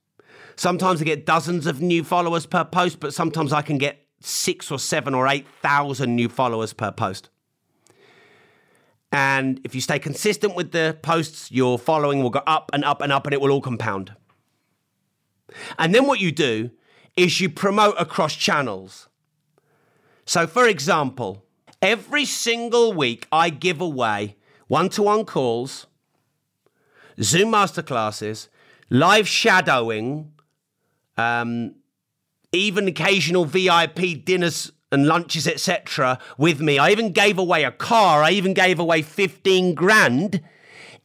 Sometimes 0.57 1.01
I 1.01 1.05
get 1.05 1.27
dozens 1.27 1.65
of 1.65 1.81
new 1.81 2.03
followers 2.03 2.45
per 2.45 2.65
post, 2.65 2.99
but 2.99 3.15
sometimes 3.15 3.53
I 3.53 3.63
can 3.63 3.79
get 3.79 4.05
six 4.19 4.69
or 4.73 4.81
seven 4.81 5.15
or 5.15 5.29
eight 5.29 5.47
thousand 5.63 6.17
new 6.17 6.29
followers 6.29 6.73
per 6.73 6.91
post. 6.91 7.29
And 9.13 9.61
if 9.63 9.77
you 9.77 9.81
stay 9.81 10.01
consistent 10.01 10.57
with 10.57 10.73
the 10.73 10.99
posts, 11.03 11.53
your 11.53 11.79
following 11.79 12.21
will 12.21 12.31
go 12.31 12.43
up 12.49 12.69
and 12.73 12.85
up 12.85 13.01
and 13.01 13.13
up 13.13 13.29
and 13.29 13.33
it 13.33 13.41
will 13.41 13.53
all 13.53 13.61
compound. 13.61 14.17
And 15.79 15.95
then 15.95 16.07
what 16.07 16.21
you 16.21 16.33
do 16.33 16.71
is 17.17 17.41
you 17.41 17.49
promote 17.49 17.95
across 17.99 18.35
channels. 18.35 19.09
So, 20.25 20.47
for 20.47 20.67
example, 20.67 21.45
every 21.81 22.25
single 22.25 22.93
week 22.93 23.27
I 23.31 23.51
give 23.51 23.81
away 23.81 24.37
one 24.69 24.89
to 24.91 25.03
one 25.03 25.25
calls, 25.25 25.87
Zoom 27.21 27.53
masterclasses, 27.53 28.49
live 28.89 29.29
shadowing, 29.29 30.33
um, 31.17 31.75
even 32.53 32.89
occasional 32.89 33.45
VIP 33.45 34.25
dinners 34.25 34.73
and 34.91 35.07
lunches, 35.07 35.49
etc., 35.49 36.19
with 36.37 36.61
me. 36.61 36.79
I 36.79 36.91
even 36.91 37.13
gave 37.13 37.39
away 37.39 37.65
a 37.65 37.73
car. 37.73 38.23
I 38.23 38.31
even 38.33 38.53
gave 38.55 38.79
away 38.79 39.03
15 39.03 39.75
grand 39.75 40.43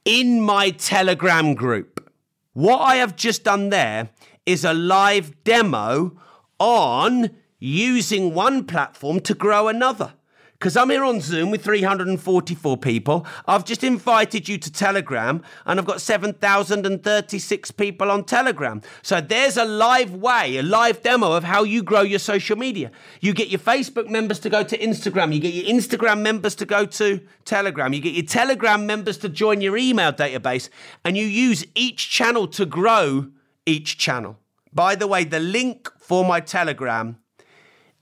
in 0.04 0.42
my 0.42 0.72
Telegram 0.72 1.54
group. 1.54 2.12
What 2.54 2.80
I 2.80 2.96
have 2.96 3.16
just 3.16 3.44
done 3.44 3.70
there 3.70 4.10
is 4.48 4.64
a 4.64 4.74
live 4.74 5.44
demo 5.44 6.18
on 6.58 7.30
using 7.60 8.34
one 8.34 8.64
platform 8.64 9.20
to 9.20 9.36
grow 9.36 9.68
another. 9.68 10.14
Because 10.54 10.76
I'm 10.76 10.90
here 10.90 11.04
on 11.04 11.22
Zoom 11.22 11.52
with 11.52 11.64
344 11.64 12.78
people. 12.78 13.28
I've 13.46 13.64
just 13.64 13.84
invited 13.84 14.50
you 14.50 14.58
to 14.58 14.72
Telegram 14.72 15.44
and 15.68 15.80
I've 15.80 15.86
got 15.86 16.02
7,036 16.02 17.72
people 17.72 18.10
on 18.10 18.24
Telegram. 18.24 18.82
So 19.04 19.22
there's 19.22 19.56
a 19.56 19.66
live 19.66 20.16
way, 20.16 20.58
a 20.58 20.64
live 20.64 21.04
demo 21.04 21.34
of 21.34 21.44
how 21.44 21.64
you 21.64 21.84
grow 21.84 22.02
your 22.02 22.18
social 22.18 22.58
media. 22.58 22.90
You 23.22 23.34
get 23.34 23.50
your 23.50 23.60
Facebook 23.60 24.10
members 24.10 24.40
to 24.40 24.50
go 24.50 24.64
to 24.64 24.76
Instagram. 24.80 25.32
You 25.32 25.42
get 25.42 25.54
your 25.54 25.66
Instagram 25.66 26.22
members 26.22 26.56
to 26.56 26.66
go 26.66 26.88
to 26.88 27.22
Telegram. 27.46 27.94
You 27.94 28.00
get 28.00 28.14
your 28.14 28.26
Telegram 28.26 28.88
members 28.88 29.20
to 29.20 29.30
join 29.30 29.62
your 29.62 29.78
email 29.78 30.12
database 30.12 30.70
and 31.06 31.16
you 31.16 31.26
use 31.26 31.66
each 31.76 32.10
channel 32.10 32.48
to 32.48 32.66
grow 32.66 33.28
each 33.68 34.00
channel. 34.00 34.40
By 34.74 34.96
the 34.96 35.06
way, 35.06 35.24
the 35.24 35.40
link 35.40 35.92
for 36.00 36.26
my 36.26 36.40
Telegram 36.40 37.20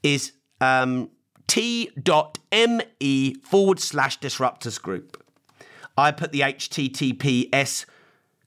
is 0.03 0.31
um, 0.61 1.09
t.me 1.47 3.33
forward 3.35 3.79
slash 3.79 4.19
disruptors 4.19 4.81
group. 4.81 5.21
I 5.97 6.11
put 6.11 6.31
the 6.31 6.41
HTTPS 6.41 7.85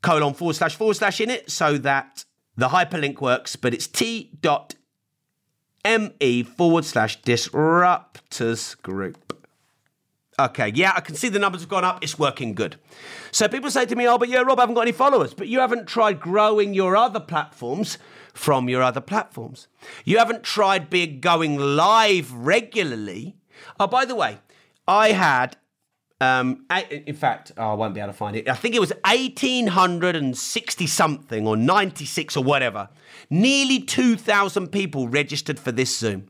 colon 0.02 0.34
forward 0.34 0.54
slash 0.56 0.76
forward 0.76 0.94
slash 0.94 1.20
in 1.20 1.30
it 1.30 1.50
so 1.50 1.78
that 1.78 2.24
the 2.56 2.68
hyperlink 2.68 3.20
works, 3.20 3.56
but 3.56 3.74
it's 3.74 3.86
t.me 3.86 4.32
forward 6.42 6.84
slash 6.84 7.20
disruptors 7.22 8.80
group. 8.82 9.37
Okay, 10.40 10.70
yeah, 10.72 10.92
I 10.94 11.00
can 11.00 11.16
see 11.16 11.28
the 11.28 11.40
numbers 11.40 11.62
have 11.62 11.70
gone 11.70 11.84
up. 11.84 12.02
It's 12.02 12.16
working 12.16 12.54
good. 12.54 12.76
So 13.32 13.48
people 13.48 13.70
say 13.72 13.86
to 13.86 13.96
me, 13.96 14.06
oh, 14.06 14.18
but 14.18 14.28
yeah, 14.28 14.40
Rob, 14.40 14.60
I 14.60 14.62
haven't 14.62 14.76
got 14.76 14.82
any 14.82 14.92
followers. 14.92 15.34
But 15.34 15.48
you 15.48 15.58
haven't 15.58 15.86
tried 15.86 16.20
growing 16.20 16.74
your 16.74 16.96
other 16.96 17.18
platforms 17.18 17.98
from 18.32 18.68
your 18.68 18.82
other 18.82 19.00
platforms. 19.00 19.66
You 20.04 20.18
haven't 20.18 20.44
tried 20.44 20.88
being 20.88 21.18
going 21.20 21.58
live 21.58 22.32
regularly. 22.32 23.36
Oh, 23.80 23.88
by 23.88 24.04
the 24.04 24.14
way, 24.14 24.38
I 24.86 25.10
had, 25.10 25.56
um, 26.20 26.64
in 26.88 27.16
fact, 27.16 27.50
oh, 27.58 27.72
I 27.72 27.74
won't 27.74 27.94
be 27.94 28.00
able 28.00 28.12
to 28.12 28.16
find 28.16 28.36
it. 28.36 28.48
I 28.48 28.54
think 28.54 28.76
it 28.76 28.80
was 28.80 28.92
1860 29.04 30.86
something 30.86 31.48
or 31.48 31.56
96 31.56 32.36
or 32.36 32.44
whatever. 32.44 32.90
Nearly 33.28 33.80
2,000 33.80 34.68
people 34.68 35.08
registered 35.08 35.58
for 35.58 35.72
this 35.72 35.98
Zoom. 35.98 36.28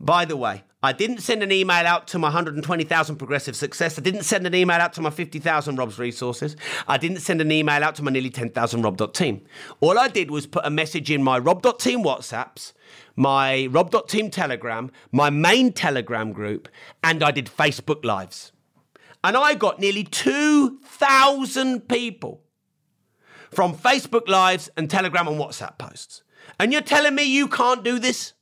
By 0.00 0.24
the 0.24 0.36
way, 0.36 0.64
I 0.84 0.92
didn't 0.92 1.18
send 1.18 1.44
an 1.44 1.52
email 1.52 1.86
out 1.86 2.08
to 2.08 2.18
my 2.18 2.26
120,000 2.26 3.16
progressive 3.16 3.54
success. 3.54 3.98
I 3.98 4.02
didn't 4.02 4.24
send 4.24 4.46
an 4.46 4.54
email 4.54 4.78
out 4.78 4.92
to 4.94 5.00
my 5.00 5.10
50,000 5.10 5.76
Rob's 5.76 5.98
resources. 5.98 6.56
I 6.88 6.98
didn't 6.98 7.20
send 7.20 7.40
an 7.40 7.52
email 7.52 7.84
out 7.84 7.94
to 7.96 8.02
my 8.02 8.10
nearly 8.10 8.30
10,000 8.30 8.82
Rob.team. 8.82 9.42
All 9.80 9.96
I 9.96 10.08
did 10.08 10.30
was 10.30 10.48
put 10.48 10.66
a 10.66 10.70
message 10.70 11.08
in 11.08 11.22
my 11.22 11.38
Rob.team 11.38 12.02
WhatsApps, 12.02 12.72
my 13.14 13.66
Rob.team 13.66 14.30
Telegram, 14.30 14.90
my 15.12 15.30
main 15.30 15.72
Telegram 15.72 16.32
group, 16.32 16.68
and 17.04 17.22
I 17.22 17.30
did 17.30 17.46
Facebook 17.46 18.04
Lives. 18.04 18.50
And 19.22 19.36
I 19.36 19.54
got 19.54 19.78
nearly 19.78 20.02
2,000 20.02 21.88
people 21.88 22.42
from 23.52 23.76
Facebook 23.76 24.26
Lives 24.26 24.68
and 24.76 24.90
Telegram 24.90 25.28
and 25.28 25.38
WhatsApp 25.38 25.78
posts. 25.78 26.24
And 26.58 26.72
you're 26.72 26.82
telling 26.82 27.14
me 27.14 27.22
you 27.22 27.46
can't 27.46 27.84
do 27.84 28.00
this? 28.00 28.32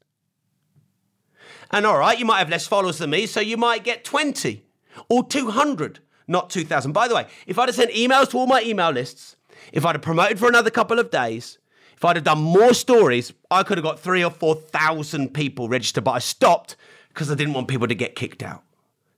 And 1.71 1.87
all 1.87 1.99
right, 1.99 2.19
you 2.19 2.25
might 2.25 2.39
have 2.39 2.51
less 2.51 2.67
followers 2.67 2.99
than 2.99 3.11
me, 3.11 3.27
so 3.27 3.41
you 3.41 3.57
might 3.57 3.85
get 3.85 4.05
20 4.05 4.65
or 5.09 5.25
200, 5.25 6.01
not 6.27 6.51
2,000. 6.51 6.93
By 6.93 7.09
the 7.09 7.15
way, 7.15 7.27
if 7.47 7.59
I'd 7.59 7.69
have 7.69 7.77
sent 7.77 7.93
emails 7.93 8.31
to 8.31 8.39
all 8.39 8.47
my 8.47 8.63
email 8.63 8.91
lists, 8.91 9.37
if 9.73 9.87
I'd 9.87 9.95
have 9.95 10.03
promoted 10.03 10.39
for 10.39 10.49
another 10.49 10.71
couple 10.71 10.99
of 10.99 11.11
days, 11.11 11.59
if 11.97 12.05
I'd 12.05 12.17
have 12.17 12.25
done 12.25 12.41
more 12.41 12.75
stories, 12.75 13.33
I 13.51 13.63
could 13.63 13.79
have 13.79 13.85
got 13.85 14.01
three 14.01 14.25
or 14.25 14.31
4,000 14.31 15.35
people 15.35 15.69
registered, 15.69 16.05
but 16.05 16.13
I 16.13 16.19
stopped 16.19 16.77
because 17.09 17.31
I 17.31 17.35
didn't 17.35 17.55
want 17.55 17.69
people 17.69 17.89
to 17.89 17.95
get 17.95 18.17
kicked 18.17 18.43
out. 18.43 18.63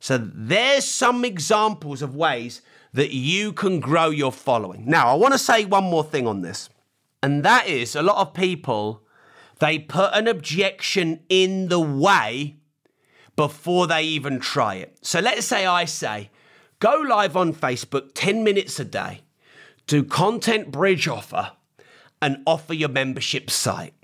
So 0.01 0.19
there's 0.19 0.85
some 0.85 1.25
examples 1.25 2.03
of 2.03 2.17
ways 2.17 2.61
that 2.93 3.15
you 3.15 3.53
can 3.53 3.81
grow 3.81 4.11
your 4.11 4.33
following. 4.33 4.85
Now, 4.85 5.09
I 5.09 5.15
want 5.15 5.33
to 5.33 5.39
say 5.39 5.65
one 5.65 5.85
more 5.85 6.05
thing 6.05 6.27
on 6.27 6.43
this, 6.43 6.69
and 7.23 7.45
that 7.45 7.69
is 7.69 7.95
a 7.95 8.03
lot 8.03 8.19
of 8.19 8.35
people 8.35 9.02
they 9.63 9.79
put 9.79 10.11
an 10.13 10.27
objection 10.27 11.21
in 11.29 11.69
the 11.69 11.79
way 11.79 12.57
before 13.37 13.87
they 13.87 14.03
even 14.03 14.41
try 14.41 14.75
it. 14.75 14.99
So 15.03 15.21
let's 15.21 15.47
say 15.47 15.65
I 15.65 15.85
say, 15.85 16.33
go 16.81 16.97
live 17.09 17.37
on 17.37 17.55
Facebook 17.55 18.11
10 18.13 18.43
minutes 18.43 18.81
a 18.81 18.85
day, 18.85 19.21
do 19.87 20.03
content 20.03 20.73
bridge 20.73 21.07
offer, 21.07 21.53
and 22.21 22.43
offer 22.45 22.75
your 22.75 22.89
membership 22.89 23.51
site. 23.51 23.95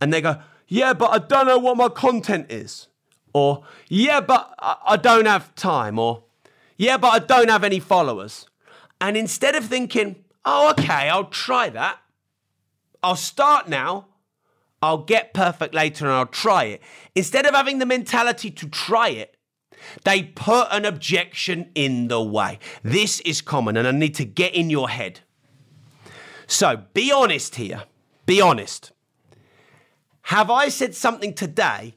And 0.00 0.12
they 0.12 0.20
go, 0.20 0.40
yeah, 0.68 0.92
but 0.92 1.10
I 1.10 1.18
don't 1.18 1.48
know 1.48 1.58
what 1.58 1.76
my 1.76 1.88
content 1.88 2.46
is. 2.48 2.86
Or, 3.32 3.64
yeah, 3.88 4.20
but 4.20 4.54
I 4.60 4.96
don't 4.96 5.26
have 5.26 5.52
time. 5.56 5.98
Or, 5.98 6.22
yeah, 6.76 6.96
but 6.96 7.08
I 7.08 7.18
don't 7.18 7.50
have 7.50 7.64
any 7.64 7.80
followers. 7.80 8.46
And 9.00 9.16
instead 9.16 9.56
of 9.56 9.64
thinking, 9.64 10.22
oh, 10.44 10.70
okay, 10.70 11.08
I'll 11.08 11.24
try 11.24 11.70
that, 11.70 11.98
I'll 13.02 13.16
start 13.16 13.68
now, 13.68 14.07
I'll 14.80 15.04
get 15.04 15.34
perfect 15.34 15.74
later 15.74 16.04
and 16.04 16.14
I'll 16.14 16.26
try 16.26 16.64
it. 16.64 16.82
Instead 17.14 17.46
of 17.46 17.54
having 17.54 17.78
the 17.78 17.86
mentality 17.86 18.50
to 18.50 18.68
try 18.68 19.08
it, 19.08 19.36
they 20.04 20.22
put 20.22 20.68
an 20.70 20.84
objection 20.84 21.70
in 21.74 22.08
the 22.08 22.22
way. 22.22 22.58
This 22.82 23.20
is 23.20 23.40
common 23.40 23.76
and 23.76 23.86
I 23.86 23.92
need 23.92 24.14
to 24.16 24.24
get 24.24 24.54
in 24.54 24.70
your 24.70 24.88
head. 24.88 25.20
So 26.46 26.84
be 26.94 27.12
honest 27.12 27.56
here. 27.56 27.84
Be 28.26 28.40
honest. 28.40 28.92
Have 30.22 30.50
I 30.50 30.68
said 30.68 30.94
something 30.94 31.32
today 31.32 31.94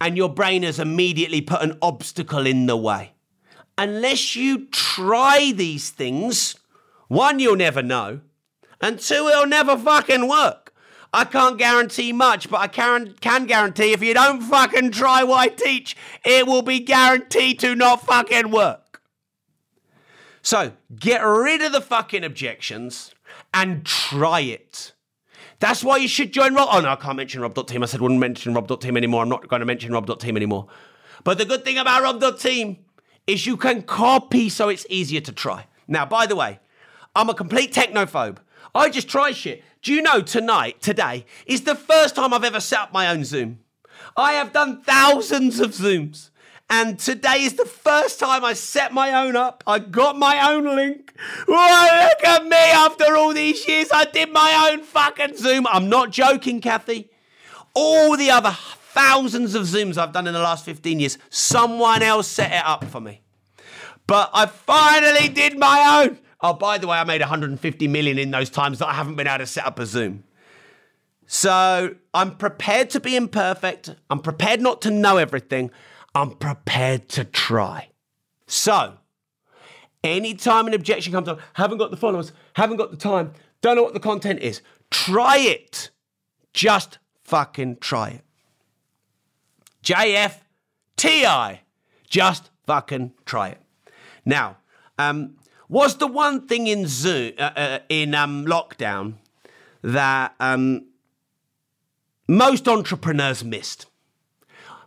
and 0.00 0.16
your 0.16 0.28
brain 0.28 0.62
has 0.62 0.78
immediately 0.78 1.40
put 1.40 1.62
an 1.62 1.78
obstacle 1.82 2.46
in 2.46 2.66
the 2.66 2.76
way? 2.76 3.12
Unless 3.76 4.36
you 4.36 4.66
try 4.66 5.52
these 5.54 5.90
things, 5.90 6.54
one, 7.08 7.38
you'll 7.38 7.56
never 7.56 7.82
know, 7.82 8.20
and 8.80 8.98
two, 8.98 9.28
it'll 9.28 9.46
never 9.46 9.76
fucking 9.76 10.28
work. 10.28 10.63
I 11.14 11.24
can't 11.24 11.56
guarantee 11.56 12.12
much, 12.12 12.50
but 12.50 12.60
I 12.60 12.66
can, 12.66 13.14
can 13.20 13.46
guarantee 13.46 13.92
if 13.92 14.02
you 14.02 14.14
don't 14.14 14.40
fucking 14.40 14.90
try 14.90 15.22
what 15.22 15.38
I 15.38 15.46
teach, 15.46 15.96
it 16.24 16.44
will 16.44 16.62
be 16.62 16.80
guaranteed 16.80 17.60
to 17.60 17.76
not 17.76 18.04
fucking 18.04 18.50
work. 18.50 19.00
So 20.42 20.72
get 20.98 21.20
rid 21.20 21.62
of 21.62 21.70
the 21.70 21.80
fucking 21.80 22.24
objections 22.24 23.14
and 23.54 23.86
try 23.86 24.40
it. 24.40 24.92
That's 25.60 25.84
why 25.84 25.98
you 25.98 26.08
should 26.08 26.32
join 26.32 26.52
Rob. 26.52 26.68
Oh 26.72 26.80
no, 26.80 26.90
I 26.90 26.96
can't 26.96 27.16
mention 27.16 27.40
Rob.team. 27.42 27.84
I 27.84 27.86
said 27.86 28.00
wouldn't 28.00 28.18
mention 28.18 28.52
Rob.team 28.52 28.96
anymore. 28.96 29.22
I'm 29.22 29.28
not 29.28 29.46
going 29.46 29.60
to 29.60 29.66
mention 29.66 29.92
Rob.team 29.92 30.36
anymore. 30.36 30.66
But 31.22 31.38
the 31.38 31.44
good 31.44 31.64
thing 31.64 31.78
about 31.78 32.02
Rob.team 32.02 32.78
is 33.28 33.46
you 33.46 33.56
can 33.56 33.82
copy 33.82 34.48
so 34.48 34.68
it's 34.68 34.84
easier 34.90 35.20
to 35.20 35.32
try. 35.32 35.66
Now, 35.86 36.06
by 36.06 36.26
the 36.26 36.34
way, 36.34 36.58
I'm 37.14 37.30
a 37.30 37.34
complete 37.34 37.72
technophobe. 37.72 38.38
I 38.74 38.90
just 38.90 39.08
try 39.08 39.30
shit. 39.30 39.62
Do 39.84 39.92
you 39.92 40.00
know 40.00 40.22
tonight, 40.22 40.80
today, 40.80 41.26
is 41.44 41.64
the 41.64 41.74
first 41.74 42.16
time 42.16 42.32
I've 42.32 42.42
ever 42.42 42.58
set 42.58 42.78
up 42.80 42.92
my 42.94 43.06
own 43.08 43.22
Zoom? 43.22 43.58
I 44.16 44.32
have 44.32 44.50
done 44.50 44.80
thousands 44.80 45.60
of 45.60 45.72
Zooms. 45.72 46.30
And 46.70 46.98
today 46.98 47.42
is 47.42 47.56
the 47.56 47.66
first 47.66 48.18
time 48.18 48.46
I 48.46 48.54
set 48.54 48.94
my 48.94 49.12
own 49.12 49.36
up. 49.36 49.62
I 49.66 49.80
got 49.80 50.16
my 50.16 50.50
own 50.50 50.64
link. 50.64 51.12
Whoa, 51.46 52.08
look 52.08 52.24
at 52.24 52.46
me 52.46 52.56
after 52.56 53.14
all 53.14 53.34
these 53.34 53.68
years. 53.68 53.88
I 53.92 54.06
did 54.06 54.32
my 54.32 54.70
own 54.72 54.84
fucking 54.84 55.36
Zoom. 55.36 55.66
I'm 55.66 55.90
not 55.90 56.10
joking, 56.10 56.62
Kathy. 56.62 57.10
All 57.74 58.16
the 58.16 58.30
other 58.30 58.52
thousands 58.52 59.54
of 59.54 59.64
Zooms 59.64 59.98
I've 59.98 60.12
done 60.12 60.26
in 60.26 60.32
the 60.32 60.40
last 60.40 60.64
15 60.64 60.98
years, 60.98 61.18
someone 61.28 62.02
else 62.02 62.26
set 62.26 62.52
it 62.52 62.64
up 62.64 62.86
for 62.86 63.02
me. 63.02 63.20
But 64.06 64.30
I 64.32 64.46
finally 64.46 65.28
did 65.28 65.58
my 65.58 66.06
own. 66.06 66.20
Oh, 66.40 66.52
by 66.52 66.78
the 66.78 66.86
way, 66.86 66.98
I 66.98 67.04
made 67.04 67.20
150 67.20 67.88
million 67.88 68.18
in 68.18 68.30
those 68.30 68.50
times 68.50 68.78
that 68.78 68.88
I 68.88 68.92
haven't 68.92 69.16
been 69.16 69.26
able 69.26 69.38
to 69.38 69.46
set 69.46 69.66
up 69.66 69.78
a 69.78 69.86
Zoom. 69.86 70.24
So 71.26 71.94
I'm 72.12 72.36
prepared 72.36 72.90
to 72.90 73.00
be 73.00 73.16
imperfect. 73.16 73.94
I'm 74.10 74.20
prepared 74.20 74.60
not 74.60 74.82
to 74.82 74.90
know 74.90 75.16
everything. 75.16 75.70
I'm 76.14 76.32
prepared 76.32 77.08
to 77.10 77.24
try. 77.24 77.88
So, 78.46 78.98
anytime 80.02 80.66
an 80.66 80.74
objection 80.74 81.12
comes 81.12 81.28
up, 81.28 81.40
haven't 81.54 81.78
got 81.78 81.90
the 81.90 81.96
followers, 81.96 82.32
haven't 82.54 82.76
got 82.76 82.90
the 82.90 82.96
time, 82.96 83.32
don't 83.62 83.76
know 83.76 83.82
what 83.82 83.94
the 83.94 84.00
content 84.00 84.40
is, 84.40 84.60
try 84.90 85.38
it. 85.38 85.90
Just 86.52 86.98
fucking 87.24 87.78
try 87.78 88.10
it. 88.10 88.24
JFTI. 89.82 91.60
Just 92.08 92.50
fucking 92.66 93.12
try 93.24 93.48
it. 93.48 93.60
Now, 94.24 94.58
um, 94.98 95.36
was 95.68 95.96
the 95.96 96.06
one 96.06 96.46
thing 96.46 96.66
in 96.66 96.86
Zoom 96.86 97.32
uh, 97.38 97.50
uh, 97.56 97.78
in 97.88 98.14
um, 98.14 98.44
lockdown 98.46 99.14
that 99.82 100.34
um, 100.40 100.86
most 102.28 102.68
entrepreneurs 102.68 103.44
missed? 103.44 103.86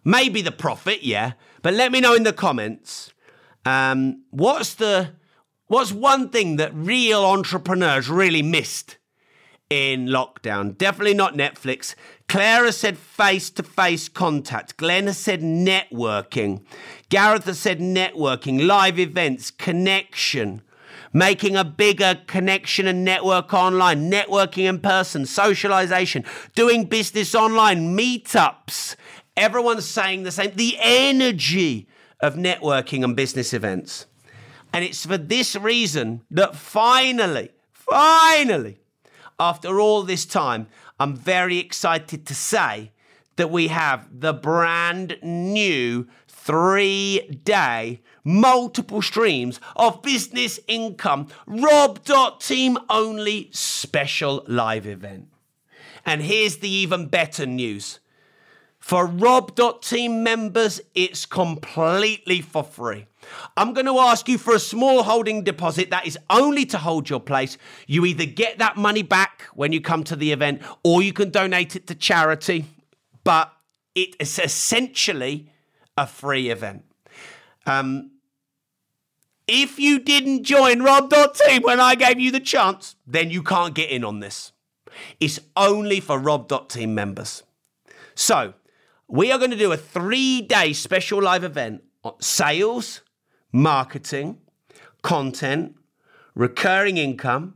Maybe 0.04 0.42
the 0.42 0.52
profit, 0.52 1.04
yeah, 1.04 1.34
but 1.62 1.74
let 1.74 1.92
me 1.92 2.00
know 2.00 2.14
in 2.14 2.24
the 2.24 2.34
comments. 2.34 3.12
Um, 3.66 4.24
what's 4.30 4.76
the 4.76 5.12
what's 5.66 5.92
one 5.92 6.30
thing 6.30 6.56
that 6.56 6.74
real 6.74 7.26
entrepreneurs 7.26 8.10
really 8.10 8.42
missed 8.42 8.98
in 9.70 10.08
lockdown? 10.08 10.78
Definitely 10.78 11.16
not 11.16 11.34
Netflix. 11.34 11.94
Clara 12.30 12.72
said 12.72 12.98
face 12.98 13.50
to 13.50 13.64
face 13.64 14.08
contact. 14.08 14.78
Glenn 14.78 15.08
has 15.08 15.18
said 15.18 15.42
networking. 15.42 16.64
Gareth 17.10 17.46
has 17.46 17.60
said 17.60 17.80
networking, 17.80 18.66
live 18.66 19.00
events, 19.00 19.52
connection 19.52 20.62
making 21.14 21.56
a 21.56 21.64
bigger 21.64 22.20
connection 22.28 22.88
and 22.88 23.04
network 23.04 23.54
online, 23.54 24.10
networking 24.12 24.70
in 24.70 24.80
person, 24.80 25.26
socialization, 25.26 26.24
doing 26.56 26.86
business 26.86 27.34
online, 27.34 27.98
meetups. 27.98 28.96
Everyone's 29.36 29.86
saying 29.86 30.24
the 30.24 30.32
same. 30.32 30.52
The 30.56 30.78
energy 30.80 31.88
of 32.20 32.36
networking 32.36 33.04
and 33.04 33.16
business 33.16 33.54
events. 33.54 34.06
And 34.74 34.84
it's 34.84 35.06
for 35.06 35.18
this 35.18 35.56
reason 35.56 36.22
that 36.32 36.56
finally, 36.56 37.50
finally, 37.72 38.80
after 39.40 39.80
all 39.80 40.04
this 40.04 40.26
time, 40.26 40.68
I'm 41.00 41.16
very 41.16 41.60
excited 41.60 42.26
to 42.26 42.36
say 42.36 42.92
that 43.36 43.52
we 43.52 43.68
have 43.68 44.08
the 44.12 44.34
brand 44.34 45.18
new 45.22 46.08
three 46.28 47.40
day 47.44 48.02
multiple 48.28 49.02
streams 49.02 49.60
of 49.78 50.02
business 50.02 50.60
income, 50.68 51.30
Rob.team 51.48 52.78
only 52.90 53.50
special 53.52 54.44
live 54.48 54.86
event. 54.86 55.30
And 56.06 56.22
here's 56.22 56.58
the 56.58 56.70
even 56.70 57.08
better 57.08 57.46
news. 57.46 58.00
For 58.80 59.06
Rob.team 59.06 60.24
members, 60.24 60.82
it's 60.94 61.26
completely 61.26 62.42
for 62.42 62.64
free. 62.64 63.08
I'm 63.56 63.74
going 63.74 63.86
to 63.86 63.98
ask 63.98 64.28
you 64.30 64.38
for 64.38 64.54
a 64.54 64.60
small 64.60 65.04
holding 65.04 65.44
deposit 65.44 65.90
that 65.90 66.06
is 66.06 66.18
only 66.30 66.66
to 66.68 66.78
hold 66.78 67.10
your 67.10 67.20
place. 67.20 67.58
You 67.88 68.06
either 68.06 68.26
get 68.26 68.60
that 68.60 68.78
money 68.78 69.04
back 69.04 69.44
when 69.54 69.72
you 69.72 69.82
come 69.82 70.04
to 70.06 70.16
the 70.16 70.32
event 70.32 70.62
or 70.84 71.02
you 71.02 71.12
can 71.12 71.30
donate 71.30 71.76
it 71.76 71.88
to 71.88 71.96
charity, 71.96 72.66
but 73.24 73.52
it 73.96 74.16
is 74.20 74.40
essentially 74.40 75.52
a 75.98 76.08
free 76.08 76.50
event. 76.50 76.86
Um, 77.66 78.12
if 79.48 79.80
you 79.80 80.00
didn't 80.00 80.44
join 80.44 80.84
Rob.team 80.84 81.62
when 81.64 81.80
I 81.80 81.96
gave 81.96 82.20
you 82.20 82.32
the 82.32 82.40
chance, 82.40 82.96
then 83.06 83.32
you 83.32 83.42
can't 83.42 83.74
get 83.74 83.90
in 83.90 84.04
on 84.04 84.20
this. 84.20 84.52
It's 85.20 85.40
only 85.56 86.00
for 86.00 86.20
Rob.team 86.20 86.94
members. 86.94 87.44
So, 88.16 88.54
we 89.08 89.32
are 89.32 89.38
going 89.38 89.52
to 89.52 89.58
do 89.58 89.72
a 89.72 89.78
three 89.78 90.42
day 90.42 90.74
special 90.74 91.22
live 91.22 91.44
event 91.44 91.84
on 92.04 92.20
sales, 92.20 93.02
marketing, 93.54 94.40
content, 95.02 95.76
recurring 96.36 96.98
income, 96.98 97.56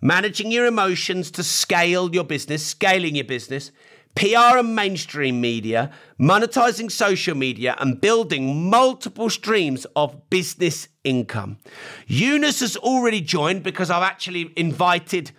managing 0.00 0.52
your 0.52 0.66
emotions 0.66 1.30
to 1.32 1.42
scale 1.42 2.14
your 2.14 2.24
business, 2.24 2.64
scaling 2.64 3.16
your 3.16 3.24
business, 3.24 3.72
PR 4.14 4.58
and 4.58 4.76
mainstream 4.76 5.40
media, 5.40 5.90
monetizing 6.20 6.90
social 6.90 7.34
media, 7.34 7.74
and 7.80 8.00
building 8.00 8.70
multiple 8.70 9.28
streams 9.28 9.84
of 9.96 10.30
business 10.30 10.88
income. 11.04 11.58
Eunice 12.06 12.60
has 12.60 12.76
already 12.76 13.20
joined 13.20 13.62
because 13.62 13.90
I've 13.90 14.02
actually 14.02 14.52
invited 14.56 15.30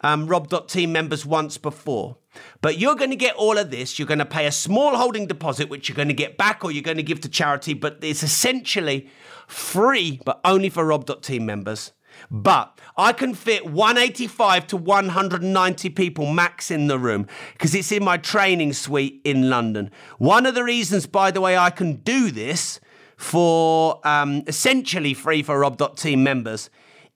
um, 0.00 0.26
Rob.team 0.26 0.92
members 0.92 1.24
once 1.24 1.56
before. 1.58 2.16
But 2.60 2.78
you're 2.78 2.96
going 2.96 3.10
to 3.10 3.16
get 3.16 3.36
all 3.36 3.58
of 3.58 3.70
this. 3.70 3.98
You're 3.98 4.08
going 4.08 4.18
to 4.18 4.24
pay 4.24 4.46
a 4.46 4.52
small 4.52 4.96
holding 4.96 5.26
deposit, 5.26 5.68
which 5.68 5.88
you're 5.88 5.96
going 5.96 6.08
to 6.08 6.14
get 6.14 6.36
back 6.36 6.64
or 6.64 6.70
you're 6.70 6.82
going 6.82 6.96
to 6.96 7.02
give 7.02 7.20
to 7.22 7.28
charity, 7.28 7.74
but 7.74 7.98
it's 8.02 8.22
essentially 8.22 9.08
free, 9.46 10.20
but 10.24 10.40
only 10.44 10.68
for 10.68 10.84
Rob.team 10.84 11.44
members. 11.46 11.92
But 12.30 12.78
I 12.96 13.12
can 13.12 13.34
fit 13.34 13.66
185 13.66 14.66
to 14.68 14.76
190 14.76 15.90
people 15.90 16.26
max 16.26 16.70
in 16.70 16.86
the 16.86 16.98
room 16.98 17.26
because 17.52 17.74
it's 17.74 17.92
in 17.92 18.04
my 18.04 18.16
training 18.16 18.74
suite 18.74 19.20
in 19.24 19.48
London. 19.48 19.90
One 20.18 20.46
of 20.46 20.54
the 20.54 20.64
reasons, 20.64 21.06
by 21.06 21.30
the 21.30 21.40
way, 21.40 21.56
I 21.56 21.70
can 21.70 21.96
do 21.96 22.30
this 22.30 22.80
for 23.22 24.06
um, 24.06 24.42
essentially 24.48 25.14
free 25.14 25.42
for 25.42 25.58
Rob.team 25.58 26.22
members 26.24 26.68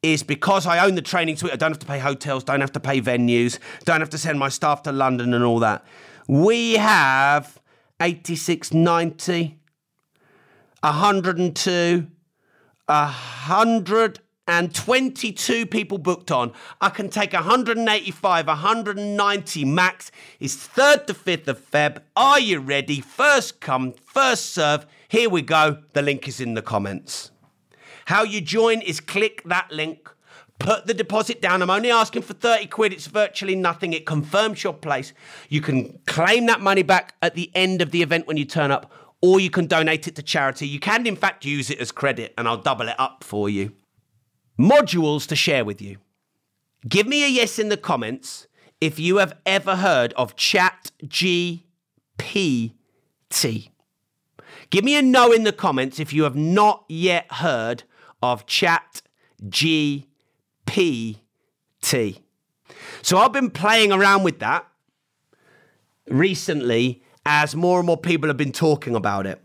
is 0.03 0.23
because 0.23 0.65
I 0.65 0.87
own 0.87 0.95
the 0.95 1.03
training 1.03 1.37
suite. 1.37 1.53
I 1.53 1.57
don't 1.57 1.73
have 1.73 1.81
to 1.81 1.87
pay 1.87 1.99
hotels, 1.99 2.45
don't 2.45 2.61
have 2.61 2.71
to 2.73 2.81
pay 2.81 3.01
venues, 3.01 3.59
don't 3.85 4.01
have 4.01 4.11
to 4.11 4.19
send 4.19 4.39
my 4.39 4.49
staff 4.49 4.85
to 4.85 4.93
London 4.93 5.35
and 5.35 5.43
all 5.43 5.59
that. 5.59 5.85
We 6.29 6.75
have 6.75 7.61
86, 8.01 8.73
90, 8.73 9.59
102, 10.81 12.07
122 12.87 15.67
people 15.67 15.99
booked 15.99 16.31
on. 16.31 16.53
I 16.81 16.91
can 16.91 17.11
take 17.11 17.33
185, 17.33 18.47
190 18.47 19.65
max. 19.65 20.13
It's 20.39 20.69
3rd 20.69 21.07
to 21.07 21.15
5th 21.15 21.49
of 21.49 21.71
Feb. 21.71 22.03
Are 22.15 22.39
you 22.39 22.61
ready? 22.61 23.01
First 23.01 23.61
come, 23.61 23.93
first 23.93 24.55
serve. 24.55 24.87
Here 25.09 25.31
we 25.31 25.43
go. 25.43 25.79
The 25.93 26.03
link 26.03 26.27
is 26.29 26.41
in 26.41 26.55
the 26.55 26.63
comments. 26.63 27.31
How 28.07 28.23
you 28.23 28.41
join 28.41 28.81
is 28.81 29.01
click 29.01 29.43
that 29.47 29.71
link. 29.71 30.09
Put 30.59 30.87
the 30.87 30.95
deposit 30.95 31.43
down. 31.43 31.61
I'm 31.61 31.71
only 31.71 31.91
asking 31.91 32.23
for 32.23 32.33
30 32.33 32.67
quid. 32.69 32.93
It's 32.93 33.09
virtually 33.09 33.55
nothing. 33.55 33.93
It 33.93 34.07
confirms 34.07 34.65
your 34.65 34.73
place. 34.73 35.13
You 35.49 35.61
can 35.61 35.99
claim 36.07 36.47
that 36.47 36.61
money 36.61 36.83
back 36.83 37.15
at 37.21 37.35
the 37.35 37.51
end 37.55 37.83
of 37.83 37.91
the 37.91 38.03
event 38.03 38.27
when 38.27 38.39
you 38.39 38.47
turn 38.47 38.71
up, 38.71 38.91
or 39.21 39.39
you 39.39 39.51
can 39.51 39.67
donate 39.67 40.09
it 40.09 40.17
to 40.17 40.23
charity. 40.23 40.67
You 40.67 40.81
can, 40.81 41.07
in 41.07 41.17
fact, 41.17 41.45
use 41.45 41.69
it 41.69 41.79
as 41.79 41.93
credit, 41.93 42.33
and 42.39 42.49
I'll 42.49 42.57
double 42.57 42.89
it 42.89 42.99
up 42.99 43.23
for 43.23 43.51
you. 43.51 43.73
Modules 44.59 45.27
to 45.29 45.37
share 45.37 45.65
with 45.65 45.83
you. 45.83 45.99
Give 46.89 47.07
me 47.07 47.25
a 47.25 47.29
yes 47.29 47.59
in 47.59 47.69
the 47.69 47.77
comments 47.77 48.47
if 48.81 48.99
you 48.99 49.17
have 49.19 49.37
ever 49.45 49.77
heard 49.77 50.15
of 50.15 50.37
Chat 50.37 50.91
GPT. 51.05 51.63
Give 54.71 54.85
me 54.85 54.97
a 54.97 55.03
no 55.03 55.33
in 55.33 55.45
the 55.45 55.53
comments 55.53 56.01
if 56.01 56.13
you 56.13 56.25
have 56.25 56.37
not 56.37 56.85
yet 56.89 57.31
heard 57.33 57.85
of 58.23 58.47
Chat 58.47 59.03
GPT. 59.45 61.17
So 63.03 63.19
I've 63.19 63.33
been 63.33 63.51
playing 63.51 63.93
around 63.93 64.25
with 64.25 64.41
that 64.41 64.67
recently 66.09 67.03
as 67.25 67.55
more 67.55 67.79
and 67.79 67.87
more 67.87 67.97
people 67.97 68.29
have 68.29 68.37
been 68.37 68.53
talking 68.53 68.95
about 68.95 69.27
it. 69.27 69.41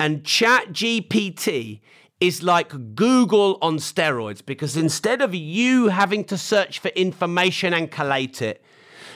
And 0.00 0.24
Chat 0.24 0.72
GPT 0.72 1.80
is 2.20 2.42
like 2.42 2.94
Google 2.94 3.58
on 3.62 3.76
steroids 3.78 4.44
because 4.44 4.76
instead 4.76 5.22
of 5.22 5.34
you 5.34 5.88
having 5.88 6.24
to 6.24 6.36
search 6.38 6.78
for 6.78 6.88
information 6.88 7.72
and 7.72 7.90
collate 7.90 8.42
it, 8.42 8.62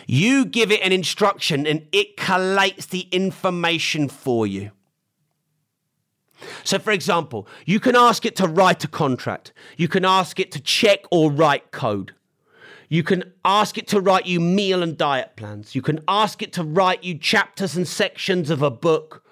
you 0.07 0.45
give 0.45 0.71
it 0.71 0.81
an 0.83 0.93
instruction 0.93 1.67
and 1.67 1.87
it 1.93 2.17
collates 2.17 2.89
the 2.89 3.09
information 3.13 4.09
for 4.09 4.47
you. 4.47 4.71
So, 6.65 6.79
for 6.79 6.93
example, 6.93 7.47
you 7.67 7.81
can 7.81 7.97
ask 7.97 8.25
it 8.25 8.37
to 8.37 8.47
write 8.47 8.85
a 8.85 8.89
contract. 8.89 9.53
You 9.77 9.89
can 9.89 10.05
ask 10.05 10.39
it 10.41 10.53
to 10.53 10.61
check 10.61 11.05
or 11.11 11.31
write 11.31 11.71
code. 11.71 12.15
You 12.89 13.03
can 13.03 13.33
ask 13.45 13.79
it 13.79 13.89
to 13.89 14.01
write 14.01 14.27
you 14.27 14.39
meal 14.39 14.83
and 14.83 14.99
diet 14.99 15.37
plans. 15.37 15.75
You 15.75 15.81
can 15.81 16.01
ask 16.07 16.43
it 16.43 16.53
to 16.55 16.63
write 16.63 17.03
you 17.03 17.17
chapters 17.17 17.75
and 17.75 17.89
sections 17.89 18.51
of 18.51 18.61
a 18.61 18.71
book 18.71 19.25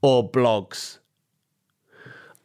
or 0.00 0.30
blogs. 0.30 0.98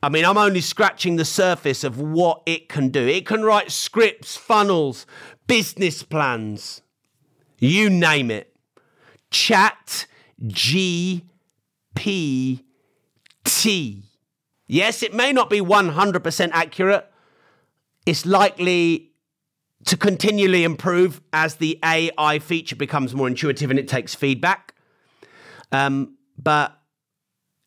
I 0.01 0.09
mean, 0.09 0.26
I'm 0.26 0.38
only 0.38 0.61
scratching 0.61 1.16
the 1.16 1.26
surface 1.26 1.84
of 1.84 1.99
what 1.99 2.41
it 2.45 2.70
can 2.70 2.89
do. 2.89 3.07
It 3.07 3.26
can 3.26 3.43
write 3.43 3.72
scripts, 3.72 4.36
funnels, 4.36 5.05
business 5.47 6.03
plans, 6.03 6.82
you 7.57 7.89
name 7.89 8.30
it. 8.30 8.55
Chat 9.32 10.05
GPT. 10.43 11.24
Yes, 14.68 15.03
it 15.03 15.13
may 15.13 15.32
not 15.32 15.49
be 15.49 15.59
100% 15.59 16.49
accurate. 16.51 17.11
It's 18.05 18.26
likely 18.26 19.11
to 19.86 19.97
continually 19.97 20.63
improve 20.63 21.22
as 21.32 21.55
the 21.55 21.80
AI 21.84 22.39
feature 22.39 22.76
becomes 22.76 23.13
more 23.13 23.28
intuitive 23.28 23.70
and 23.70 23.80
it 23.80 23.88
takes 23.88 24.16
feedback. 24.16 24.74
Um, 25.72 26.18
but 26.38 26.80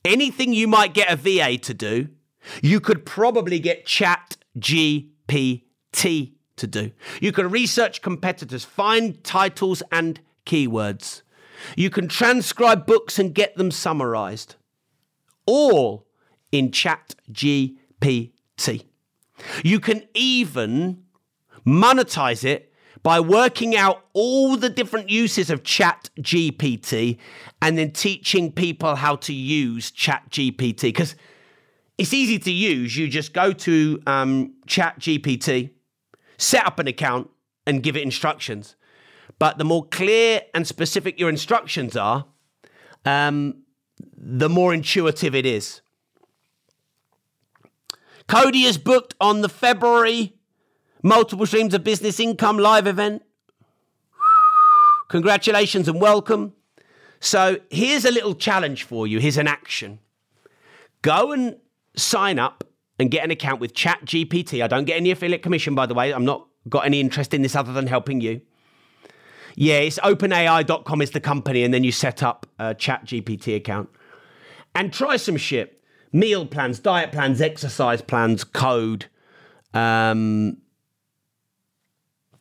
anything 0.04 0.52
you 0.52 0.66
might 0.66 0.94
get 0.94 1.12
a 1.12 1.16
VA 1.16 1.58
to 1.58 1.74
do, 1.74 2.08
you 2.62 2.80
could 2.80 3.06
probably 3.06 3.60
get 3.60 3.86
Chat 3.86 4.36
GPT 4.58 5.62
to 6.56 6.66
do. 6.66 6.90
You 7.20 7.30
can 7.32 7.50
research 7.50 8.02
competitors, 8.02 8.64
find 8.64 9.22
titles 9.22 9.82
and 9.92 10.20
keywords. 10.46 11.22
You 11.76 11.90
can 11.90 12.08
transcribe 12.08 12.86
books 12.86 13.18
and 13.18 13.34
get 13.34 13.56
them 13.56 13.70
summarized. 13.70 14.56
All 15.46 16.07
in 16.52 16.70
Chat 16.70 17.14
GPT. 17.30 18.84
You 19.62 19.80
can 19.80 20.02
even 20.14 21.04
monetize 21.66 22.44
it 22.44 22.72
by 23.02 23.20
working 23.20 23.76
out 23.76 24.04
all 24.12 24.56
the 24.56 24.68
different 24.68 25.10
uses 25.10 25.50
of 25.50 25.62
Chat 25.62 26.10
GPT 26.20 27.18
and 27.62 27.78
then 27.78 27.92
teaching 27.92 28.52
people 28.52 28.96
how 28.96 29.16
to 29.16 29.32
use 29.32 29.90
Chat 29.90 30.30
GPT 30.30 30.82
because 30.82 31.14
it's 31.96 32.12
easy 32.12 32.38
to 32.38 32.50
use. 32.50 32.96
You 32.96 33.08
just 33.08 33.32
go 33.32 33.52
to 33.52 34.02
um, 34.06 34.54
Chat 34.66 34.98
GPT, 35.00 35.70
set 36.36 36.64
up 36.66 36.78
an 36.78 36.86
account, 36.86 37.30
and 37.66 37.82
give 37.82 37.96
it 37.96 38.02
instructions. 38.02 38.76
But 39.38 39.58
the 39.58 39.64
more 39.64 39.84
clear 39.84 40.42
and 40.54 40.66
specific 40.66 41.20
your 41.20 41.28
instructions 41.28 41.96
are, 41.96 42.24
um, 43.04 43.62
the 44.16 44.48
more 44.48 44.72
intuitive 44.72 45.34
it 45.34 45.46
is. 45.46 45.82
Cody 48.28 48.64
is 48.64 48.76
booked 48.76 49.14
on 49.20 49.40
the 49.40 49.48
February 49.48 50.34
Multiple 51.02 51.46
Streams 51.46 51.72
of 51.72 51.82
Business 51.82 52.20
Income 52.20 52.58
live 52.58 52.86
event. 52.86 53.22
Congratulations 55.08 55.88
and 55.88 55.98
welcome. 55.98 56.52
So 57.20 57.56
here's 57.70 58.04
a 58.04 58.10
little 58.10 58.34
challenge 58.34 58.82
for 58.82 59.06
you. 59.06 59.18
Here's 59.18 59.38
an 59.38 59.48
action. 59.48 59.98
Go 61.00 61.32
and 61.32 61.56
sign 61.96 62.38
up 62.38 62.64
and 62.98 63.10
get 63.10 63.24
an 63.24 63.30
account 63.30 63.60
with 63.60 63.72
ChatGPT. 63.72 64.62
I 64.62 64.66
don't 64.66 64.84
get 64.84 64.98
any 64.98 65.10
affiliate 65.10 65.42
commission, 65.42 65.74
by 65.74 65.86
the 65.86 65.94
way. 65.94 66.12
I'm 66.12 66.26
not 66.26 66.46
got 66.68 66.84
any 66.84 67.00
interest 67.00 67.32
in 67.32 67.40
this 67.40 67.56
other 67.56 67.72
than 67.72 67.86
helping 67.86 68.20
you. 68.20 68.42
Yeah, 69.54 69.78
it's 69.78 69.98
openai.com 70.00 71.00
is 71.00 71.12
the 71.12 71.20
company, 71.20 71.64
and 71.64 71.72
then 71.72 71.82
you 71.82 71.92
set 71.92 72.22
up 72.22 72.46
a 72.58 72.74
ChatGPT 72.74 73.56
account 73.56 73.88
and 74.74 74.92
try 74.92 75.16
some 75.16 75.38
shit 75.38 75.77
meal 76.12 76.46
plans, 76.46 76.78
diet 76.78 77.12
plans, 77.12 77.40
exercise 77.40 78.02
plans, 78.02 78.44
code, 78.44 79.06
um, 79.74 80.58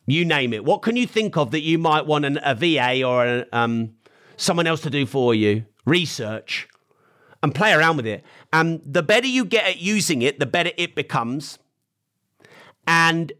you 0.06 0.24
name 0.24 0.52
it. 0.54 0.64
What 0.64 0.82
can 0.82 0.96
you 0.96 1.06
think 1.06 1.36
of 1.36 1.50
that 1.50 1.60
you 1.60 1.78
might 1.78 2.06
want 2.06 2.24
an, 2.24 2.38
a 2.42 2.54
VA 2.54 3.04
or 3.04 3.44
um, 3.52 3.94
someone 4.36 4.66
else 4.66 4.80
to 4.82 4.90
do 4.90 5.04
for 5.04 5.34
you? 5.34 5.66
Research 5.84 6.68
and 7.42 7.54
play 7.54 7.72
around 7.72 7.96
with 7.96 8.06
it. 8.06 8.24
And 8.52 8.80
the 8.84 9.02
better 9.02 9.26
you 9.26 9.44
get 9.44 9.66
at 9.66 9.78
using 9.80 10.22
it, 10.22 10.38
the 10.40 10.46
better 10.46 10.70
it 10.76 10.94
becomes. 10.94 11.58
And 12.86 13.32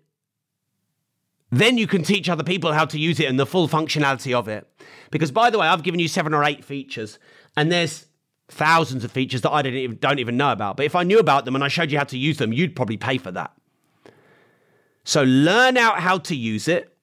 then 1.51 1.79
you 1.79 1.87
can 1.87 2.03
teach 2.03 2.29
other 2.29 2.45
people 2.45 2.73
how 2.73 2.85
to 2.85 2.99
use 2.99 3.19
it 3.19 3.25
and 3.25 3.41
the 3.41 3.47
full 3.47 3.69
functionality 3.69 4.35
of 4.35 4.49
it. 4.49 4.69
Because, 5.11 5.33
by 5.33 5.49
the 5.49 5.59
way, 5.59 5.67
I've 5.67 5.83
given 5.83 6.01
you 6.01 6.09
seven 6.09 6.35
or 6.35 6.45
eight 6.45 6.65
features, 6.65 7.19
and 7.57 7.73
there's 7.73 8.08
thousands 8.49 9.05
of 9.05 9.13
features 9.13 9.43
that 9.43 9.51
I 9.51 9.63
don't 9.63 9.75
even, 9.75 9.99
don't 9.99 10.19
even 10.19 10.37
know 10.37 10.53
about. 10.53 10.77
But 10.77 10.87
if 10.87 10.95
I 10.95 11.03
knew 11.03 11.19
about 11.19 11.45
them 11.45 11.55
and 11.55 11.63
I 11.63 11.69
showed 11.69 11.91
you 11.91 11.99
how 11.99 12.05
to 12.05 12.19
use 12.19 12.39
them, 12.39 12.53
you'd 12.53 12.75
probably 12.75 12.97
pay 12.97 13.19
for 13.19 13.31
that. 13.33 13.53
So 15.05 15.23
learn 15.23 15.77
out 15.77 16.01
how 16.01 16.19
to 16.19 16.37
use 16.37 16.69
it 16.69 16.95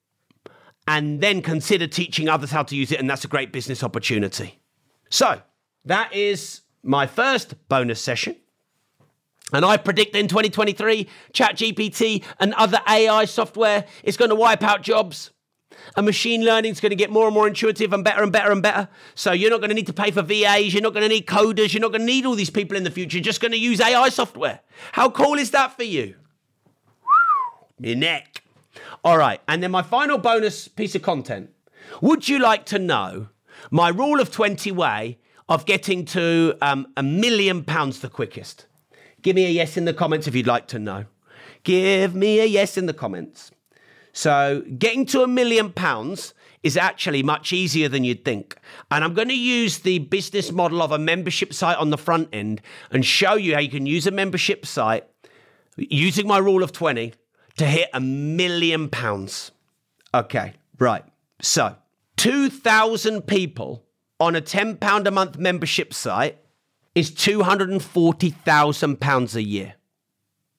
and 0.86 1.20
then 1.20 1.42
consider 1.42 1.86
teaching 1.86 2.28
others 2.28 2.50
how 2.50 2.62
to 2.64 2.76
use 2.76 2.92
it. 2.92 3.00
And 3.00 3.08
that's 3.08 3.24
a 3.24 3.28
great 3.28 3.52
business 3.52 3.82
opportunity. 3.82 4.60
So 5.10 5.40
that 5.84 6.14
is 6.14 6.62
my 6.82 7.06
first 7.06 7.54
bonus 7.68 8.00
session. 8.00 8.36
And 9.52 9.64
I 9.64 9.76
predict 9.76 10.16
in 10.16 10.26
2023, 10.26 11.08
ChatGPT 11.32 12.24
and 12.40 12.52
other 12.54 12.80
AI 12.88 13.24
software 13.26 13.86
is 14.02 14.16
going 14.16 14.30
to 14.30 14.34
wipe 14.34 14.62
out 14.62 14.82
jobs. 14.82 15.30
And 15.94 16.04
machine 16.04 16.44
learning 16.44 16.72
is 16.72 16.80
going 16.80 16.90
to 16.90 16.96
get 16.96 17.10
more 17.10 17.26
and 17.26 17.34
more 17.34 17.46
intuitive 17.46 17.92
and 17.92 18.02
better 18.02 18.22
and 18.22 18.32
better 18.32 18.50
and 18.50 18.62
better. 18.62 18.88
So 19.14 19.32
you're 19.32 19.50
not 19.50 19.60
going 19.60 19.68
to 19.68 19.74
need 19.74 19.86
to 19.86 19.92
pay 19.92 20.10
for 20.10 20.22
VAs. 20.22 20.74
You're 20.74 20.82
not 20.82 20.92
going 20.92 21.02
to 21.02 21.08
need 21.08 21.26
coders. 21.26 21.72
You're 21.72 21.82
not 21.82 21.92
going 21.92 22.00
to 22.00 22.06
need 22.06 22.26
all 22.26 22.34
these 22.34 22.50
people 22.50 22.76
in 22.76 22.84
the 22.84 22.90
future. 22.90 23.18
You're 23.18 23.24
just 23.24 23.40
going 23.40 23.52
to 23.52 23.58
use 23.58 23.80
AI 23.80 24.08
software. 24.08 24.60
How 24.92 25.10
cool 25.10 25.34
is 25.34 25.52
that 25.52 25.76
for 25.76 25.84
you? 25.84 26.16
Your 27.78 27.96
neck. 27.96 28.42
All 29.04 29.18
right. 29.18 29.40
And 29.46 29.62
then 29.62 29.70
my 29.70 29.82
final 29.82 30.18
bonus 30.18 30.68
piece 30.68 30.94
of 30.94 31.02
content. 31.02 31.50
Would 32.00 32.28
you 32.28 32.38
like 32.38 32.66
to 32.66 32.78
know 32.78 33.28
my 33.70 33.88
rule 33.88 34.20
of 34.20 34.30
20 34.30 34.72
way 34.72 35.18
of 35.48 35.66
getting 35.66 36.04
to 36.06 36.56
um, 36.60 36.88
a 36.96 37.02
million 37.02 37.62
pounds 37.62 38.00
the 38.00 38.08
quickest? 38.08 38.66
Give 39.22 39.36
me 39.36 39.46
a 39.46 39.50
yes 39.50 39.76
in 39.76 39.84
the 39.84 39.94
comments 39.94 40.26
if 40.26 40.34
you'd 40.34 40.46
like 40.46 40.66
to 40.68 40.78
know. 40.78 41.04
Give 41.64 42.14
me 42.14 42.40
a 42.40 42.44
yes 42.44 42.76
in 42.76 42.86
the 42.86 42.94
comments. 42.94 43.50
So, 44.16 44.64
getting 44.78 45.04
to 45.06 45.22
a 45.22 45.28
million 45.28 45.72
pounds 45.72 46.34
is 46.62 46.76
actually 46.78 47.22
much 47.22 47.52
easier 47.52 47.86
than 47.86 48.02
you'd 48.02 48.24
think. 48.24 48.56
And 48.90 49.04
I'm 49.04 49.12
going 49.12 49.28
to 49.28 49.38
use 49.38 49.80
the 49.80 49.98
business 49.98 50.50
model 50.50 50.80
of 50.80 50.90
a 50.90 50.98
membership 50.98 51.52
site 51.52 51.76
on 51.76 51.90
the 51.90 51.98
front 51.98 52.30
end 52.32 52.62
and 52.90 53.04
show 53.04 53.34
you 53.34 53.52
how 53.52 53.60
you 53.60 53.68
can 53.68 53.84
use 53.84 54.06
a 54.06 54.10
membership 54.10 54.64
site 54.64 55.04
using 55.76 56.26
my 56.26 56.38
rule 56.38 56.62
of 56.62 56.72
20 56.72 57.12
to 57.58 57.66
hit 57.66 57.90
a 57.92 58.00
million 58.00 58.88
pounds. 58.88 59.50
Okay, 60.14 60.54
right. 60.78 61.04
So, 61.42 61.76
2,000 62.16 63.26
people 63.26 63.84
on 64.18 64.34
a 64.34 64.40
£10 64.40 65.06
a 65.06 65.10
month 65.10 65.36
membership 65.36 65.92
site 65.92 66.38
is 66.94 67.10
£240,000 67.10 69.34
a 69.34 69.42
year. 69.42 69.74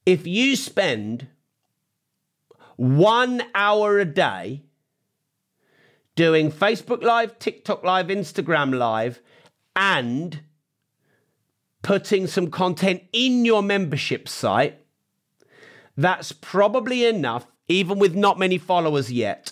If 0.05 0.28
you 0.28 0.55
spend 0.55 1.30
one 2.78 3.43
hour 3.53 3.99
a 3.99 4.05
day 4.05 4.63
doing 6.15 6.51
Facebook 6.51 7.03
Live, 7.03 7.38
TikTok 7.39 7.84
Live, 7.84 8.07
Instagram 8.07 8.78
Live, 8.78 9.19
and 9.75 10.39
putting 11.82 12.28
some 12.28 12.49
content 12.49 13.03
in 13.11 13.43
your 13.45 13.61
membership 13.61 14.28
site, 14.28 14.80
that's 15.95 16.32
probably 16.32 17.05
enough, 17.05 17.45
even 17.67 17.99
with 17.99 18.15
not 18.15 18.39
many 18.39 18.57
followers 18.57 19.11
yet, 19.11 19.51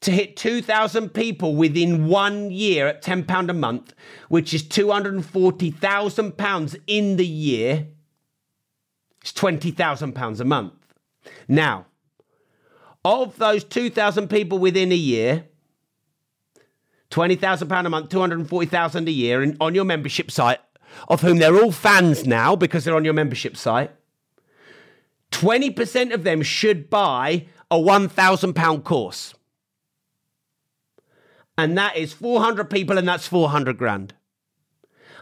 to 0.00 0.10
hit 0.10 0.36
2,000 0.36 1.08
people 1.10 1.56
within 1.56 2.06
one 2.06 2.50
year 2.50 2.86
at 2.86 3.02
£10 3.02 3.48
a 3.48 3.54
month, 3.54 3.94
which 4.28 4.54
is 4.54 4.62
£240,000 4.62 6.76
in 6.86 7.16
the 7.16 7.26
year. 7.26 7.88
It's 9.20 9.32
£20,000 9.32 10.40
a 10.40 10.44
month. 10.44 10.72
Now, 11.46 11.86
of 13.04 13.36
those 13.38 13.64
2,000 13.64 14.28
people 14.28 14.58
within 14.58 14.92
a 14.92 14.96
year, 14.96 15.46
£20,000 17.10 17.86
a 17.86 17.88
month, 17.88 18.10
240,000 18.10 19.08
a 19.08 19.10
year 19.10 19.42
in, 19.42 19.56
on 19.60 19.74
your 19.74 19.84
membership 19.84 20.30
site, 20.30 20.60
of 21.08 21.20
whom 21.20 21.38
they're 21.38 21.56
all 21.56 21.72
fans 21.72 22.26
now 22.26 22.56
because 22.56 22.84
they're 22.84 22.96
on 22.96 23.04
your 23.04 23.14
membership 23.14 23.56
site, 23.56 23.90
20% 25.30 26.12
of 26.12 26.24
them 26.24 26.42
should 26.42 26.90
buy 26.90 27.46
a 27.70 27.76
£1,000 27.76 28.84
course. 28.84 29.34
And 31.56 31.76
that 31.76 31.96
is 31.96 32.12
400 32.12 32.70
people, 32.70 32.98
and 32.98 33.08
that's 33.08 33.26
400 33.26 33.76
grand. 33.76 34.14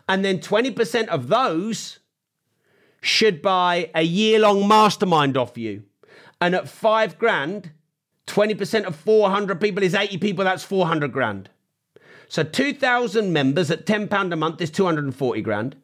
And 0.09 0.25
then 0.25 0.39
20% 0.39 1.09
of 1.09 1.29
those 1.29 2.01
should 3.01 3.41
buy 3.43 3.91
a 3.95 4.03
year 4.03 4.39
long 4.41 4.69
mastermind 4.69 5.37
off 5.37 5.57
you. 5.57 5.85
And 6.41 6.55
at 6.55 6.69
five 6.69 7.19
grand, 7.19 7.71
20% 8.27 8.85
of 8.85 8.97
400 8.97 9.61
people 9.61 9.83
is 9.83 9.95
80 9.95 10.19
people, 10.19 10.45
that's 10.45 10.65
400 10.65 11.13
grand. 11.13 11.51
So 12.29 12.43
2,000 12.43 13.33
members 13.33 13.71
at 13.71 13.87
£10 13.87 14.33
a 14.33 14.37
month 14.37 14.61
is 14.61 14.71
240 14.71 15.41
grand. 15.43 15.77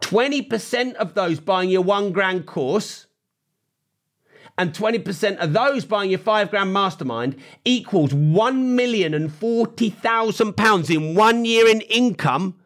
20% 0.00 0.94
of 0.94 1.14
those 1.14 1.40
buying 1.40 1.70
your 1.70 1.82
one 1.82 2.12
grand 2.12 2.46
course 2.46 3.06
and 4.58 4.72
20% 4.72 5.36
of 5.38 5.52
those 5.52 5.84
buying 5.84 6.10
your 6.10 6.18
five 6.18 6.50
grand 6.50 6.72
mastermind 6.72 7.36
equals 7.64 8.12
one 8.12 8.74
million 8.74 9.14
and 9.14 9.32
forty 9.32 9.88
thousand 9.88 10.56
pounds 10.56 10.90
in 10.90 11.14
one 11.14 11.44
year 11.44 11.68
in 11.68 11.80
income 11.82 12.56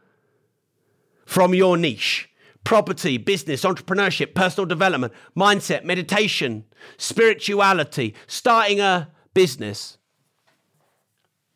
from 1.26 1.54
your 1.54 1.76
niche 1.76 2.30
property, 2.64 3.18
business, 3.18 3.64
entrepreneurship, 3.64 4.34
personal 4.34 4.66
development, 4.66 5.12
mindset, 5.36 5.84
meditation, 5.84 6.64
spirituality, 6.96 8.14
starting 8.26 8.80
a 8.80 9.10
business, 9.34 9.98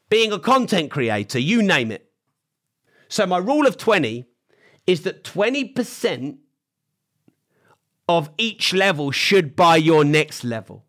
being 0.08 0.32
a 0.32 0.38
content 0.38 0.90
creator, 0.90 1.38
you 1.38 1.62
name 1.62 1.90
it. 1.90 2.10
So, 3.08 3.26
my 3.26 3.38
rule 3.38 3.66
of 3.66 3.76
20 3.76 4.26
is 4.86 5.02
that 5.02 5.24
20% 5.24 6.38
of 8.08 8.30
each 8.38 8.72
level 8.72 9.10
should 9.10 9.56
buy 9.56 9.76
your 9.76 10.04
next 10.04 10.44
level. 10.44 10.84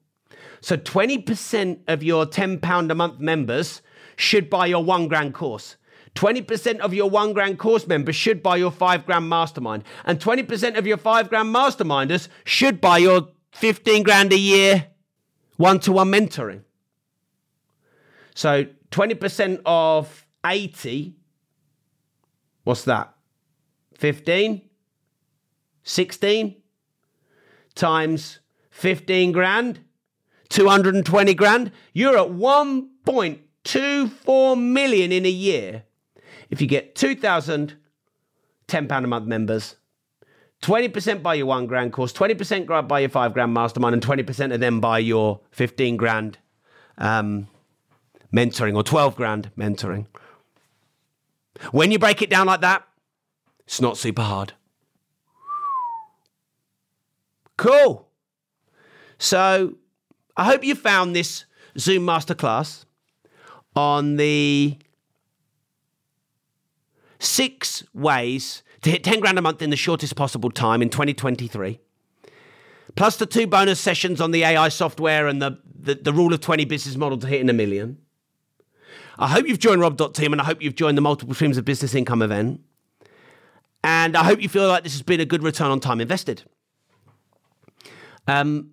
So 0.61 0.78
20% 0.78 1.80
of 1.88 2.03
your 2.03 2.26
£10 2.26 2.91
a 2.91 2.95
month 2.95 3.20
members 3.20 3.82
should 4.15 4.49
buy 4.49 4.65
your 4.68 4.84
one 4.84 5.07
grand 5.07 5.34
course. 5.34 5.78
20% 6.18 6.80
of 6.80 6.93
your 6.93 7.09
one 7.09 7.34
grand 7.34 7.59
course 7.59 7.88
members 7.88 8.15
should 8.15 8.43
buy 8.43 8.57
your 8.57 8.72
five 8.72 9.05
grand 9.05 9.30
mastermind. 9.30 9.84
And 10.03 10.20
20% 10.20 10.78
of 10.78 10.88
your 10.88 10.97
five 10.97 11.30
grand 11.30 11.53
masterminders 11.53 12.28
should 12.43 12.82
buy 12.82 12.97
your 12.97 13.30
15 13.53 14.03
grand 14.03 14.34
a 14.34 14.38
year 14.38 14.88
one 15.57 15.80
to 15.82 15.91
one 15.91 16.11
mentoring. 16.11 16.61
So 18.36 18.65
20% 18.91 19.61
of 19.65 20.26
80, 20.45 21.15
what's 22.63 22.84
that? 22.84 23.13
15? 23.95 24.61
16? 25.84 26.55
times 27.78 28.39
15 28.72 29.32
grand, 29.32 29.80
220 30.49 31.34
grand, 31.34 31.72
you're 31.93 32.18
at 32.18 32.28
1.24 32.28 34.61
million 34.61 35.13
in 35.13 35.26
a 35.26 35.30
year. 35.30 35.84
If 36.50 36.62
you 36.62 36.68
get 36.68 36.95
2,000 36.95 37.76
£10 38.68 39.04
a 39.04 39.08
month 39.08 39.26
members, 39.26 39.76
20% 40.62 41.24
buy 41.24 41.36
your 41.36 41.45
one 41.45 41.68
grand 41.68 41.93
course, 41.93 42.12
20% 42.14 42.66
grab 42.66 42.88
buy 42.88 43.00
your 43.00 43.10
five 43.10 43.34
grand 43.34 43.54
mastermind, 43.54 43.93
and 43.93 44.04
20% 44.04 44.54
of 44.54 44.60
them 44.60 44.82
buy 44.82 45.00
your 45.00 45.39
15 45.52 45.98
grand 45.98 46.38
um, 46.98 47.48
mentoring 48.34 48.76
or 48.76 48.84
12 48.84 49.16
grand 49.16 49.52
mentoring. 49.58 50.08
When 51.72 51.91
you 51.91 52.00
break 52.00 52.22
it 52.22 52.30
down 52.30 52.48
like 52.48 52.62
that, 52.62 52.84
it's 53.66 53.82
not 53.82 53.98
super 53.98 54.22
hard. 54.22 54.54
Cool. 57.58 58.08
So 59.18 59.76
I 60.36 60.45
hope 60.45 60.64
you 60.64 60.76
found 60.76 61.16
this 61.16 61.45
Zoom 61.78 62.06
masterclass 62.06 62.86
on 63.76 64.18
the 64.18 64.78
six 67.20 67.84
ways 67.93 68.63
to 68.82 68.91
hit 68.91 69.03
10 69.03 69.20
grand 69.20 69.38
a 69.38 69.41
month 69.41 69.61
in 69.61 69.70
the 69.70 69.76
shortest 69.76 70.15
possible 70.15 70.51
time 70.51 70.82
in 70.82 70.89
2023. 70.89 71.80
Plus 72.95 73.18
the 73.18 73.26
two 73.26 73.47
bonus 73.47 73.80
sessions 73.80 74.22
on 74.22 74.32
the 74.32 74.43
AI 74.43 74.70
software 74.70 75.28
and 75.28 75.41
the, 75.41 75.59
the, 75.80 75.95
the 75.95 76.13
rule 76.13 76.34
of 76.34 76.41
20 76.41 76.65
business 76.65 76.95
model 76.95 77.18
to 77.18 77.28
hit 77.28 77.41
in 77.41 77.49
a 77.49 77.53
million. 77.53 77.97
I 79.20 79.28
hope 79.28 79.47
you've 79.47 79.59
joined 79.59 79.82
Rob.team 79.82 80.32
and 80.32 80.41
I 80.41 80.45
hope 80.45 80.61
you've 80.61 80.76
joined 80.76 80.97
the 80.97 81.01
multiple 81.01 81.34
streams 81.34 81.57
of 81.57 81.65
business 81.65 81.95
income 81.95 82.22
event. 82.22 82.61
And 83.84 84.15
I 84.15 84.24
hope 84.24 84.41
you 84.41 84.49
feel 84.49 84.68
like 84.68 84.84
this 84.84 84.93
has 84.93 85.01
been 85.01 85.20
a 85.20 85.26
good 85.26 85.43
return 85.43 85.72
on 85.72 85.80
time 85.80 86.01
invested. 86.01 86.43
Um, 88.28 88.72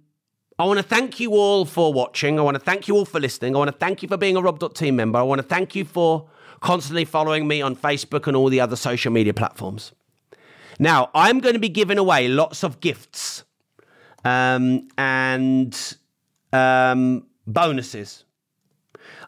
I 0.58 0.64
want 0.64 0.78
to 0.78 0.82
thank 0.82 1.20
you 1.20 1.32
all 1.32 1.64
for 1.64 1.92
watching. 1.92 2.38
I 2.38 2.42
want 2.42 2.56
to 2.56 2.60
thank 2.60 2.88
you 2.88 2.96
all 2.96 3.04
for 3.04 3.20
listening. 3.20 3.54
I 3.54 3.58
want 3.58 3.72
to 3.72 3.76
thank 3.76 4.02
you 4.02 4.08
for 4.08 4.16
being 4.16 4.36
a 4.36 4.42
Rob.team 4.42 4.96
member. 4.96 5.18
I 5.18 5.22
want 5.22 5.40
to 5.40 5.46
thank 5.46 5.74
you 5.74 5.84
for 5.84 6.28
constantly 6.64 7.04
following 7.04 7.46
me 7.46 7.60
on 7.60 7.76
Facebook 7.76 8.26
and 8.26 8.34
all 8.34 8.48
the 8.48 8.58
other 8.58 8.74
social 8.74 9.12
media 9.12 9.34
platforms. 9.34 9.92
Now, 10.78 11.10
I'm 11.14 11.40
going 11.40 11.52
to 11.52 11.60
be 11.60 11.68
giving 11.68 11.98
away 11.98 12.26
lots 12.26 12.64
of 12.64 12.80
gifts 12.80 13.44
um, 14.24 14.88
and 14.96 15.96
um, 16.54 17.26
bonuses. 17.46 18.24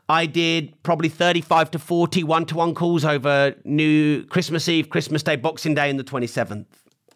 I 0.09 0.24
did 0.24 0.82
probably 0.82 1.11
35 1.11 1.72
to 1.72 1.78
40 1.78 2.24
one 2.24 2.47
to 2.47 2.55
one 2.55 2.74
calls 2.74 3.05
over 3.05 3.55
New 3.64 4.24
Christmas 4.24 4.66
Eve, 4.66 4.89
Christmas 4.89 5.22
Day, 5.22 5.37
Boxing 5.37 5.74
Day, 5.74 5.91
and 5.91 5.99
the 5.99 6.05
27th. 6.05 6.64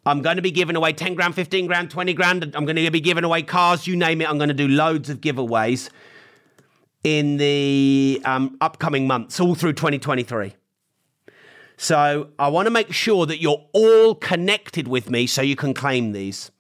I'm 0.05 0.21
going 0.21 0.37
to 0.37 0.43
be 0.43 0.51
giving 0.51 0.77
away 0.77 0.93
10 0.93 1.15
grand, 1.15 1.35
15 1.35 1.67
grand, 1.67 1.91
20 1.91 2.13
grand. 2.13 2.55
I'm 2.55 2.67
going 2.67 2.77
to 2.77 2.91
be 2.91 3.01
giving 3.01 3.25
away 3.25 3.43
cars, 3.43 3.87
you 3.87 3.97
name 3.97 4.21
it. 4.21 4.29
I'm 4.29 4.37
going 4.37 4.49
to 4.49 4.55
do 4.55 4.69
loads 4.69 5.09
of 5.09 5.23
giveaways 5.23 5.89
in 7.05 7.37
the 7.39 8.21
um, 8.25 8.57
upcoming 8.61 9.07
months, 9.07 9.41
all 9.41 9.55
through 9.55 9.73
2023. 9.73 10.55
So 11.77 12.29
I 12.39 12.49
want 12.49 12.67
to 12.67 12.71
make 12.71 12.93
sure 12.93 13.25
that 13.25 13.41
you're 13.41 13.65
all 13.73 14.15
connected 14.15 14.87
with 14.87 15.09
me 15.09 15.27
so 15.27 15.41
you 15.41 15.57
can 15.57 15.73
claim 15.73 16.13
these. 16.13 16.51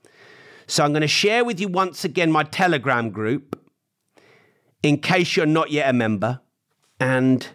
So 0.67 0.83
I'm 0.85 0.93
going 0.93 1.03
to 1.03 1.09
share 1.09 1.45
with 1.45 1.61
you 1.61 1.69
once 1.69 2.05
again 2.05 2.33
my 2.33 2.43
Telegram 2.43 3.11
group 3.11 3.61
in 4.83 4.99
case 4.99 5.37
you're 5.37 5.45
not 5.45 5.71
yet 5.71 5.91
a 5.91 5.93
member. 5.93 6.41
And 6.99 7.47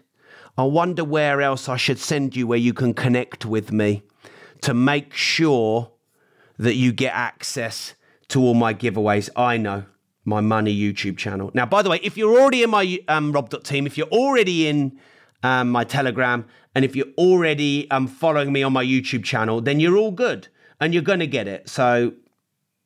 I 0.57 0.63
wonder 0.63 1.03
where 1.03 1.41
else 1.41 1.67
I 1.67 1.77
should 1.77 1.97
send 1.97 2.35
you 2.35 2.45
where 2.45 2.57
you 2.57 2.73
can 2.73 2.93
connect 2.93 3.45
with 3.45 3.71
me 3.71 4.03
to 4.61 4.73
make 4.73 5.13
sure 5.13 5.91
that 6.57 6.75
you 6.75 6.91
get 6.91 7.13
access 7.13 7.95
to 8.27 8.41
all 8.41 8.53
my 8.53 8.73
giveaways. 8.73 9.29
I 9.35 9.57
know 9.57 9.85
my 10.25 10.41
money 10.41 10.75
YouTube 10.75 11.17
channel. 11.17 11.51
Now, 11.53 11.65
by 11.65 11.81
the 11.81 11.89
way, 11.89 11.99
if 12.03 12.17
you're 12.17 12.37
already 12.37 12.63
in 12.63 12.69
my 12.71 12.99
um, 13.07 13.31
Rob.team, 13.31 13.85
if 13.87 13.97
you're 13.97 14.07
already 14.07 14.67
in 14.67 14.99
um, 15.43 15.69
my 15.69 15.83
Telegram, 15.83 16.45
and 16.73 16.83
if 16.83 16.95
you're 16.95 17.13
already 17.17 17.89
um, 17.91 18.07
following 18.07 18.51
me 18.51 18.63
on 18.63 18.73
my 18.73 18.83
YouTube 18.83 19.23
channel, 19.23 19.61
then 19.61 19.79
you're 19.79 19.97
all 19.97 20.11
good 20.11 20.47
and 20.79 20.93
you're 20.93 21.03
going 21.03 21.19
to 21.19 21.27
get 21.27 21.47
it. 21.47 21.69
So 21.69 22.13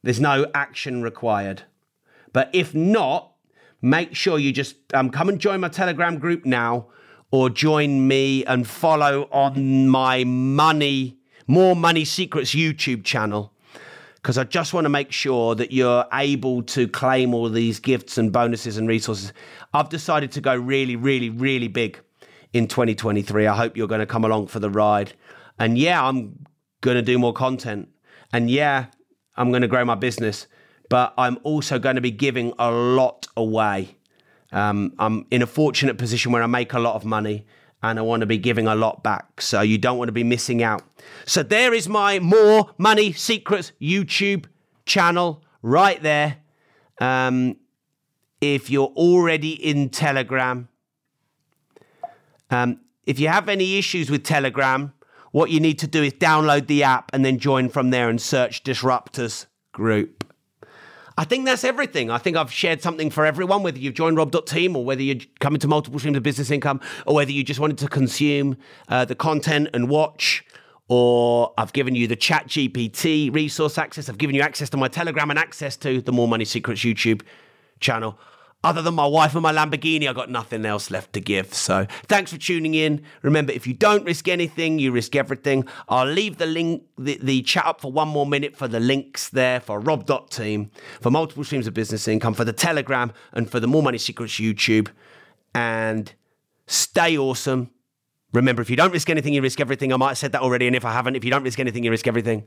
There's 0.03 0.19
no 0.19 0.45
action 0.53 1.01
required. 1.01 1.63
But 2.31 2.49
if 2.53 2.73
not, 2.73 3.33
make 3.81 4.15
sure 4.15 4.37
you 4.39 4.51
just 4.51 4.75
um, 4.93 5.09
come 5.09 5.29
and 5.29 5.39
join 5.39 5.59
my 5.59 5.69
Telegram 5.69 6.17
group 6.19 6.45
now 6.45 6.87
or 7.31 7.49
join 7.49 8.07
me 8.07 8.45
and 8.45 8.67
follow 8.67 9.27
on 9.31 9.87
my 9.87 10.23
money, 10.23 11.17
more 11.47 11.75
money 11.75 12.05
secrets 12.05 12.55
YouTube 12.55 13.03
channel. 13.03 13.53
Because 14.21 14.37
I 14.37 14.43
just 14.43 14.73
want 14.73 14.85
to 14.85 14.89
make 14.89 15.11
sure 15.11 15.55
that 15.55 15.71
you're 15.71 16.05
able 16.11 16.61
to 16.63 16.87
claim 16.87 17.33
all 17.33 17.49
these 17.49 17.79
gifts 17.79 18.17
and 18.17 18.33
bonuses 18.33 18.77
and 18.77 18.87
resources. 18.87 19.31
I've 19.73 19.89
decided 19.89 20.31
to 20.33 20.41
go 20.41 20.55
really, 20.55 20.95
really, 20.95 21.29
really 21.29 21.69
big 21.69 21.99
in 22.51 22.67
2023. 22.67 23.47
I 23.47 23.55
hope 23.55 23.77
you're 23.77 23.87
going 23.87 23.99
to 23.99 24.05
come 24.05 24.25
along 24.25 24.47
for 24.47 24.59
the 24.59 24.69
ride. 24.69 25.13
And 25.57 25.77
yeah, 25.77 26.05
I'm 26.05 26.45
going 26.81 26.95
to 26.95 27.01
do 27.01 27.17
more 27.17 27.33
content. 27.33 27.89
And 28.33 28.49
yeah, 28.49 28.87
I'm 29.37 29.51
going 29.51 29.61
to 29.61 29.67
grow 29.67 29.85
my 29.85 29.95
business. 29.95 30.47
But 30.89 31.13
I'm 31.17 31.37
also 31.43 31.79
going 31.79 31.95
to 31.95 32.01
be 32.01 32.11
giving 32.11 32.53
a 32.59 32.71
lot 32.71 33.27
away. 33.37 33.95
Um, 34.51 34.93
I'm 34.97 35.27
in 35.31 35.41
a 35.41 35.47
fortunate 35.47 35.97
position 35.97 36.31
where 36.31 36.41
I 36.41 36.47
make 36.47 36.73
a 36.73 36.79
lot 36.79 36.95
of 36.95 37.05
money 37.05 37.45
and 37.81 37.97
I 37.97 38.01
want 38.01 38.21
to 38.21 38.25
be 38.25 38.37
giving 38.37 38.67
a 38.67 38.75
lot 38.75 39.03
back. 39.03 39.41
So 39.41 39.61
you 39.61 39.77
don't 39.77 39.97
want 39.97 40.09
to 40.09 40.13
be 40.13 40.23
missing 40.23 40.61
out. 40.61 40.83
So 41.25 41.43
there 41.43 41.73
is 41.73 41.87
my 41.87 42.19
More 42.19 42.71
Money 42.77 43.13
Secrets 43.13 43.71
YouTube 43.81 44.45
channel 44.85 45.43
right 45.61 46.01
there. 46.01 46.37
Um, 46.99 47.57
if 48.41 48.69
you're 48.69 48.93
already 48.95 49.51
in 49.51 49.89
Telegram, 49.89 50.67
um, 52.49 52.79
if 53.05 53.19
you 53.19 53.27
have 53.27 53.49
any 53.49 53.77
issues 53.77 54.09
with 54.09 54.23
Telegram, 54.23 54.93
what 55.31 55.49
you 55.49 55.59
need 55.59 55.79
to 55.79 55.87
do 55.87 56.03
is 56.03 56.13
download 56.13 56.67
the 56.67 56.83
app 56.83 57.11
and 57.13 57.23
then 57.23 57.37
join 57.37 57.69
from 57.69 57.91
there 57.91 58.09
and 58.09 58.21
search 58.21 58.63
Disruptors 58.63 59.45
Group. 59.71 60.25
I 61.19 61.25
think 61.25 61.45
that's 61.45 61.65
everything. 61.65 62.09
I 62.09 62.17
think 62.17 62.37
I've 62.37 62.49
shared 62.49 62.81
something 62.81 63.09
for 63.09 63.25
everyone, 63.25 63.61
whether 63.61 63.77
you've 63.77 63.93
joined 63.93 64.15
Rob.team 64.15 64.73
or 64.73 64.85
whether 64.85 65.01
you're 65.01 65.17
coming 65.41 65.59
to 65.59 65.67
multiple 65.67 65.99
streams 65.99 66.15
of 66.15 66.23
business 66.23 66.49
income 66.49 66.79
or 67.05 67.15
whether 67.15 67.29
you 67.29 67.43
just 67.43 67.59
wanted 67.59 67.77
to 67.79 67.89
consume 67.89 68.55
uh, 68.87 69.03
the 69.03 69.15
content 69.15 69.67
and 69.73 69.89
watch 69.89 70.45
or 70.87 71.53
I've 71.57 71.73
given 71.73 71.93
you 71.93 72.07
the 72.07 72.15
chat 72.15 72.47
GPT 72.47 73.33
resource 73.35 73.77
access. 73.77 74.07
I've 74.07 74.17
given 74.17 74.33
you 74.33 74.41
access 74.41 74.69
to 74.69 74.77
my 74.77 74.87
Telegram 74.87 75.29
and 75.29 75.37
access 75.37 75.75
to 75.77 75.99
the 75.99 76.13
More 76.13 76.25
Money 76.25 76.45
Secrets 76.45 76.79
YouTube 76.83 77.21
channel 77.81 78.17
other 78.61 78.81
than 78.81 78.93
my 78.93 79.05
wife 79.05 79.35
and 79.35 79.41
my 79.41 79.53
Lamborghini, 79.53 80.09
I 80.09 80.13
got 80.13 80.29
nothing 80.29 80.65
else 80.65 80.91
left 80.91 81.13
to 81.13 81.21
give. 81.21 81.53
So 81.53 81.87
thanks 82.07 82.33
for 82.33 82.37
tuning 82.37 82.73
in. 82.73 83.01
Remember, 83.21 83.53
if 83.53 83.65
you 83.65 83.73
don't 83.73 84.03
risk 84.03 84.27
anything, 84.27 84.79
you 84.79 84.91
risk 84.91 85.15
everything. 85.15 85.65
I'll 85.87 86.05
leave 86.05 86.37
the 86.37 86.45
link, 86.45 86.83
the, 86.97 87.17
the 87.21 87.41
chat 87.43 87.65
up 87.65 87.79
for 87.79 87.91
one 87.91 88.09
more 88.09 88.25
minute 88.25 88.57
for 88.57 88.67
the 88.67 88.81
links 88.81 89.29
there 89.29 89.61
for 89.61 89.79
Rob.team, 89.79 90.71
for 90.99 91.09
multiple 91.09 91.45
streams 91.45 91.67
of 91.67 91.73
business 91.73 92.07
income, 92.07 92.33
for 92.33 92.43
the 92.43 92.51
Telegram, 92.51 93.13
and 93.31 93.49
for 93.49 93.61
the 93.61 93.67
More 93.67 93.81
Money 93.81 93.97
Secrets 93.97 94.33
YouTube. 94.33 94.89
And 95.55 96.13
stay 96.67 97.17
awesome. 97.17 97.71
Remember, 98.33 98.61
if 98.61 98.69
you 98.69 98.75
don't 98.75 98.91
risk 98.91 99.09
anything, 99.09 99.33
you 99.33 99.41
risk 99.41 99.61
everything. 99.61 99.93
I 99.93 99.97
might 99.97 100.09
have 100.09 100.17
said 100.17 100.33
that 100.33 100.41
already. 100.41 100.67
And 100.67 100.75
if 100.75 100.83
I 100.83 100.91
haven't, 100.91 101.15
if 101.15 101.23
you 101.23 101.31
don't 101.31 101.43
risk 101.43 101.59
anything, 101.59 101.85
you 101.85 101.91
risk 101.91 102.07
everything. 102.07 102.45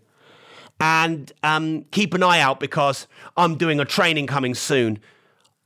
And 0.79 1.33
um, 1.43 1.87
keep 1.91 2.13
an 2.13 2.23
eye 2.23 2.41
out 2.41 2.61
because 2.61 3.07
I'm 3.37 3.57
doing 3.57 3.81
a 3.81 3.85
training 3.87 4.27
coming 4.27 4.55
soon 4.55 5.01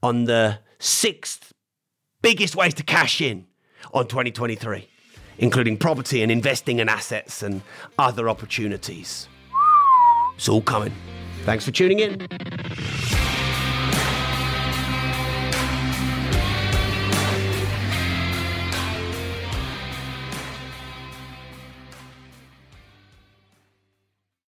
on 0.02 0.24
the 0.24 0.58
sixth 0.78 1.52
biggest 2.22 2.56
ways 2.56 2.74
to 2.74 2.82
cash 2.82 3.20
in 3.20 3.46
on 3.92 4.06
2023, 4.06 4.88
including 5.38 5.76
property 5.76 6.22
and 6.22 6.32
investing 6.32 6.78
in 6.78 6.88
assets 6.88 7.42
and 7.42 7.62
other 7.98 8.28
opportunities. 8.28 9.28
It's 10.36 10.48
all 10.48 10.62
coming. 10.62 10.92
Thanks 11.44 11.64
for 11.64 11.70
tuning 11.70 12.00
in. 12.00 12.26